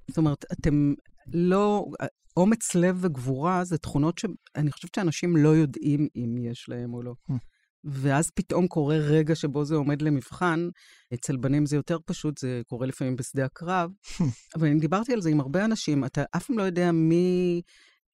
זאת 0.08 0.18
אומרת, 0.18 0.46
אתם 0.52 0.94
לא... 1.34 1.86
אומץ 2.38 2.76
לב 2.76 2.98
וגבורה 3.02 3.64
זה 3.64 3.78
תכונות 3.78 4.18
שאני 4.18 4.72
חושבת 4.72 4.96
שאנשים 4.96 5.38
לא 5.38 5.50
יודעים 5.50 6.08
אם 6.16 6.36
יש 6.52 6.66
להם 6.70 6.94
או 6.94 7.04
לא. 7.04 7.14
ואז 7.88 8.30
פתאום 8.36 8.68
קורה 8.68 8.98
רגע 8.98 9.36
שבו 9.36 9.66
זה 9.66 9.76
עומד 9.76 10.02
למבחן. 10.02 10.70
אצל 11.14 11.38
בנים 11.38 11.66
זה 11.66 11.76
יותר 11.76 11.98
פשוט, 12.06 12.38
זה 12.38 12.62
קורה 12.68 12.88
לפעמים 12.88 13.16
בשדה 13.16 13.46
הקרב. 13.46 13.90
אבל 14.56 14.68
אני 14.68 14.80
דיברתי 14.80 15.14
על 15.14 15.22
זה 15.22 15.30
עם 15.30 15.40
הרבה 15.40 15.66
אנשים, 15.66 16.06
אתה 16.06 16.24
אף 16.36 16.46
פעם 16.46 16.58
לא 16.58 16.64
יודע 16.64 16.92
מי... 16.92 17.62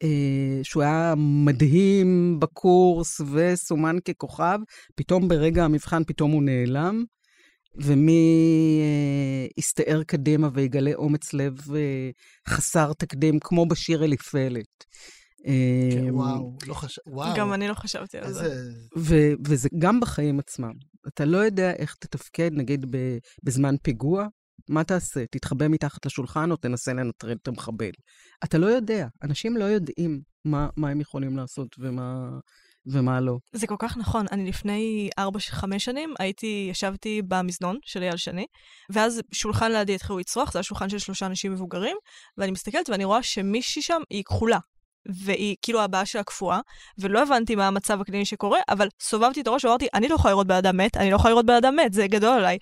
אה, 0.03 0.63
שהוא 0.63 0.83
היה 0.83 1.13
מדהים 1.17 2.39
בקורס 2.39 3.21
וסומן 3.21 3.97
ככוכב, 4.05 4.59
פתאום 4.95 5.27
ברגע 5.27 5.65
המבחן 5.65 6.03
פתאום 6.03 6.31
הוא 6.31 6.43
נעלם, 6.43 7.03
ומי 7.75 8.79
אה, 8.81 9.47
יסתער 9.57 10.03
קדימה 10.03 10.49
ויגלה 10.53 10.91
אומץ 10.95 11.33
לב 11.33 11.57
אה, 11.75 12.09
חסר 12.47 12.93
תקדים, 12.93 13.39
כמו 13.39 13.65
בשיר 13.65 14.03
אליפלת. 14.03 14.86
כן, 15.43 16.08
אה, 16.08 16.13
וואו, 16.13 16.58
לא 16.67 16.73
חשב... 16.73 17.01
וואו. 17.08 17.36
גם 17.38 17.53
אני 17.53 17.67
לא 17.67 17.73
חשבתי 17.73 18.17
על 18.17 18.34
זה. 18.34 18.71
ו- 18.97 19.34
וזה 19.47 19.69
גם 19.79 19.99
בחיים 19.99 20.39
עצמם. 20.39 20.73
אתה 21.08 21.25
לא 21.25 21.38
יודע 21.38 21.71
איך 21.71 21.95
תתפקד, 21.99 22.51
נגיד, 22.53 22.86
ב- 22.89 23.17
בזמן 23.43 23.75
פיגוע, 23.77 24.27
מה 24.69 24.84
תעשה? 24.84 25.25
תתחבא 25.32 25.67
מתחת 25.67 26.06
לשולחן 26.06 26.51
או 26.51 26.56
תנסה 26.56 26.93
לנטרל 26.93 27.38
את 27.41 27.47
המחבל? 27.47 27.91
אתה 28.43 28.58
לא 28.58 28.65
יודע. 28.65 29.08
אנשים 29.23 29.58
לא 29.58 29.63
יודעים 29.63 30.21
מה, 30.45 30.69
מה 30.77 30.89
הם 30.89 31.01
יכולים 31.01 31.38
לעשות 31.38 31.67
ומה, 31.79 32.29
ומה 32.86 33.21
לא. 33.21 33.38
זה 33.53 33.67
כל 33.67 33.75
כך 33.79 33.97
נכון. 33.97 34.25
אני 34.32 34.49
לפני 34.49 35.10
4-5 35.19 35.79
שנים 35.79 36.13
הייתי, 36.19 36.67
ישבתי 36.71 37.21
במזנון 37.27 37.77
של 37.86 38.01
אייל 38.03 38.17
שני, 38.17 38.45
ואז 38.89 39.21
שולחן 39.32 39.71
לידי 39.71 39.95
התחילו 39.95 40.19
לצרוח, 40.19 40.51
זה 40.51 40.60
היה 40.60 40.63
שולחן 40.63 40.89
של 40.89 40.99
שלושה 40.99 41.25
אנשים 41.25 41.53
מבוגרים, 41.53 41.97
ואני 42.38 42.51
מסתכלת 42.51 42.89
ואני 42.89 43.06
רואה 43.06 43.23
שמישהי 43.23 43.82
שם 43.82 44.01
היא 44.10 44.23
כחולה. 44.23 44.60
והיא 45.05 45.55
כאילו 45.61 45.81
הבעה 45.81 46.05
שלה 46.05 46.23
קפואה, 46.23 46.59
ולא 46.97 47.21
הבנתי 47.21 47.55
מה 47.55 47.67
המצב 47.67 48.01
הקליני 48.01 48.25
שקורה, 48.25 48.59
אבל 48.69 48.87
סובבתי 49.01 49.41
את 49.41 49.47
הראש 49.47 49.65
ואמרתי, 49.65 49.87
אני 49.93 50.07
לא 50.07 50.15
יכולה 50.15 50.31
לראות 50.31 50.47
בן 50.47 50.55
אדם 50.55 50.77
מת, 50.77 50.97
אני 50.97 51.11
לא 51.11 51.15
יכולה 51.15 51.31
לראות 51.31 51.45
בן 51.45 51.53
אדם 51.53 51.75
מת, 51.75 51.93
זה 51.93 52.07
גדול 52.07 52.37
עליי. 52.37 52.57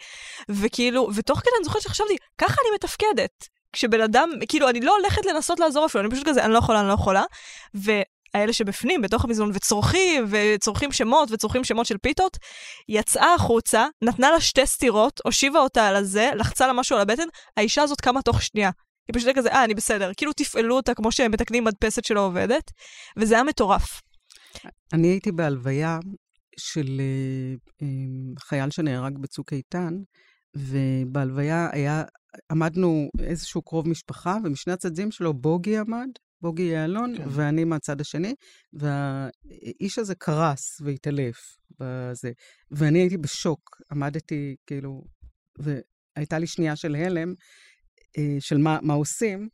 וכאילו, 0.49 1.09
ותוך 1.15 1.39
כדי 1.39 1.49
אני 1.57 1.63
זוכרת 1.63 1.81
שחשבתי, 1.81 2.17
ככה 2.37 2.55
אני 2.61 2.75
מתפקדת. 2.75 3.47
כשבן 3.73 4.01
אדם, 4.01 4.29
כאילו, 4.49 4.69
אני 4.69 4.81
לא 4.81 4.95
הולכת 4.97 5.25
לנסות 5.25 5.59
לעזור 5.59 5.85
אפילו, 5.85 6.03
אני 6.03 6.11
פשוט 6.11 6.27
כזה, 6.27 6.45
אני 6.45 6.53
לא 6.53 6.57
יכולה, 6.57 6.79
אני 6.79 6.87
לא 6.87 6.93
יכולה. 6.93 7.23
והאלה 7.73 8.53
שבפנים, 8.53 9.01
בתוך 9.01 9.25
המזנון, 9.25 9.51
וצורכים, 9.53 10.25
וצורכים 10.29 10.91
שמות, 10.91 11.29
וצורכים 11.31 11.63
שמות 11.63 11.85
של 11.85 11.97
פיתות, 11.97 12.37
יצאה 12.89 13.33
החוצה, 13.33 13.87
נתנה 14.01 14.31
לה 14.31 14.41
שתי 14.41 14.65
סטירות, 14.65 15.21
הושיבה 15.25 15.59
אותה 15.59 15.87
על 15.87 15.95
הזה, 15.95 16.29
לחצה 16.35 16.67
לה 16.67 16.73
משהו 16.73 16.95
על 16.95 17.01
הבטן, 17.01 17.27
האישה 17.57 17.81
הזאת 17.81 18.01
קמה 18.01 18.21
תוך 18.21 18.41
שנייה. 18.41 18.69
היא 19.07 19.15
פשוט 19.15 19.35
כזה, 19.35 19.51
אה, 19.51 19.63
אני 19.63 19.73
בסדר. 19.73 20.11
כאילו 20.17 20.33
תפעלו 20.33 20.75
אותה 20.75 20.93
כמו 20.93 21.11
שהם 21.11 21.31
מתקנים 21.31 21.63
מדפסת 21.63 22.05
שלא 22.05 22.25
עובדת, 22.25 22.71
וזה 23.17 23.35
היה 23.35 23.43
מטורף. 23.43 24.01
אני 24.93 25.07
הייתי 25.07 25.31
בהלוויה 25.31 25.99
של 26.59 27.01
אה, 27.01 27.55
אה, 27.81 27.87
חייל 28.39 28.71
שנהרג 28.71 29.17
בצוק 29.17 29.53
איתן, 29.53 29.93
ובהלוויה 30.57 31.69
היה, 31.71 32.03
עמדנו 32.51 33.09
איזשהו 33.19 33.61
קרוב 33.61 33.89
משפחה, 33.89 34.37
ומשני 34.43 34.73
הצדדים 34.73 35.11
שלו 35.11 35.33
בוגי 35.33 35.77
עמד, 35.77 36.09
בוגי 36.41 36.63
יעלון, 36.63 37.17
כן. 37.17 37.23
ואני 37.27 37.63
מהצד 37.63 38.01
השני, 38.01 38.33
והאיש 38.73 39.99
הזה 39.99 40.15
קרס 40.15 40.81
והתעלף 40.85 41.37
בזה. 41.79 42.31
ואני 42.71 42.99
הייתי 42.99 43.17
בשוק, 43.17 43.81
עמדתי 43.91 44.55
כאילו, 44.67 45.03
והייתה 45.59 46.39
לי 46.39 46.47
שנייה 46.47 46.75
של 46.75 46.95
הלם, 46.95 47.33
של 48.39 48.57
מה, 48.57 48.77
מה 48.81 48.93
עושים. 48.93 49.47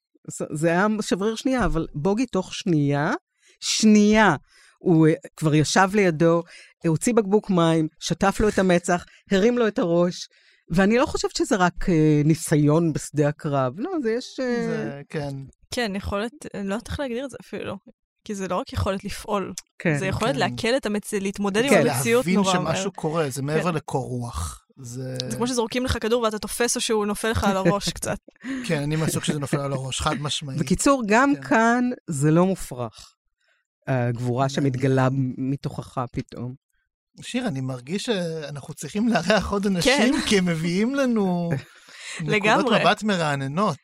זה- 0.51 0.67
היה 0.67 0.87
שבריר 1.01 1.35
שנייה, 1.35 1.65
אבל 1.65 1.87
בוגי 1.93 2.25
תוך 2.25 2.53
שנייה, 2.53 3.13
שנייה, 3.59 4.35
הוא 4.79 5.07
אה, 5.07 5.13
כבר 5.37 5.55
ישב 5.55 5.89
לידו, 5.93 6.43
אה, 6.85 6.89
הוציא 6.89 7.13
בקבוק 7.13 7.49
מים, 7.49 7.87
שטף 7.99 8.39
לו 8.39 8.49
את 8.49 8.59
המצח, 8.59 9.05
הרים 9.31 9.57
לו 9.57 9.67
את 9.67 9.79
הראש, 9.79 10.27
ואני 10.71 10.97
לא 10.97 11.05
חושבת 11.05 11.35
שזה 11.35 11.55
רק 11.55 11.89
אה, 11.89 12.21
ניסיון 12.25 12.93
בשדה 12.93 13.27
הקרב. 13.27 13.73
לא, 13.79 13.91
זה 14.03 14.11
יש... 14.11 14.39
אה, 14.39 14.67
זה, 14.67 15.01
כן. 15.09 15.29
כן, 15.73 15.91
יכולת, 15.95 16.31
אני 16.53 16.67
לא 16.67 16.73
יודעת 16.75 16.87
איך 16.89 16.99
להגדיר 16.99 17.25
את 17.25 17.29
זה 17.29 17.37
אפילו. 17.41 17.75
כי 18.23 18.35
זה 18.35 18.47
לא 18.47 18.55
רק 18.55 18.73
יכולת 18.73 19.03
לפעול, 19.03 19.53
כן. 19.79 19.97
זה 19.99 20.05
יכולת 20.07 20.33
כן. 20.33 20.39
לעכל 20.39 20.77
את 20.77 20.85
המציאות, 20.85 21.23
להתמודד 21.23 21.63
עם 21.63 21.69
כן, 21.69 21.87
המציאות 21.87 22.25
להבין 22.25 22.35
נורא 22.39 22.59
מהר. 22.59 22.75
שמשהו 22.75 22.91
קורה, 22.91 23.29
זה 23.29 23.41
מעבר 23.41 23.71
לקור 23.71 24.05
רוח. 24.07 24.63
זה... 24.79 25.17
זה 25.29 25.37
כמו 25.37 25.47
שזורקים 25.47 25.85
לך 25.85 25.97
כדור 26.01 26.21
ואתה 26.21 26.39
תופס 26.39 26.75
או 26.75 26.81
שהוא 26.81 27.05
נופל 27.05 27.29
לך 27.29 27.43
על 27.43 27.57
הראש 27.57 27.89
קצת. 27.97 28.17
כן, 28.65 28.81
אני 28.81 28.95
מהסוג 28.95 29.23
שזה 29.23 29.39
נופל 29.39 29.59
על 29.59 29.73
הראש, 29.73 30.01
חד 30.01 30.15
משמעית. 30.21 30.59
בקיצור, 30.59 31.03
גם 31.07 31.35
כן. 31.35 31.41
כאן 31.41 31.89
זה 32.07 32.31
לא 32.31 32.45
מופרך. 32.45 33.13
הגבורה 33.87 34.49
שמתגלה 34.49 35.07
מתוכך 35.37 36.01
פתאום. 36.11 36.53
שיר, 37.21 37.47
אני 37.47 37.61
מרגיש 37.61 38.03
שאנחנו 38.03 38.73
צריכים 38.73 39.07
לארח 39.07 39.51
עוד 39.51 39.65
אנשים, 39.65 40.13
כן. 40.13 40.27
כי 40.27 40.37
הם 40.37 40.45
מביאים 40.45 40.95
לנו 40.95 41.49
נקודות. 42.21 42.81
מבט 42.81 43.03
מרעננות. 43.03 43.77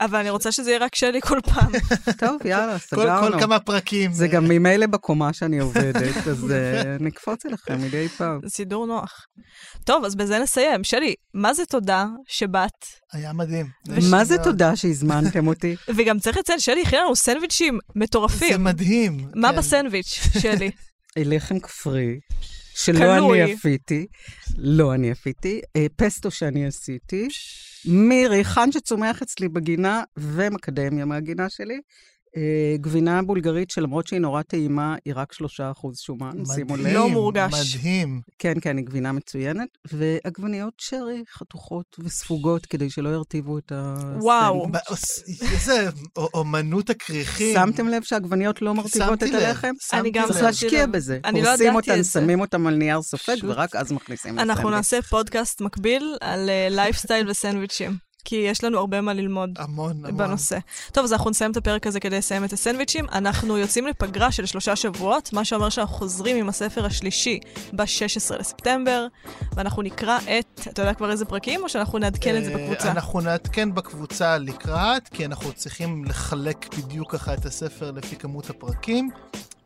אבל 0.00 0.18
אני 0.18 0.30
רוצה 0.30 0.52
שזה 0.52 0.70
יהיה 0.70 0.84
רק 0.84 0.94
שלי 0.94 1.20
כל 1.20 1.38
פעם. 1.44 1.72
טוב, 2.18 2.36
יאללה, 2.44 2.78
כל, 2.78 3.02
סגרנו. 3.02 3.32
כל 3.32 3.40
כמה 3.40 3.60
פרקים. 3.60 4.12
זה 4.12 4.28
גם 4.28 4.44
ממילא 4.48 4.86
בקומה 4.86 5.32
שאני 5.32 5.58
עובדת, 5.58 6.26
אז 6.28 6.52
אה, 6.52 6.96
נקפוץ 7.06 7.46
אליכם 7.46 7.82
מדי 7.82 8.08
פעם. 8.08 8.40
זה 8.42 8.48
סידור 8.50 8.86
נוח. 8.86 9.26
טוב, 9.84 10.04
אז 10.04 10.14
בזה 10.14 10.38
נסיים. 10.38 10.84
שלי, 10.84 11.14
מה 11.34 11.54
זה 11.54 11.64
תודה 11.66 12.06
שבאת? 12.28 12.70
היה 13.12 13.32
מדהים. 13.32 13.66
מה 14.10 14.24
זה 14.24 14.38
תודה 14.38 14.76
שהזמנתם 14.76 15.46
אותי? 15.46 15.76
וגם 15.96 16.18
צריך 16.18 16.36
לציין, 16.36 16.60
שלי 16.60 16.82
הכינה 16.82 17.02
לנו 17.02 17.16
סנדוויצ'ים 17.16 17.74
זה 17.74 18.00
מטורפים. 18.00 18.64
מדהים. 18.64 19.28
מה 19.34 19.52
כן. 19.52 19.58
בסנדוויץ', 19.58 20.20
שלי? 20.40 20.70
לחם 21.16 21.60
כפרי, 21.60 22.18
שלא 22.76 22.98
קלוי. 22.98 23.42
אני 23.42 23.54
אפיתי, 23.54 24.06
לא 24.58 24.94
אני 24.94 25.12
אפיתי, 25.12 25.60
אה, 25.76 25.86
פסטו 25.96 26.30
שאני 26.30 26.66
עשיתי, 26.66 27.28
מריחן 27.84 28.72
שצומח 28.72 29.22
אצלי 29.22 29.48
בגינה 29.48 30.02
ומקדמיה 30.16 31.04
מהגינה 31.04 31.50
שלי, 31.50 31.80
גבינה 32.80 33.22
בולגרית 33.22 33.70
שלמרות 33.70 34.06
שהיא 34.06 34.20
נורא 34.20 34.42
טעימה, 34.42 34.96
היא 35.04 35.14
רק 35.16 35.32
3% 35.32 35.36
שומן, 35.94 36.44
שימו 36.54 36.76
לב. 36.76 36.82
מדהים, 36.82 36.94
לא 36.94 37.08
מורגש. 37.08 37.76
מדהים. 37.76 38.20
כן, 38.38 38.54
כן, 38.60 38.76
היא 38.76 38.86
גבינה 38.86 39.12
מצוינת, 39.12 39.68
ועגבניות 39.92 40.74
שרי 40.78 41.22
חתוכות 41.32 41.96
וספוגות 41.98 42.66
כדי 42.66 42.90
שלא 42.90 43.08
ירטיבו 43.08 43.58
את 43.58 43.72
הסנדוויץ'. 43.74 44.22
וואו. 44.24 44.66
איזה 45.52 45.88
אומנות 46.16 46.90
הכריכים. 46.90 47.54
שמתם 47.54 47.88
לב 47.88 48.02
שהעגבניות 48.02 48.62
לא 48.62 48.74
מרטיבות 48.74 49.22
את 49.22 49.28
הלחם? 49.34 49.72
שמתי 49.80 50.00
אני 50.00 50.10
גם 50.10 50.22
לב. 50.24 50.28
צריך 50.28 50.42
להשקיע 50.42 50.86
בזה. 50.86 51.18
אני 51.24 51.42
לא 51.42 51.48
ידעתי 51.48 51.68
אותן, 51.68 51.98
את 51.98 52.04
זה. 52.04 52.10
שמים 52.10 52.40
אותן 52.40 52.66
על 52.66 52.74
נייר 52.74 53.02
סופג. 53.02 53.36
ורק 53.42 53.76
אז 53.76 53.92
מכניסים 53.92 54.38
אנחנו 54.38 54.52
לסנדוויץ'. 54.52 54.76
נעשה 54.76 55.02
פודקאסט 55.02 55.60
מקביל 55.60 56.16
על 56.20 56.50
לייפסטייל 56.70 57.30
וסנדוויצ'ים. 57.30 58.05
כי 58.26 58.36
יש 58.36 58.64
לנו 58.64 58.78
הרבה 58.78 59.00
מה 59.00 59.12
ללמוד 59.12 59.50
המון, 59.58 60.04
המון. 60.04 60.16
בנושא. 60.16 60.58
טוב, 60.92 61.04
אז 61.04 61.12
אנחנו 61.12 61.30
נסיים 61.30 61.50
את 61.50 61.56
הפרק 61.56 61.86
הזה 61.86 62.00
כדי 62.00 62.18
לסיים 62.18 62.44
את 62.44 62.52
הסנדוויצ'ים. 62.52 63.06
אנחנו 63.12 63.58
יוצאים 63.58 63.86
לפגרה 63.86 64.32
של 64.32 64.46
שלושה 64.46 64.76
שבועות, 64.76 65.32
מה 65.32 65.44
שאומר 65.44 65.68
שאנחנו 65.68 65.94
חוזרים 65.94 66.36
עם 66.36 66.48
הספר 66.48 66.86
השלישי 66.86 67.40
ב-16 67.72 68.36
לספטמבר, 68.38 69.06
ואנחנו 69.52 69.82
נקרא 69.82 70.18
את, 70.18 70.60
אתה 70.68 70.82
יודע 70.82 70.94
כבר 70.94 71.10
איזה 71.10 71.24
פרקים, 71.24 71.62
או 71.62 71.68
שאנחנו 71.68 71.98
נעדכן 71.98 72.36
את 72.36 72.44
זה 72.44 72.52
אה, 72.52 72.56
בקבוצה? 72.56 72.90
אנחנו 72.90 73.20
נעדכן 73.20 73.74
בקבוצה 73.74 74.38
לקראת, 74.38 75.08
כי 75.08 75.24
אנחנו 75.24 75.52
צריכים 75.52 76.04
לחלק 76.04 76.74
בדיוק 76.78 77.12
ככה 77.12 77.34
את 77.34 77.46
הספר 77.46 77.90
לפי 77.90 78.16
כמות 78.16 78.50
הפרקים. 78.50 79.10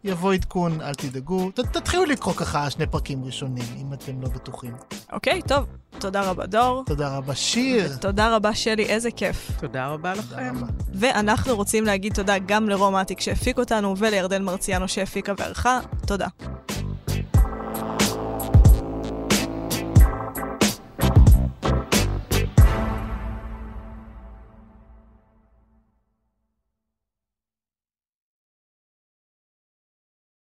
יבוא 0.05 0.32
עדכון, 0.32 0.80
אל 0.80 0.94
תדאגו. 0.94 1.51
ת, 1.51 1.61
תתחילו 1.61 2.05
לקרוא 2.05 2.34
ככה 2.34 2.70
שני 2.70 2.86
פרקים 2.86 3.24
ראשונים, 3.24 3.64
אם 3.80 3.92
אתם 3.92 4.22
לא 4.22 4.28
בטוחים. 4.28 4.74
אוקיי, 5.12 5.42
טוב. 5.42 5.64
תודה 5.98 6.30
רבה, 6.30 6.46
דור. 6.46 6.84
תודה 6.86 7.16
רבה, 7.16 7.34
שיר. 7.34 7.96
תודה 7.96 8.36
רבה, 8.36 8.55
שלי, 8.55 8.84
איזה 8.84 9.11
כיף. 9.11 9.51
תודה 9.61 9.86
רבה 9.86 10.14
תודה 10.14 10.36
לכם. 10.36 10.57
רבה. 10.57 10.66
ואנחנו 10.94 11.57
רוצים 11.57 11.84
להגיד 11.84 12.14
תודה 12.14 12.38
גם 12.38 12.68
לרומטיק 12.68 13.20
שהפיק 13.20 13.59
אותנו 13.59 13.96
ולירדן 13.98 14.42
מרציאנו 14.42 14.88
שהפיקה 14.88 15.32
וערכה. 15.38 15.80
תודה. 16.07 16.26